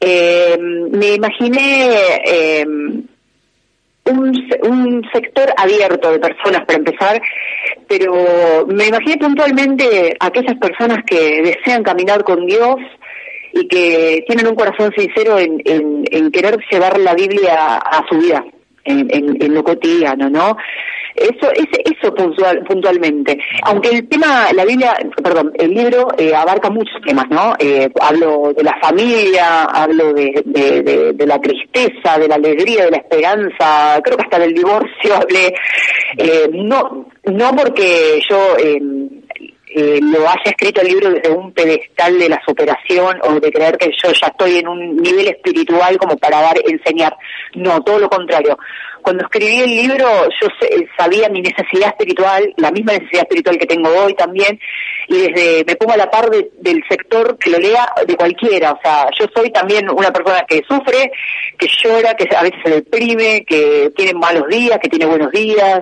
Eh, 0.00 0.56
me 0.58 1.14
imaginé 1.14 1.88
eh, 2.24 2.64
un, 2.66 3.06
un 4.62 5.08
sector 5.12 5.52
abierto 5.56 6.10
de 6.10 6.18
personas 6.18 6.64
para 6.66 6.78
empezar, 6.78 7.22
pero 7.86 8.66
me 8.66 8.88
imaginé 8.88 9.18
puntualmente 9.18 10.16
aquellas 10.18 10.58
personas 10.58 10.98
que 11.06 11.42
desean 11.42 11.84
caminar 11.84 12.24
con 12.24 12.44
Dios 12.44 12.74
y 13.52 13.68
que 13.68 14.24
tienen 14.26 14.48
un 14.48 14.56
corazón 14.56 14.92
sincero 14.96 15.38
en, 15.38 15.62
querer 16.32 16.58
llevar 16.68 16.98
la 16.98 17.14
Biblia 17.14 17.76
a 17.76 18.04
su 18.10 18.18
vida, 18.18 18.44
en- 18.84 19.08
en 19.40 19.54
lo 19.54 19.62
cotidiano, 19.62 20.28
¿no? 20.28 20.56
Eso, 21.16 21.50
ese- 21.52 21.82
eso 21.84 22.14
puntual- 22.14 22.62
puntualmente. 22.66 23.38
Aunque 23.62 23.88
el 23.88 24.08
tema, 24.08 24.48
la 24.54 24.64
Biblia, 24.64 24.94
perdón, 25.22 25.52
el 25.54 25.70
libro 25.72 26.08
eh, 26.18 26.34
abarca 26.34 26.68
muchos 26.70 27.00
temas, 27.06 27.24
¿no? 27.30 27.54
Eh, 27.58 27.88
hablo 28.00 28.52
de 28.56 28.62
la 28.62 28.76
familia, 28.80 29.64
hablo 29.64 30.12
de, 30.12 30.42
de- 30.44 30.82
de- 30.82 31.12
de 31.14 31.26
la 31.26 31.38
tristeza, 31.40 32.18
de 32.18 32.28
la 32.28 32.34
alegría, 32.36 32.84
de 32.84 32.90
la 32.90 32.96
esperanza, 32.98 34.00
creo 34.04 34.16
que 34.18 34.24
hasta 34.24 34.38
del 34.38 34.54
divorcio 34.54 35.14
hablé. 35.14 35.54
Eh, 36.18 36.48
no, 36.52 37.06
no 37.24 37.50
porque 37.56 38.20
yo 38.28 38.56
eh, 39.76 39.96
eh, 39.96 40.00
lo 40.02 40.28
haya 40.28 40.42
escrito 40.46 40.80
el 40.80 40.88
libro 40.88 41.10
desde 41.10 41.30
un 41.30 41.52
pedestal 41.52 42.18
de 42.18 42.28
la 42.28 42.40
superación 42.46 43.18
o 43.22 43.38
de 43.38 43.52
creer 43.52 43.76
que 43.78 43.90
yo 44.02 44.10
ya 44.12 44.28
estoy 44.28 44.58
en 44.58 44.68
un 44.68 44.96
nivel 44.96 45.28
espiritual 45.28 45.96
como 45.98 46.16
para 46.16 46.40
dar, 46.40 46.56
enseñar. 46.66 47.14
No, 47.54 47.82
todo 47.82 47.98
lo 47.98 48.08
contrario. 48.08 48.58
Cuando 49.02 49.22
escribí 49.24 49.58
el 49.60 49.70
libro 49.76 50.08
yo 50.40 50.48
sé- 50.60 50.88
sabía 50.98 51.28
mi 51.28 51.40
necesidad 51.40 51.88
espiritual, 51.90 52.52
la 52.56 52.72
misma 52.72 52.94
necesidad 52.94 53.22
espiritual 53.22 53.58
que 53.58 53.66
tengo 53.66 53.88
hoy 53.90 54.14
también, 54.14 54.58
y 55.08 55.18
desde 55.18 55.64
me 55.64 55.76
pongo 55.76 55.92
a 55.92 55.96
la 55.98 56.10
par 56.10 56.28
de- 56.30 56.50
del 56.58 56.82
sector 56.88 57.38
que 57.38 57.50
lo 57.50 57.58
lea 57.58 57.86
de 58.06 58.16
cualquiera. 58.16 58.72
O 58.72 58.80
sea, 58.82 59.08
yo 59.18 59.26
soy 59.34 59.50
también 59.50 59.88
una 59.90 60.10
persona 60.12 60.44
que 60.48 60.62
sufre, 60.68 61.12
que 61.58 61.68
llora, 61.84 62.14
que 62.14 62.34
a 62.34 62.42
veces 62.42 62.58
se 62.64 62.70
deprime, 62.70 63.44
que 63.44 63.92
tiene 63.94 64.14
malos 64.14 64.48
días, 64.48 64.78
que 64.82 64.88
tiene 64.88 65.06
buenos 65.06 65.30
días. 65.30 65.80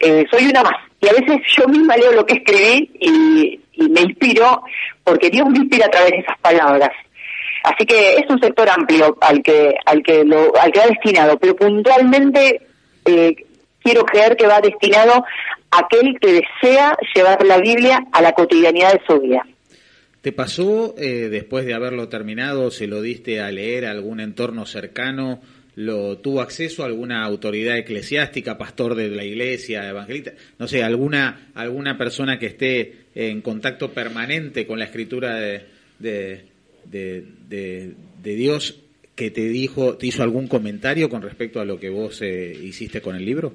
Eh, 0.00 0.24
soy 0.30 0.46
una 0.46 0.62
más. 0.62 0.91
Y 1.02 1.08
a 1.08 1.12
veces 1.12 1.38
yo 1.58 1.66
misma 1.66 1.96
leo 1.96 2.12
lo 2.12 2.24
que 2.24 2.34
escribí 2.34 2.90
y, 3.00 3.60
me 3.90 4.02
inspiro, 4.02 4.62
porque 5.02 5.28
Dios 5.28 5.48
me 5.50 5.58
inspira 5.58 5.86
a 5.86 5.90
través 5.90 6.12
de 6.12 6.18
esas 6.18 6.38
palabras. 6.38 6.90
Así 7.64 7.84
que 7.84 8.14
es 8.14 8.24
un 8.30 8.40
sector 8.40 8.68
amplio 8.70 9.18
al 9.20 9.42
que 9.42 9.74
al 9.84 10.02
que 10.02 10.24
lo 10.24 10.52
al 10.56 10.70
que 10.70 10.80
va 10.80 10.86
destinado, 10.86 11.38
pero 11.38 11.56
puntualmente 11.56 12.62
eh, 13.04 13.34
quiero 13.82 14.04
creer 14.04 14.36
que 14.36 14.46
va 14.46 14.60
destinado 14.60 15.24
a 15.70 15.78
aquel 15.78 16.18
que 16.20 16.42
desea 16.42 16.96
llevar 17.14 17.44
la 17.44 17.58
Biblia 17.58 18.04
a 18.12 18.22
la 18.22 18.32
cotidianidad 18.32 18.92
de 18.92 19.00
su 19.06 19.20
vida. 19.20 19.44
¿Te 20.20 20.30
pasó 20.30 20.94
eh, 20.98 21.28
después 21.30 21.66
de 21.66 21.74
haberlo 21.74 22.08
terminado, 22.08 22.70
se 22.70 22.86
lo 22.86 23.02
diste 23.02 23.40
a 23.40 23.50
leer 23.50 23.86
a 23.86 23.90
algún 23.90 24.20
entorno 24.20 24.66
cercano? 24.66 25.40
¿Lo 25.74 26.18
tuvo 26.18 26.42
acceso 26.42 26.82
a 26.82 26.86
alguna 26.86 27.24
autoridad 27.24 27.78
eclesiástica, 27.78 28.58
pastor 28.58 28.94
de 28.94 29.08
la 29.08 29.24
iglesia, 29.24 29.88
evangelista? 29.88 30.32
No 30.58 30.68
sé, 30.68 30.82
alguna, 30.82 31.50
alguna 31.54 31.96
persona 31.96 32.38
que 32.38 32.46
esté 32.46 32.92
en 33.14 33.40
contacto 33.40 33.90
permanente 33.92 34.66
con 34.66 34.78
la 34.78 34.84
escritura 34.84 35.36
de, 35.36 35.64
de, 35.98 36.44
de, 37.48 37.94
Dios 38.22 38.80
que 39.14 39.30
te 39.30 39.42
dijo, 39.42 39.96
te 39.96 40.06
hizo 40.06 40.22
algún 40.22 40.46
comentario 40.46 41.08
con 41.08 41.22
respecto 41.22 41.60
a 41.60 41.64
lo 41.64 41.78
que 41.80 41.90
vos 41.90 42.20
eh, 42.22 42.54
hiciste 42.62 43.00
con 43.00 43.16
el 43.16 43.24
libro? 43.24 43.54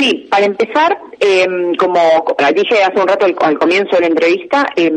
Sí, 0.00 0.26
para 0.30 0.46
empezar, 0.46 0.96
eh, 1.20 1.46
como 1.78 2.24
dije 2.54 2.82
hace 2.82 2.98
un 2.98 3.06
rato 3.06 3.26
al, 3.26 3.58
comienzo 3.58 3.96
de 3.96 4.00
la 4.00 4.06
entrevista, 4.06 4.66
eh, 4.74 4.90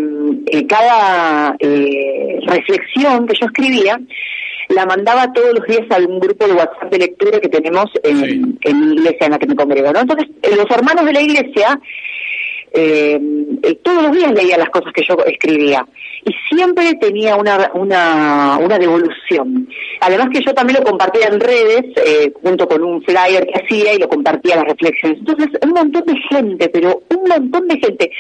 eh, 0.46 0.66
cada 0.66 1.56
eh, 1.60 2.40
reflexión 2.48 3.28
que 3.28 3.34
yo 3.38 3.48
escribía 3.48 4.00
la 4.74 4.86
mandaba 4.86 5.32
todos 5.34 5.54
los 5.60 5.68
días 5.68 5.90
a 5.90 5.98
un 5.98 6.20
grupo 6.20 6.46
de 6.48 6.54
WhatsApp 6.54 6.92
de 6.92 7.00
lectura 7.00 7.40
que 7.40 7.50
tenemos 7.50 7.86
en, 8.04 8.58
en 8.62 8.90
la 8.90 8.94
iglesia 8.96 9.26
en 9.26 9.32
la 9.32 9.40
que 9.40 9.48
me 9.48 9.56
congrego. 9.56 9.92
¿no? 9.94 10.00
Entonces, 10.02 10.28
eh, 10.42 10.56
los 10.56 10.70
hermanos 10.70 11.06
de 11.06 11.14
la 11.14 11.22
iglesia 11.22 11.80
eh, 12.74 13.20
eh, 13.62 13.76
todos 13.84 14.04
los 14.04 14.12
días 14.14 14.34
leía 14.34 14.58
las 14.58 14.70
cosas 14.70 14.92
que 14.94 15.04
yo 15.08 15.16
escribía 15.26 15.86
y 16.26 16.56
siempre 16.56 16.94
tenía 16.96 17.36
una, 17.36 17.72
una, 17.74 18.58
una 18.60 18.78
devolución. 18.78 19.68
Además 20.02 20.28
que 20.32 20.42
yo 20.46 20.54
también 20.54 20.80
lo 20.80 20.86
compartía 20.86 21.28
en 21.28 21.40
redes 21.40 21.86
eh, 21.98 22.32
junto 22.42 22.68
con 22.68 22.84
un 22.84 23.02
flyer 23.04 23.46
que 23.46 23.64
hacía 23.64 23.94
y 23.94 24.00
lo 24.00 24.08
compartía 24.08 24.56
las 24.56 24.66
reflexiones. 24.66 25.20
Entonces 25.20 25.50
un 25.62 25.72
montón 25.72 26.06
de 26.06 26.16
gente, 26.30 26.70
pero 26.70 27.04
un 27.10 27.30
montón 27.30 27.68
de 27.68 27.78
gente 27.80 28.12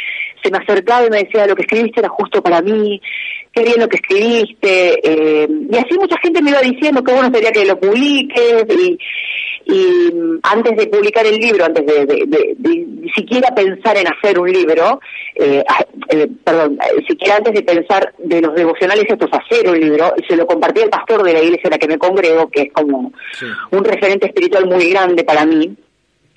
se 0.44 0.52
me 0.52 0.58
acercaba 0.58 1.06
y 1.06 1.10
me 1.10 1.24
decía 1.24 1.48
lo 1.48 1.56
que 1.56 1.62
escribiste 1.64 2.00
era 2.00 2.10
justo 2.10 2.42
para 2.42 2.62
mí, 2.62 3.02
qué 3.54 3.64
bien 3.64 3.80
lo 3.80 3.88
que 3.88 3.98
escribiste. 3.98 5.00
eh, 5.04 5.48
y 5.72 5.78
así 5.78 5.98
mucha 5.98 6.18
gente 6.22 6.42
me 6.42 6.52
iba 6.52 6.62
diciendo 6.62 7.04
que 7.04 7.14
bueno 7.14 7.30
sería 7.34 7.52
que 7.52 7.66
lo 7.66 7.80
publiques 7.80 8.66
y, 8.70 8.98
y 9.66 10.40
antes 10.44 10.76
de 10.78 10.88
publicar 10.88 11.26
el 11.26 11.38
libro, 11.38 11.66
antes 11.66 11.86
de, 11.86 12.06
de- 12.06 12.24
de- 12.28 12.54
de 12.58 12.86
ni 13.04 13.10
siquiera 13.12 13.54
pensar 13.56 13.98
en 13.98 14.08
hacer 14.08 14.40
un 14.40 14.52
libro, 14.52 15.00
eh, 15.36 15.64
eh, 16.10 16.28
perdón, 16.44 16.78
eh, 16.82 17.04
siquiera 17.08 17.38
antes 17.38 17.54
de 17.54 17.62
pensar 17.64 18.14
de 18.18 18.42
los 18.42 18.56
devocionales 18.56 19.06
estos 19.08 19.30
hacer 19.32 19.70
un 19.70 19.80
libro, 19.80 20.14
se 20.28 20.36
lo 20.36 20.46
compartí 20.46 20.82
al 20.82 20.90
pastor 20.90 21.24
de 21.24 21.34
la 21.34 21.42
iglesia 21.42 21.64
en 21.66 21.72
la 21.72 21.78
que 21.78 21.88
me 21.88 21.98
congrego, 21.98 22.50
que 22.50 22.62
es 22.64 22.74
como 22.74 23.12
un 23.72 23.84
referente 23.84 24.28
espiritual 24.28 24.66
muy 24.68 24.90
grande 24.90 25.24
para 25.24 25.46
mí, 25.46 25.76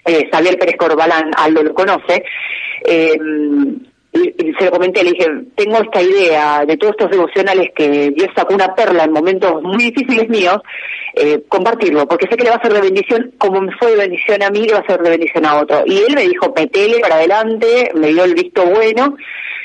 eh, 0.04 0.28
Xavier 0.30 0.58
Pérez 0.58 0.76
Corbalán, 0.76 1.30
Aldo 1.36 1.62
lo 1.64 1.74
conoce, 1.74 2.22
eh, 2.84 3.18
se 4.58 4.64
lo 4.64 4.70
comenté, 4.70 5.04
le 5.04 5.12
dije, 5.12 5.26
tengo 5.54 5.78
esta 5.78 6.02
idea 6.02 6.64
de 6.66 6.76
todos 6.76 6.92
estos 6.92 7.10
devocionales 7.10 7.70
que 7.74 8.10
Dios 8.10 8.28
sacó 8.34 8.54
una 8.54 8.74
perla 8.74 9.04
en 9.04 9.12
momentos 9.12 9.62
muy 9.62 9.90
difíciles 9.90 10.28
míos, 10.28 10.58
eh, 11.14 11.42
compartirlo, 11.48 12.06
porque 12.06 12.26
sé 12.28 12.36
que 12.36 12.44
le 12.44 12.50
va 12.50 12.56
a 12.56 12.62
ser 12.62 12.72
de 12.72 12.80
bendición, 12.80 13.32
como 13.38 13.60
me 13.60 13.72
fue 13.76 13.90
de 13.90 13.96
bendición 13.96 14.42
a 14.42 14.50
mí, 14.50 14.66
le 14.66 14.74
va 14.74 14.80
a 14.80 14.86
ser 14.86 15.00
de 15.00 15.10
bendición 15.10 15.46
a 15.46 15.60
otro. 15.60 15.82
Y 15.86 15.98
él 15.98 16.14
me 16.14 16.22
dijo, 16.22 16.52
petele 16.52 16.98
para 17.00 17.16
adelante, 17.16 17.90
me 17.94 18.08
dio 18.08 18.24
el 18.24 18.34
visto 18.34 18.64
bueno, 18.66 19.16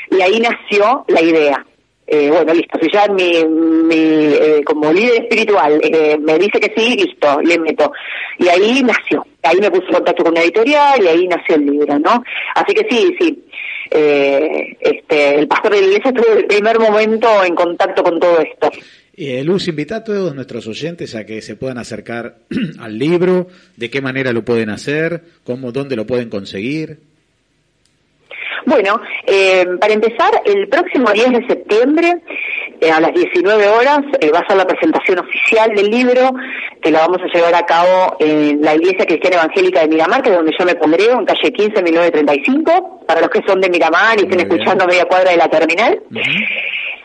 y 0.09 0.21
ahí 0.21 0.39
nació 0.39 1.05
la 1.07 1.21
idea. 1.21 1.65
Eh, 2.13 2.29
bueno, 2.29 2.53
listo, 2.53 2.77
si 2.81 2.89
ya 2.91 3.07
mi, 3.07 3.45
mi 3.45 3.95
eh, 3.95 4.61
como 4.65 4.91
líder 4.91 5.21
espiritual 5.21 5.79
eh, 5.81 6.17
me 6.19 6.37
dice 6.37 6.59
que 6.59 6.73
sí, 6.75 6.97
listo, 6.97 7.39
le 7.41 7.57
meto. 7.57 7.89
Y 8.37 8.49
ahí 8.49 8.83
nació, 8.83 9.25
ahí 9.43 9.57
me 9.61 9.71
puse 9.71 9.87
en 9.87 9.93
contacto 9.93 10.23
con 10.23 10.33
una 10.33 10.41
editorial 10.41 11.01
y 11.01 11.07
ahí 11.07 11.27
nació 11.27 11.55
el 11.55 11.67
libro, 11.67 11.97
¿no? 11.99 12.21
Así 12.55 12.73
que 12.73 12.85
sí, 12.89 13.15
sí, 13.17 13.45
eh, 13.91 14.77
este, 14.79 15.37
el 15.37 15.47
pastor 15.47 15.73
de 15.73 15.81
la 15.81 15.87
iglesia 15.87 16.11
estuvo 16.11 16.37
el 16.37 16.45
primer 16.45 16.79
momento 16.79 17.43
en 17.43 17.53
contacto 17.53 18.03
con 18.03 18.19
todo 18.19 18.39
esto. 18.39 18.71
Eh, 19.13 19.43
Luz, 19.43 19.67
invita 19.67 19.97
a 19.97 20.03
todos 20.03 20.33
nuestros 20.33 20.65
oyentes 20.67 21.13
a 21.15 21.25
que 21.25 21.41
se 21.41 21.55
puedan 21.55 21.77
acercar 21.77 22.37
al 22.79 22.97
libro, 22.97 23.47
de 23.75 23.89
qué 23.89 24.01
manera 24.01 24.31
lo 24.31 24.45
pueden 24.45 24.69
hacer, 24.69 25.21
cómo, 25.43 25.71
dónde 25.71 25.97
lo 25.97 26.07
pueden 26.07 26.29
conseguir. 26.29 26.99
Bueno, 28.65 28.99
eh, 29.25 29.65
para 29.79 29.93
empezar, 29.93 30.41
el 30.45 30.67
próximo 30.67 31.11
10 31.11 31.31
de 31.31 31.47
septiembre, 31.47 32.13
eh, 32.79 32.91
a 32.91 32.99
las 32.99 33.13
19 33.13 33.67
horas, 33.67 33.99
eh, 34.19 34.31
va 34.31 34.39
a 34.39 34.47
ser 34.47 34.57
la 34.57 34.65
presentación 34.65 35.19
oficial 35.19 35.71
del 35.75 35.89
libro, 35.89 36.31
que 36.81 36.91
la 36.91 36.99
vamos 36.99 37.19
a 37.21 37.35
llevar 37.35 37.55
a 37.55 37.65
cabo 37.65 38.17
en 38.19 38.61
la 38.61 38.75
Iglesia 38.75 39.05
Cristiana 39.05 39.37
Evangélica 39.37 39.81
de 39.81 39.87
Miramar, 39.87 40.21
que 40.21 40.29
es 40.29 40.35
donde 40.35 40.53
yo 40.57 40.65
me 40.65 40.75
pondré, 40.75 41.05
en 41.05 41.25
calle 41.25 41.51
15, 41.51 41.81
1935, 41.81 43.03
para 43.07 43.21
los 43.21 43.29
que 43.29 43.41
son 43.47 43.61
de 43.61 43.69
Miramar 43.69 44.19
y 44.19 44.23
estén 44.23 44.41
escuchando 44.41 44.83
a 44.83 44.87
media 44.87 45.05
cuadra 45.05 45.31
de 45.31 45.37
la 45.37 45.47
terminal. 45.47 46.01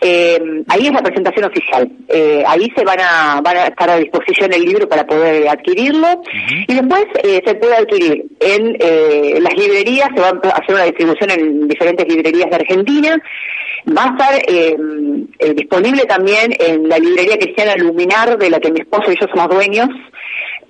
Eh, 0.01 0.39
ahí 0.69 0.87
es 0.87 0.93
la 0.93 1.03
presentación 1.03 1.47
oficial. 1.47 1.89
Eh, 2.09 2.45
ahí 2.47 2.71
se 2.77 2.85
van 2.85 2.99
a, 3.01 3.41
van 3.43 3.57
a 3.57 3.67
estar 3.67 3.89
a 3.89 3.97
disposición 3.97 4.53
el 4.53 4.63
libro 4.63 4.89
para 4.89 5.07
poder 5.07 5.49
adquirirlo. 5.49 6.23
Y 6.69 6.75
después 6.75 7.07
eh, 7.23 7.43
se 7.45 7.55
puede 7.55 7.77
adquirir 7.77 8.25
en 8.41 8.77
eh, 8.79 9.39
las 9.41 9.55
librerías, 9.55 10.09
se 10.15 10.21
va 10.21 10.29
a 10.29 10.49
hacer 10.49 10.75
una 10.75 10.85
distribución 10.85 11.31
en 11.31 11.69
diferentes 11.69 12.07
librerías 12.09 12.51
de 12.51 12.57
Argentina. 12.57 13.17
Va 13.97 14.05
a 14.05 14.09
estar 14.09 15.55
disponible 15.55 16.03
también 16.07 16.53
en 16.59 16.89
la 16.89 16.99
librería 16.99 17.39
cristiana 17.39 17.77
Luminar, 17.77 18.37
de 18.37 18.51
la 18.51 18.59
que 18.59 18.73
mi 18.73 18.81
esposo 18.81 19.13
y 19.13 19.17
yo 19.21 19.29
somos 19.29 19.49
dueños. 19.49 19.89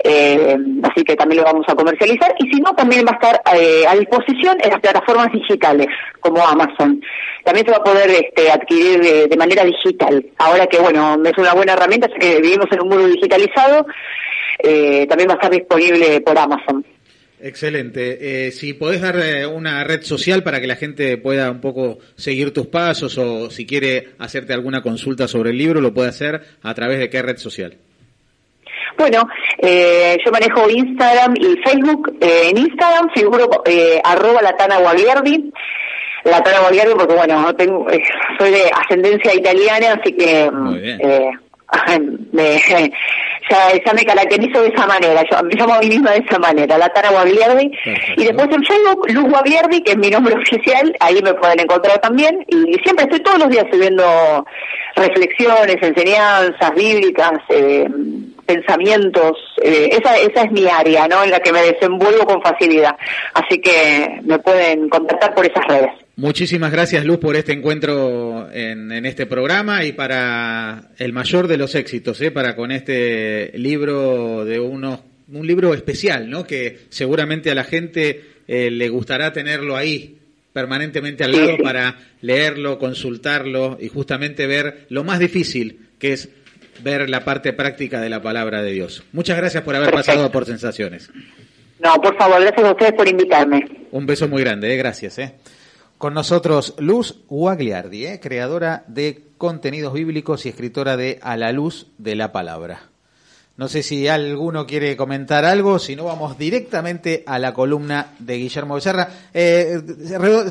Eh, 0.04 0.56
así 0.82 1.02
que 1.04 1.16
también 1.16 1.42
lo 1.42 1.50
vamos 1.50 1.64
a 1.68 1.74
comercializar 1.74 2.34
y 2.38 2.50
si 2.50 2.60
no 2.60 2.74
también 2.74 3.04
va 3.06 3.12
a 3.12 3.14
estar 3.14 3.42
eh, 3.58 3.84
a 3.88 3.96
disposición 3.96 4.56
en 4.62 4.70
las 4.70 4.80
plataformas 4.80 5.32
digitales 5.32 5.86
como 6.20 6.46
Amazon 6.46 7.00
también 7.44 7.64
se 7.64 7.72
va 7.72 7.78
a 7.78 7.84
poder 7.84 8.10
este, 8.10 8.50
adquirir 8.50 9.00
de, 9.00 9.26
de 9.26 9.36
manera 9.36 9.64
digital 9.64 10.24
ahora 10.36 10.66
que 10.66 10.78
bueno 10.78 11.16
es 11.24 11.38
una 11.38 11.54
buena 11.54 11.72
herramienta 11.72 12.08
ya 12.08 12.18
que 12.18 12.40
vivimos 12.42 12.66
en 12.72 12.82
un 12.82 12.88
mundo 12.88 13.06
digitalizado 13.08 13.86
eh, 14.58 15.06
también 15.08 15.30
va 15.30 15.32
a 15.32 15.36
estar 15.36 15.50
disponible 15.50 16.20
por 16.20 16.38
Amazon 16.38 16.84
Excelente. 17.38 18.46
Eh, 18.46 18.50
si 18.50 18.72
podés 18.72 19.02
dar 19.02 19.18
eh, 19.18 19.46
una 19.46 19.84
red 19.84 20.02
social 20.02 20.42
para 20.42 20.60
que 20.60 20.66
la 20.66 20.76
gente 20.76 21.18
pueda 21.18 21.50
un 21.50 21.60
poco 21.60 21.98
seguir 22.16 22.52
tus 22.52 22.66
pasos 22.68 23.18
o 23.18 23.50
si 23.50 23.66
quiere 23.66 24.08
hacerte 24.18 24.54
alguna 24.54 24.82
consulta 24.82 25.28
sobre 25.28 25.50
el 25.50 25.58
libro, 25.58 25.80
lo 25.80 25.92
puede 25.92 26.08
hacer 26.08 26.40
a 26.62 26.74
través 26.74 26.98
de 26.98 27.10
qué 27.10 27.20
red 27.20 27.36
social. 27.36 27.76
Bueno, 28.98 29.28
eh, 29.58 30.16
yo 30.24 30.30
manejo 30.32 30.68
Instagram 30.70 31.34
y 31.36 31.56
Facebook. 31.62 32.16
Eh, 32.20 32.50
en 32.50 32.58
Instagram 32.58 33.10
figuro 33.14 33.48
eh, 33.64 34.00
arroba 34.02 34.42
latana 34.42 34.78
Guagliardi. 34.78 35.52
Latana 36.24 36.60
Guagliardi 36.60 36.94
porque, 36.94 37.14
bueno, 37.14 37.54
tengo, 37.54 37.88
eh, 37.90 38.02
soy 38.38 38.50
de 38.50 38.70
ascendencia 38.74 39.34
italiana, 39.34 39.98
así 40.00 40.12
que 40.12 40.50
eh, 41.00 41.30
me, 42.32 42.60
ya, 43.50 43.72
ya 43.84 43.92
me 43.92 44.04
caracterizo 44.04 44.62
de 44.62 44.68
esa 44.68 44.86
manera. 44.86 45.22
Yo 45.30 45.42
me 45.42 45.54
llamo 45.54 45.74
a 45.74 45.80
mí 45.80 45.88
misma 45.88 46.12
de 46.12 46.24
esa 46.26 46.38
manera, 46.38 46.78
Latana 46.78 47.10
Guagliardi. 47.10 47.70
Y 48.16 48.24
después 48.24 48.48
en 48.50 48.64
Facebook, 48.64 49.10
Luz 49.10 49.28
Guagliardi, 49.28 49.82
que 49.82 49.92
es 49.92 49.98
mi 49.98 50.10
nombre 50.10 50.34
oficial, 50.42 50.94
ahí 51.00 51.20
me 51.22 51.34
pueden 51.34 51.60
encontrar 51.60 51.98
también. 52.00 52.44
Y 52.48 52.74
siempre 52.82 53.04
estoy 53.04 53.20
todos 53.20 53.38
los 53.38 53.50
días 53.50 53.66
subiendo 53.70 54.04
reflexiones, 54.96 55.76
enseñanzas 55.80 56.74
bíblicas, 56.74 57.40
eh, 57.50 57.88
pensamientos, 58.46 59.36
eh, 59.62 59.90
esa, 59.92 60.16
esa 60.16 60.42
es 60.42 60.52
mi 60.52 60.66
área, 60.68 61.06
¿no? 61.08 61.24
En 61.24 61.30
la 61.30 61.40
que 61.40 61.52
me 61.52 61.62
desenvuelvo 61.62 62.24
con 62.26 62.42
facilidad. 62.42 62.96
Así 63.34 63.58
que 63.58 64.20
me 64.24 64.38
pueden 64.38 64.88
contactar 64.88 65.34
por 65.34 65.44
esas 65.44 65.64
redes. 65.66 65.90
Muchísimas 66.16 66.72
gracias, 66.72 67.04
Luz, 67.04 67.18
por 67.18 67.36
este 67.36 67.52
encuentro 67.52 68.48
en, 68.50 68.90
en 68.90 69.04
este 69.04 69.26
programa 69.26 69.84
y 69.84 69.92
para 69.92 70.84
el 70.96 71.12
mayor 71.12 71.46
de 71.46 71.58
los 71.58 71.74
éxitos, 71.74 72.20
¿eh? 72.22 72.30
para 72.30 72.56
con 72.56 72.72
este 72.72 73.52
libro 73.58 74.46
de 74.46 74.58
unos, 74.58 75.00
un 75.30 75.46
libro 75.46 75.74
especial, 75.74 76.30
¿no? 76.30 76.46
Que 76.46 76.78
seguramente 76.88 77.50
a 77.50 77.54
la 77.54 77.64
gente 77.64 78.22
eh, 78.48 78.70
le 78.70 78.88
gustará 78.88 79.32
tenerlo 79.34 79.76
ahí 79.76 80.16
permanentemente 80.54 81.22
al 81.22 81.32
lado 81.32 81.58
para 81.62 81.98
leerlo, 82.22 82.78
consultarlo 82.78 83.76
y 83.78 83.88
justamente 83.88 84.46
ver 84.46 84.86
lo 84.88 85.04
más 85.04 85.18
difícil, 85.18 85.88
que 85.98 86.14
es 86.14 86.30
ver 86.82 87.08
la 87.08 87.24
parte 87.24 87.52
práctica 87.52 88.00
de 88.00 88.08
la 88.08 88.22
palabra 88.22 88.62
de 88.62 88.72
Dios. 88.72 89.02
Muchas 89.12 89.36
gracias 89.36 89.62
por 89.62 89.74
haber 89.76 89.90
Perfecto. 89.90 90.12
pasado 90.12 90.32
por 90.32 90.46
Sensaciones. 90.46 91.10
No, 91.78 92.00
por 92.00 92.16
favor, 92.16 92.40
gracias 92.40 92.66
a 92.66 92.70
ustedes 92.70 92.92
por 92.94 93.06
invitarme. 93.08 93.86
Un 93.92 94.06
beso 94.06 94.28
muy 94.28 94.42
grande, 94.42 94.72
¿eh? 94.72 94.76
gracias. 94.76 95.18
¿eh? 95.18 95.34
Con 95.98 96.14
nosotros 96.14 96.74
Luz 96.78 97.20
Guagliardi, 97.28 98.06
¿eh? 98.06 98.20
creadora 98.20 98.84
de 98.86 99.22
contenidos 99.38 99.92
bíblicos 99.92 100.46
y 100.46 100.48
escritora 100.48 100.96
de 100.96 101.18
A 101.22 101.36
la 101.36 101.52
Luz 101.52 101.88
de 101.98 102.16
la 102.16 102.32
Palabra. 102.32 102.80
No 103.58 103.68
sé 103.68 103.82
si 103.82 104.06
alguno 104.06 104.66
quiere 104.66 104.96
comentar 104.98 105.46
algo, 105.46 105.78
si 105.78 105.96
no 105.96 106.04
vamos 106.04 106.36
directamente 106.36 107.24
a 107.26 107.38
la 107.38 107.54
columna 107.54 108.08
de 108.18 108.36
Guillermo 108.36 108.74
Becerra. 108.74 109.08
Eh, 109.32 109.80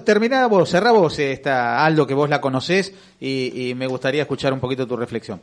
terminá 0.04 0.48
vos, 0.48 0.70
cerrá 0.70 0.92
vos 0.92 1.20
esta, 1.20 1.86
Aldo, 1.86 2.08
que 2.08 2.16
vos 2.16 2.30
la 2.30 2.42
conocés 2.42 2.94
y, 3.20 3.70
y 3.70 3.76
me 3.76 3.86
gustaría 3.86 4.24
escuchar 4.24 4.54
un 4.54 4.60
poquito 4.60 4.88
tu 4.88 4.98
reflexión. 4.98 5.40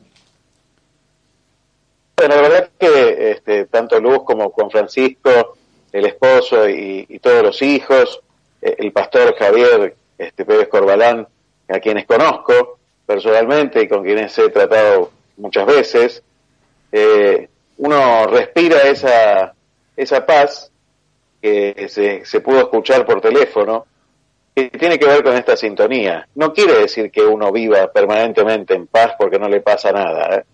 Bueno, 2.16 2.36
la 2.36 2.42
verdad 2.42 2.70
que 2.78 3.30
este, 3.32 3.64
tanto 3.66 3.98
Luz 4.00 4.22
como 4.24 4.50
Juan 4.50 4.70
Francisco, 4.70 5.56
el 5.92 6.06
esposo 6.06 6.68
y, 6.68 7.06
y 7.08 7.18
todos 7.18 7.42
los 7.42 7.62
hijos, 7.62 8.20
eh, 8.60 8.76
el 8.78 8.92
pastor 8.92 9.34
Javier 9.36 9.94
este, 10.18 10.44
Pérez 10.44 10.68
Corbalán, 10.68 11.26
a 11.68 11.80
quienes 11.80 12.06
conozco 12.06 12.78
personalmente 13.06 13.82
y 13.82 13.88
con 13.88 14.02
quienes 14.04 14.36
he 14.38 14.48
tratado 14.50 15.10
muchas 15.36 15.66
veces, 15.66 16.22
eh, 16.92 17.48
uno 17.78 18.26
respira 18.26 18.82
esa, 18.82 19.54
esa 19.96 20.24
paz 20.24 20.70
que 21.40 21.86
se, 21.88 22.24
se 22.24 22.40
pudo 22.40 22.60
escuchar 22.60 23.04
por 23.04 23.20
teléfono, 23.20 23.86
que 24.54 24.68
tiene 24.68 24.98
que 24.98 25.06
ver 25.06 25.24
con 25.24 25.34
esta 25.34 25.56
sintonía. 25.56 26.28
No 26.34 26.52
quiere 26.52 26.74
decir 26.74 27.10
que 27.10 27.22
uno 27.22 27.50
viva 27.50 27.90
permanentemente 27.90 28.74
en 28.74 28.86
paz 28.86 29.14
porque 29.18 29.38
no 29.38 29.48
le 29.48 29.60
pasa 29.60 29.90
nada, 29.90 30.36
¿eh? 30.36 30.44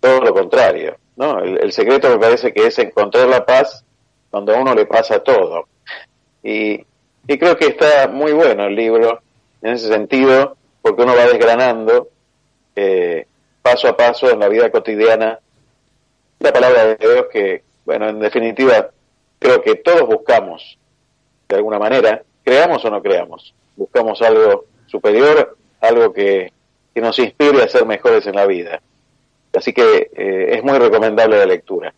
Todo 0.00 0.20
lo 0.20 0.32
contrario. 0.32 0.96
¿no? 1.16 1.40
El, 1.40 1.72
secreto 1.72 2.08
me 2.08 2.18
parece 2.18 2.52
que 2.52 2.66
es 2.66 2.78
encontrar 2.78 3.28
la 3.28 3.44
paz 3.44 3.84
cuando 4.30 4.54
a 4.54 4.58
uno 4.58 4.74
le 4.74 4.86
pasa 4.86 5.20
todo. 5.20 5.66
Y, 6.42 6.84
y 7.26 7.38
creo 7.38 7.56
que 7.56 7.66
está 7.66 8.08
muy 8.08 8.32
bueno 8.32 8.66
el 8.66 8.74
libro 8.74 9.20
en 9.62 9.72
ese 9.72 9.88
sentido, 9.88 10.56
porque 10.80 11.02
uno 11.02 11.16
va 11.16 11.26
desgranando 11.26 12.08
eh, 12.76 13.26
paso 13.62 13.88
a 13.88 13.96
paso 13.96 14.30
en 14.30 14.38
la 14.38 14.48
vida 14.48 14.70
cotidiana 14.70 15.40
la 16.38 16.52
palabra 16.52 16.86
de 16.86 16.96
Dios 16.96 17.26
que, 17.32 17.62
bueno, 17.84 18.08
en 18.08 18.20
definitiva, 18.20 18.90
creo 19.38 19.60
que 19.60 19.74
todos 19.76 20.06
buscamos, 20.06 20.78
de 21.48 21.56
alguna 21.56 21.78
manera, 21.78 22.22
creamos 22.44 22.84
o 22.84 22.90
no 22.90 23.02
creamos, 23.02 23.52
buscamos 23.76 24.22
algo 24.22 24.66
superior, 24.86 25.56
algo 25.80 26.12
que, 26.12 26.52
que 26.94 27.00
nos 27.00 27.18
inspire 27.18 27.62
a 27.62 27.68
ser 27.68 27.84
mejores 27.84 28.26
en 28.26 28.36
la 28.36 28.46
vida. 28.46 28.80
Así 29.54 29.72
que 29.72 30.10
eh, 30.14 30.56
es 30.56 30.62
muy 30.62 30.78
recomendable 30.78 31.38
la 31.38 31.46
lectura. 31.46 31.92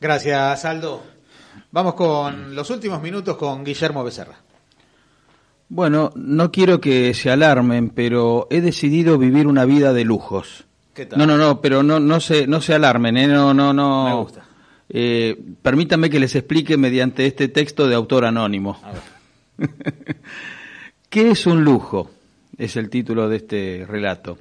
Gracias, 0.00 0.64
Aldo. 0.64 1.02
Vamos 1.70 1.94
con 1.94 2.54
los 2.54 2.68
últimos 2.70 3.00
minutos 3.00 3.36
con 3.36 3.64
Guillermo 3.64 4.04
Becerra. 4.04 4.36
Bueno, 5.68 6.12
no 6.16 6.52
quiero 6.52 6.80
que 6.80 7.14
se 7.14 7.30
alarmen, 7.30 7.90
pero 7.90 8.46
he 8.50 8.60
decidido 8.60 9.16
vivir 9.16 9.46
una 9.46 9.64
vida 9.64 9.94
de 9.94 10.04
lujos. 10.04 10.66
¿Qué 10.92 11.06
tal? 11.06 11.18
No, 11.18 11.26
no, 11.26 11.38
no, 11.38 11.62
pero 11.62 11.82
no, 11.82 11.98
no 11.98 12.20
se, 12.20 12.46
no 12.46 12.60
se 12.60 12.74
alarmen, 12.74 13.16
¿eh? 13.16 13.26
no, 13.26 13.54
no, 13.54 13.72
no. 13.72 14.04
Me 14.04 14.14
gusta. 14.14 14.44
Eh, 14.90 15.34
permítanme 15.62 16.10
que 16.10 16.20
les 16.20 16.34
explique 16.36 16.76
mediante 16.76 17.24
este 17.26 17.48
texto 17.48 17.88
de 17.88 17.94
autor 17.94 18.26
anónimo. 18.26 18.78
¿Qué 21.08 21.30
es 21.30 21.46
un 21.46 21.64
lujo? 21.64 22.10
Es 22.58 22.76
el 22.76 22.90
título 22.90 23.30
de 23.30 23.36
este 23.36 23.86
relato. 23.88 24.36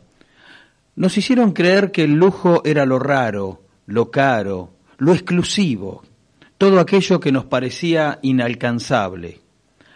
Nos 0.95 1.17
hicieron 1.17 1.51
creer 1.51 1.91
que 1.91 2.03
el 2.03 2.13
lujo 2.13 2.61
era 2.65 2.85
lo 2.85 2.99
raro, 2.99 3.63
lo 3.85 4.11
caro, 4.11 4.71
lo 4.97 5.13
exclusivo, 5.13 6.03
todo 6.57 6.79
aquello 6.79 7.19
que 7.19 7.31
nos 7.31 7.45
parecía 7.45 8.19
inalcanzable. 8.21 9.39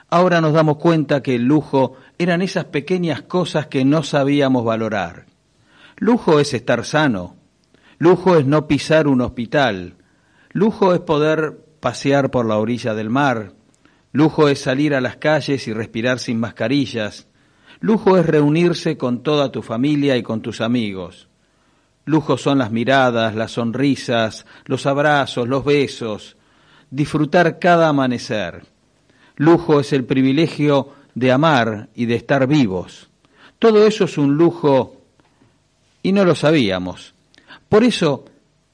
Ahora 0.09 0.39
nos 0.39 0.53
damos 0.53 0.77
cuenta 0.77 1.21
que 1.21 1.35
el 1.35 1.43
lujo 1.43 1.97
eran 2.17 2.41
esas 2.41 2.65
pequeñas 2.65 3.23
cosas 3.23 3.67
que 3.67 3.83
no 3.83 4.03
sabíamos 4.03 4.63
valorar. 4.63 5.25
Lujo 5.97 6.39
es 6.39 6.53
estar 6.53 6.85
sano, 6.85 7.35
lujo 7.97 8.37
es 8.37 8.45
no 8.45 8.67
pisar 8.67 9.07
un 9.07 9.21
hospital, 9.21 9.95
lujo 10.51 10.93
es 10.93 11.01
poder 11.01 11.57
pasear 11.79 12.31
por 12.31 12.45
la 12.45 12.57
orilla 12.57 12.93
del 12.93 13.09
mar, 13.09 13.53
lujo 14.11 14.47
es 14.47 14.61
salir 14.61 14.95
a 14.95 15.01
las 15.01 15.17
calles 15.17 15.67
y 15.67 15.73
respirar 15.73 16.19
sin 16.19 16.39
mascarillas, 16.39 17.27
lujo 17.85 18.17
es 18.17 18.25
reunirse 18.25 18.97
con 18.97 19.21
toda 19.21 19.51
tu 19.51 19.61
familia 19.61 20.17
y 20.17 20.23
con 20.23 20.41
tus 20.41 20.59
amigos. 20.59 21.27
Lujo 22.05 22.35
son 22.35 22.57
las 22.57 22.71
miradas, 22.71 23.35
las 23.35 23.51
sonrisas, 23.51 24.47
los 24.65 24.87
abrazos, 24.87 25.47
los 25.47 25.63
besos, 25.63 26.35
disfrutar 26.89 27.59
cada 27.59 27.89
amanecer. 27.89 28.65
Lujo 29.35 29.79
es 29.79 29.93
el 29.93 30.03
privilegio 30.03 30.93
de 31.13 31.31
amar 31.31 31.89
y 31.93 32.07
de 32.07 32.15
estar 32.15 32.47
vivos. 32.47 33.07
Todo 33.59 33.85
eso 33.85 34.05
es 34.05 34.17
un 34.17 34.35
lujo 34.35 34.99
y 36.01 36.11
no 36.11 36.25
lo 36.25 36.33
sabíamos. 36.33 37.13
Por 37.69 37.83
eso 37.83 38.25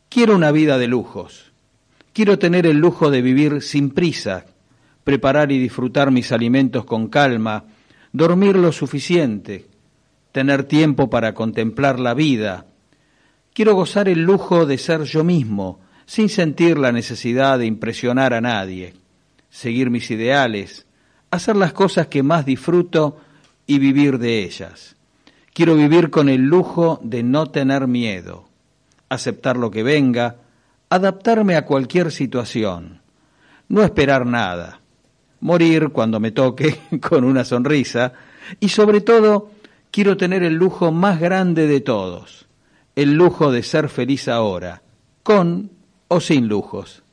quiero 0.08 0.36
una 0.36 0.54
vida 0.54 0.78
de 0.78 0.88
lujos. 0.88 1.52
Quiero 2.14 2.40
tener 2.40 2.66
el 2.66 2.78
lujo 2.78 3.12
de 3.12 3.22
vivir 3.22 3.62
sin 3.62 3.90
prisa, 3.90 4.46
preparar 5.04 5.52
y 5.52 5.60
disfrutar 5.60 6.12
mis 6.12 6.32
alimentos 6.32 6.86
con 6.86 7.10
calma, 7.10 7.66
dormir 8.14 8.56
lo 8.56 8.72
suficiente, 8.72 9.68
tener 10.32 10.64
tiempo 10.64 11.10
para 11.10 11.34
contemplar 11.34 12.00
la 12.00 12.14
vida. 12.14 12.66
Quiero 13.54 13.76
gozar 13.76 14.08
el 14.10 14.22
lujo 14.24 14.66
de 14.66 14.78
ser 14.78 15.04
yo 15.04 15.24
mismo, 15.24 15.80
sin 16.06 16.30
sentir 16.30 16.78
la 16.78 16.92
necesidad 16.92 17.60
de 17.60 17.66
impresionar 17.66 18.34
a 18.34 18.42
nadie, 18.42 18.94
seguir 19.50 19.90
mis 19.90 20.12
ideales, 20.12 20.86
hacer 21.32 21.56
las 21.56 21.74
cosas 21.74 22.08
que 22.08 22.24
más 22.24 22.46
disfruto 22.46 23.18
y 23.66 23.80
vivir 23.80 24.20
de 24.20 24.44
ellas. 24.44 24.96
Quiero 25.54 25.76
vivir 25.76 26.10
con 26.10 26.30
el 26.30 26.42
lujo 26.42 27.00
de 27.04 27.24
no 27.24 27.50
tener 27.50 27.88
miedo, 27.88 28.48
aceptar 29.10 29.58
lo 29.58 29.72
que 29.72 29.84
venga, 29.84 30.38
adaptarme 30.90 31.56
a 31.56 31.66
cualquier 31.66 32.12
situación, 32.12 33.02
no 33.70 33.84
esperar 33.84 34.26
nada, 34.26 34.81
morir 35.42 35.90
cuando 35.90 36.20
me 36.20 36.32
toque 36.32 36.80
con 37.02 37.24
una 37.24 37.44
sonrisa 37.44 38.14
y 38.60 38.70
sobre 38.70 39.02
todo 39.02 39.52
quiero 39.92 40.18
tener 40.18 40.44
el 40.44 40.54
lujo 40.54 40.92
más 40.92 41.20
grande 41.20 41.68
de 41.68 41.82
todos, 41.82 42.48
el 42.96 43.14
lujo 43.14 43.52
de 43.52 43.64
ser 43.64 43.90
feliz 43.90 44.28
ahora, 44.28 44.82
con 45.24 45.70
o 46.08 46.20
sin 46.20 46.48
lujos. 46.48 47.04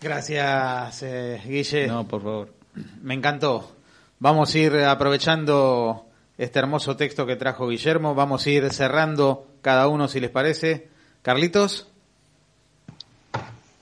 Gracias, 0.00 1.02
eh, 1.04 1.40
Guille. 1.46 1.86
No, 1.86 2.06
por 2.06 2.22
favor. 2.22 2.54
Me 3.02 3.14
encantó. 3.14 3.70
Vamos 4.18 4.52
a 4.54 4.58
ir 4.58 4.74
aprovechando 4.78 6.06
este 6.38 6.58
hermoso 6.58 6.96
texto 6.96 7.24
que 7.24 7.36
trajo 7.36 7.68
Guillermo. 7.68 8.14
Vamos 8.14 8.44
a 8.46 8.50
ir 8.50 8.72
cerrando 8.72 9.46
cada 9.62 9.86
uno, 9.86 10.08
si 10.08 10.18
les 10.18 10.30
parece. 10.30 10.88
Carlitos. 11.22 11.88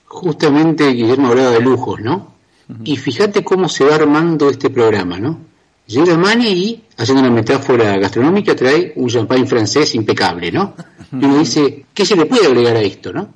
Justamente 0.05 0.89
Guillermo 0.89 1.29
hablaba 1.29 1.51
de 1.53 1.61
lujos, 1.61 2.01
¿no? 2.01 2.40
Y 2.85 2.97
fíjate 2.97 3.43
cómo 3.43 3.69
se 3.69 3.85
va 3.85 3.95
armando 3.95 4.49
este 4.51 4.71
programa, 4.71 5.19
¿no? 5.19 5.41
Llega 5.87 6.17
Mani 6.17 6.49
y, 6.49 6.85
haciendo 6.97 7.23
una 7.23 7.33
metáfora 7.33 7.97
gastronómica, 7.99 8.55
trae 8.55 8.93
un 8.95 9.09
champagne 9.09 9.47
francés 9.47 9.95
impecable, 9.95 10.53
¿no? 10.53 10.75
Y 11.13 11.25
uno 11.25 11.39
dice, 11.39 11.87
¿qué 11.93 12.07
se 12.07 12.15
le 12.15 12.27
puede 12.27 12.47
agregar 12.47 12.77
a 12.77 12.81
esto, 12.81 13.13
no? 13.13 13.35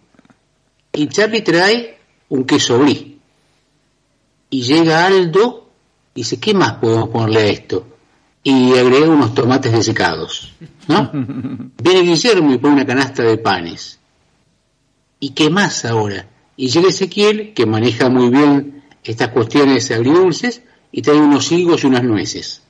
Y 0.93 1.09
Charlie 1.09 1.43
trae 1.43 1.99
un 2.29 2.45
queso 2.45 2.79
brie. 2.79 3.19
Y 4.51 4.63
llega 4.63 5.05
Aldo 5.05 5.69
y 6.15 6.21
dice, 6.21 6.39
¿qué 6.39 6.55
más 6.55 6.75
podemos 6.75 7.09
ponerle 7.09 7.41
a 7.41 7.47
esto? 7.47 7.87
Y 8.45 8.75
agrega 8.75 9.09
unos 9.09 9.35
tomates 9.35 9.73
desecados, 9.73 10.53
¿no? 10.87 11.11
Viene 11.83 12.03
Guillermo 12.03 12.53
y 12.53 12.59
pone 12.59 12.75
una 12.75 12.87
canasta 12.87 13.25
de 13.25 13.39
panes. 13.39 13.99
¿Y 15.19 15.31
qué 15.31 15.51
más 15.51 15.85
ahora? 15.85 16.29
Y 16.57 16.69
llega 16.69 16.89
Ezequiel, 16.89 17.53
que 17.53 17.67
maneja 17.67 18.09
muy 18.09 18.31
bien 18.31 18.74
estas 19.13 19.29
cuestiones 19.29 19.91
agridulces, 19.91 20.63
y 20.97 21.03
trae 21.03 21.17
unos 21.17 21.51
higos 21.51 21.83
y 21.83 21.89
unas 21.89 22.05
nueces. 22.05 22.63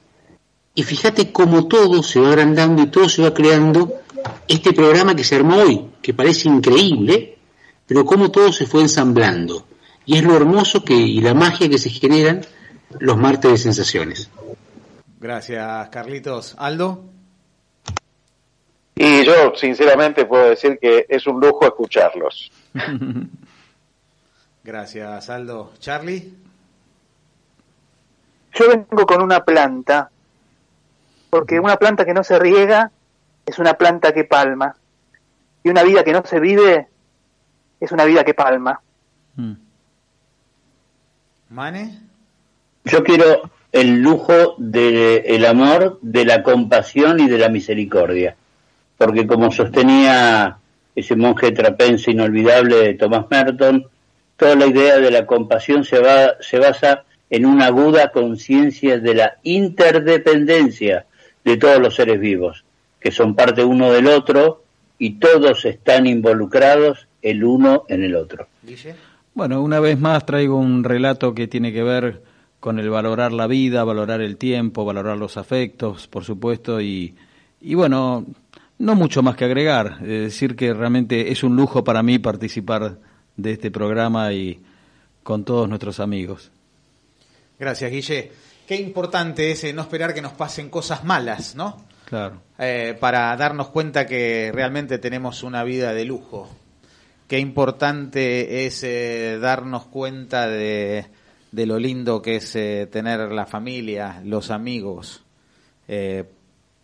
Y 0.75 0.83
fíjate 0.83 1.31
cómo 1.31 1.69
todo 1.69 2.03
se 2.03 2.21
va 2.21 2.29
agrandando 2.29 2.83
y 2.83 2.87
todo 2.87 3.09
se 3.09 3.23
va 3.23 3.35
creando 3.35 4.01
este 4.49 4.73
programa 4.73 5.15
que 5.15 5.25
se 5.25 5.37
armó 5.37 5.59
hoy, 5.59 5.91
que 6.01 6.15
parece 6.15 6.49
increíble, 6.49 7.37
pero 7.87 8.07
cómo 8.07 8.31
todo 8.31 8.51
se 8.51 8.67
fue 8.67 8.81
ensamblando. 8.81 9.67
Y 10.07 10.17
es 10.17 10.25
lo 10.25 10.35
hermoso 10.35 10.83
que, 10.83 10.95
y 10.95 11.21
la 11.21 11.35
magia 11.35 11.69
que 11.69 11.79
se 11.79 11.91
generan 11.91 12.41
los 12.99 13.17
martes 13.19 13.51
de 13.51 13.59
sensaciones. 13.59 14.31
Gracias, 15.21 15.89
Carlitos. 15.91 16.55
Aldo. 16.59 17.05
Y 18.95 19.25
yo, 19.25 19.55
sinceramente, 19.55 20.25
puedo 20.25 20.49
decir 20.49 20.79
que 20.81 21.05
es 21.09 21.27
un 21.27 21.41
lujo 21.41 21.67
escucharlos. 21.67 22.51
Gracias, 24.65 25.29
Aldo. 25.29 25.73
Charlie. 25.79 26.33
Yo 28.55 28.69
vengo 28.69 29.05
con 29.05 29.21
una 29.21 29.45
planta, 29.45 30.11
porque 31.29 31.61
una 31.61 31.77
planta 31.77 32.05
que 32.05 32.15
no 32.15 32.25
se 32.25 32.39
riega 32.39 32.91
es 33.45 33.59
una 33.59 33.75
planta 33.75 34.13
que 34.13 34.25
palma, 34.25 34.75
y 35.63 35.69
una 35.69 35.83
vida 35.83 36.03
que 36.03 36.13
no 36.13 36.25
se 36.25 36.41
vive 36.41 36.89
es 37.79 37.93
una 37.93 38.05
vida 38.05 38.25
que 38.25 38.33
palma. 38.33 38.81
Mane. 41.51 42.01
Yo 42.85 43.03
quiero 43.05 43.51
el 43.73 44.01
lujo 44.01 44.55
del 44.57 45.45
amor, 45.45 45.99
de 46.01 46.25
la 46.25 46.43
compasión 46.43 47.21
y 47.21 47.29
de 47.29 47.39
la 47.39 47.49
misericordia, 47.49 48.37
porque 48.97 49.27
como 49.27 49.51
sostenía 49.51 50.59
ese 50.95 51.17
monje 51.17 51.51
trapense 51.53 52.13
inolvidable 52.13 52.77
de 52.77 52.95
Thomas 52.95 53.27
Merton, 53.29 53.89
toda 54.37 54.57
la 54.57 54.67
idea 54.67 54.99
de 54.99 55.11
la 55.11 55.27
compasión 55.27 55.85
se, 55.85 55.99
va, 55.99 56.35
se 56.41 56.59
basa 56.59 57.05
en 57.31 57.47
una 57.47 57.67
aguda 57.67 58.11
conciencia 58.13 58.99
de 58.99 59.15
la 59.15 59.39
interdependencia 59.43 61.07
de 61.45 61.57
todos 61.57 61.81
los 61.81 61.95
seres 61.95 62.21
vivos, 62.21 62.65
que 63.01 63.11
son 63.11 63.35
parte 63.35 63.65
uno 63.65 63.93
del 63.93 64.07
otro 64.07 64.63
y 64.99 65.19
todos 65.19 65.65
están 65.65 66.07
involucrados 66.07 67.07
el 67.23 67.45
uno 67.45 67.85
en 67.89 68.05
el 68.05 68.15
otro. 68.15 68.49
Bueno, 69.35 69.63
una 69.63 69.81
vez 69.81 69.99
más 69.99 70.25
traigo 70.25 70.57
un 70.57 70.85
relato 70.85 71.35
que 71.35 71.49
tiene 71.49 71.73
que 71.73 71.83
ver 71.83 72.23
con 72.61 72.79
el 72.79 72.89
valorar 72.89 73.33
la 73.33 73.47
vida, 73.47 73.85
valorar 73.85 74.21
el 74.21 74.37
tiempo, 74.37 74.85
valorar 74.85 75.19
los 75.19 75.37
afectos, 75.37 76.07
por 76.07 76.25
supuesto, 76.25 76.81
y, 76.81 77.15
y 77.61 77.75
bueno, 77.75 78.25
no 78.79 78.95
mucho 78.95 79.23
más 79.23 79.37
que 79.37 79.45
agregar, 79.45 79.99
es 80.03 80.09
decir 80.09 80.57
que 80.57 80.73
realmente 80.73 81.31
es 81.31 81.43
un 81.43 81.57
lujo 81.57 81.85
para 81.85 82.03
mí 82.03 82.19
participar 82.19 82.97
de 83.37 83.53
este 83.53 83.71
programa 83.71 84.33
y 84.33 84.61
con 85.23 85.45
todos 85.45 85.69
nuestros 85.69 86.01
amigos. 86.01 86.51
Gracias, 87.59 87.91
Guille. 87.91 88.33
Qué 88.67 88.77
importante 88.77 89.51
es 89.51 89.65
eh, 89.65 89.73
no 89.73 89.83
esperar 89.83 90.15
que 90.15 90.23
nos 90.23 90.33
pasen 90.33 90.71
cosas 90.71 91.05
malas, 91.05 91.55
¿no? 91.55 91.85
Claro. 92.05 92.43
Eh, 92.59 92.97
para 93.01 93.37
darnos 93.37 93.69
cuenta 93.69 94.07
que 94.07 94.51
realmente 94.53 94.99
tenemos 94.99 95.43
una 95.43 95.65
vida 95.65 95.93
de 95.93 96.05
lujo. 96.05 96.49
Qué 97.27 97.39
importante 97.39 98.67
es 98.67 98.85
eh, 98.85 99.39
darnos 99.41 99.87
cuenta 99.87 100.47
de, 100.47 101.07
de, 101.51 101.67
lo 101.67 101.79
lindo 101.79 102.21
que 102.21 102.37
es 102.37 102.55
eh, 102.57 102.87
tener 102.91 103.33
la 103.33 103.47
familia, 103.47 104.21
los 104.25 104.51
amigos, 104.51 105.23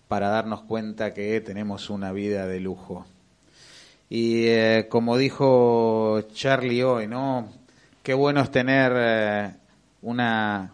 para 0.08 0.28
darnos 0.28 0.62
cuenta 0.62 1.14
que 1.14 1.40
tenemos 1.40 1.88
una 1.88 2.12
vida 2.12 2.46
de 2.46 2.60
lujo. 2.60 3.06
Y 4.12 4.82
como 4.88 5.16
dijo 5.16 6.20
Charlie 6.34 6.82
hoy, 6.82 7.06
¿no? 7.06 7.48
Qué 8.02 8.12
bueno 8.12 8.40
es 8.40 8.50
tener 8.50 9.54
una 10.02 10.72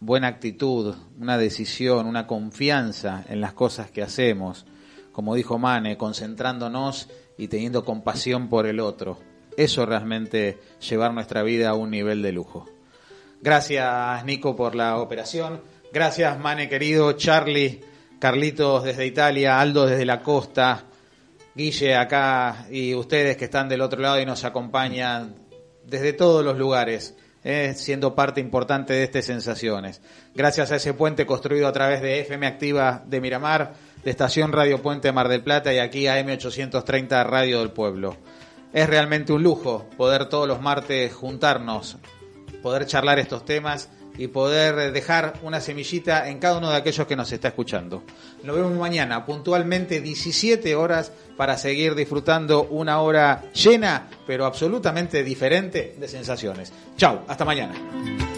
buena 0.00 0.28
actitud, 0.28 0.94
una 1.20 1.36
decisión, 1.36 2.06
una 2.06 2.26
confianza 2.26 3.24
en 3.28 3.42
las 3.42 3.52
cosas 3.52 3.90
que 3.90 4.02
hacemos, 4.02 4.64
como 5.12 5.34
dijo 5.34 5.58
Mane, 5.58 5.98
concentrándonos 5.98 7.10
y 7.36 7.48
teniendo 7.48 7.84
compasión 7.84 8.48
por 8.48 8.66
el 8.66 8.80
otro. 8.80 9.18
Eso 9.58 9.84
realmente 9.84 10.58
llevar 10.88 11.12
nuestra 11.12 11.42
vida 11.42 11.68
a 11.68 11.74
un 11.74 11.90
nivel 11.90 12.22
de 12.22 12.32
lujo. 12.32 12.70
Gracias 13.42 14.24
Nico 14.24 14.56
por 14.56 14.74
la 14.74 14.96
operación, 14.96 15.60
gracias 15.92 16.38
Mane 16.38 16.70
querido, 16.70 17.12
Charlie, 17.12 17.82
Carlitos 18.18 18.84
desde 18.84 19.04
Italia, 19.04 19.60
Aldo 19.60 19.86
desde 19.86 20.06
la 20.06 20.22
costa, 20.22 20.84
Guille 21.58 21.96
acá 21.96 22.68
y 22.70 22.94
ustedes 22.94 23.36
que 23.36 23.46
están 23.46 23.68
del 23.68 23.80
otro 23.80 24.00
lado 24.00 24.20
y 24.20 24.24
nos 24.24 24.44
acompañan 24.44 25.34
desde 25.84 26.12
todos 26.12 26.44
los 26.44 26.56
lugares 26.56 27.16
eh, 27.42 27.74
siendo 27.74 28.14
parte 28.14 28.40
importante 28.40 28.92
de 28.92 29.02
estas 29.02 29.24
sensaciones. 29.24 30.00
Gracias 30.36 30.70
a 30.70 30.76
ese 30.76 30.94
puente 30.94 31.26
construido 31.26 31.66
a 31.66 31.72
través 31.72 32.00
de 32.00 32.20
FM 32.20 32.46
Activa 32.46 33.02
de 33.04 33.20
Miramar, 33.20 33.74
de 34.04 34.10
Estación 34.12 34.52
Radio 34.52 34.80
Puente 34.80 35.10
Mar 35.10 35.26
del 35.26 35.42
Plata 35.42 35.74
y 35.74 35.80
aquí 35.80 36.06
a 36.06 36.24
M830 36.24 37.26
Radio 37.26 37.58
del 37.58 37.72
Pueblo. 37.72 38.16
Es 38.72 38.88
realmente 38.88 39.32
un 39.32 39.42
lujo 39.42 39.88
poder 39.96 40.28
todos 40.28 40.46
los 40.46 40.60
martes 40.60 41.12
juntarnos, 41.12 41.98
poder 42.62 42.86
charlar 42.86 43.18
estos 43.18 43.44
temas 43.44 43.90
y 44.18 44.28
poder 44.28 44.92
dejar 44.92 45.34
una 45.42 45.60
semillita 45.60 46.28
en 46.28 46.38
cada 46.38 46.58
uno 46.58 46.70
de 46.70 46.76
aquellos 46.76 47.06
que 47.06 47.16
nos 47.16 47.32
está 47.32 47.48
escuchando. 47.48 48.02
Nos 48.42 48.56
vemos 48.56 48.76
mañana, 48.76 49.24
puntualmente 49.24 50.00
17 50.00 50.74
horas, 50.74 51.12
para 51.36 51.56
seguir 51.56 51.94
disfrutando 51.94 52.64
una 52.64 53.00
hora 53.00 53.44
llena, 53.52 54.08
pero 54.26 54.44
absolutamente 54.44 55.22
diferente 55.22 55.94
de 55.98 56.08
sensaciones. 56.08 56.72
Chau, 56.96 57.20
hasta 57.28 57.44
mañana. 57.44 58.37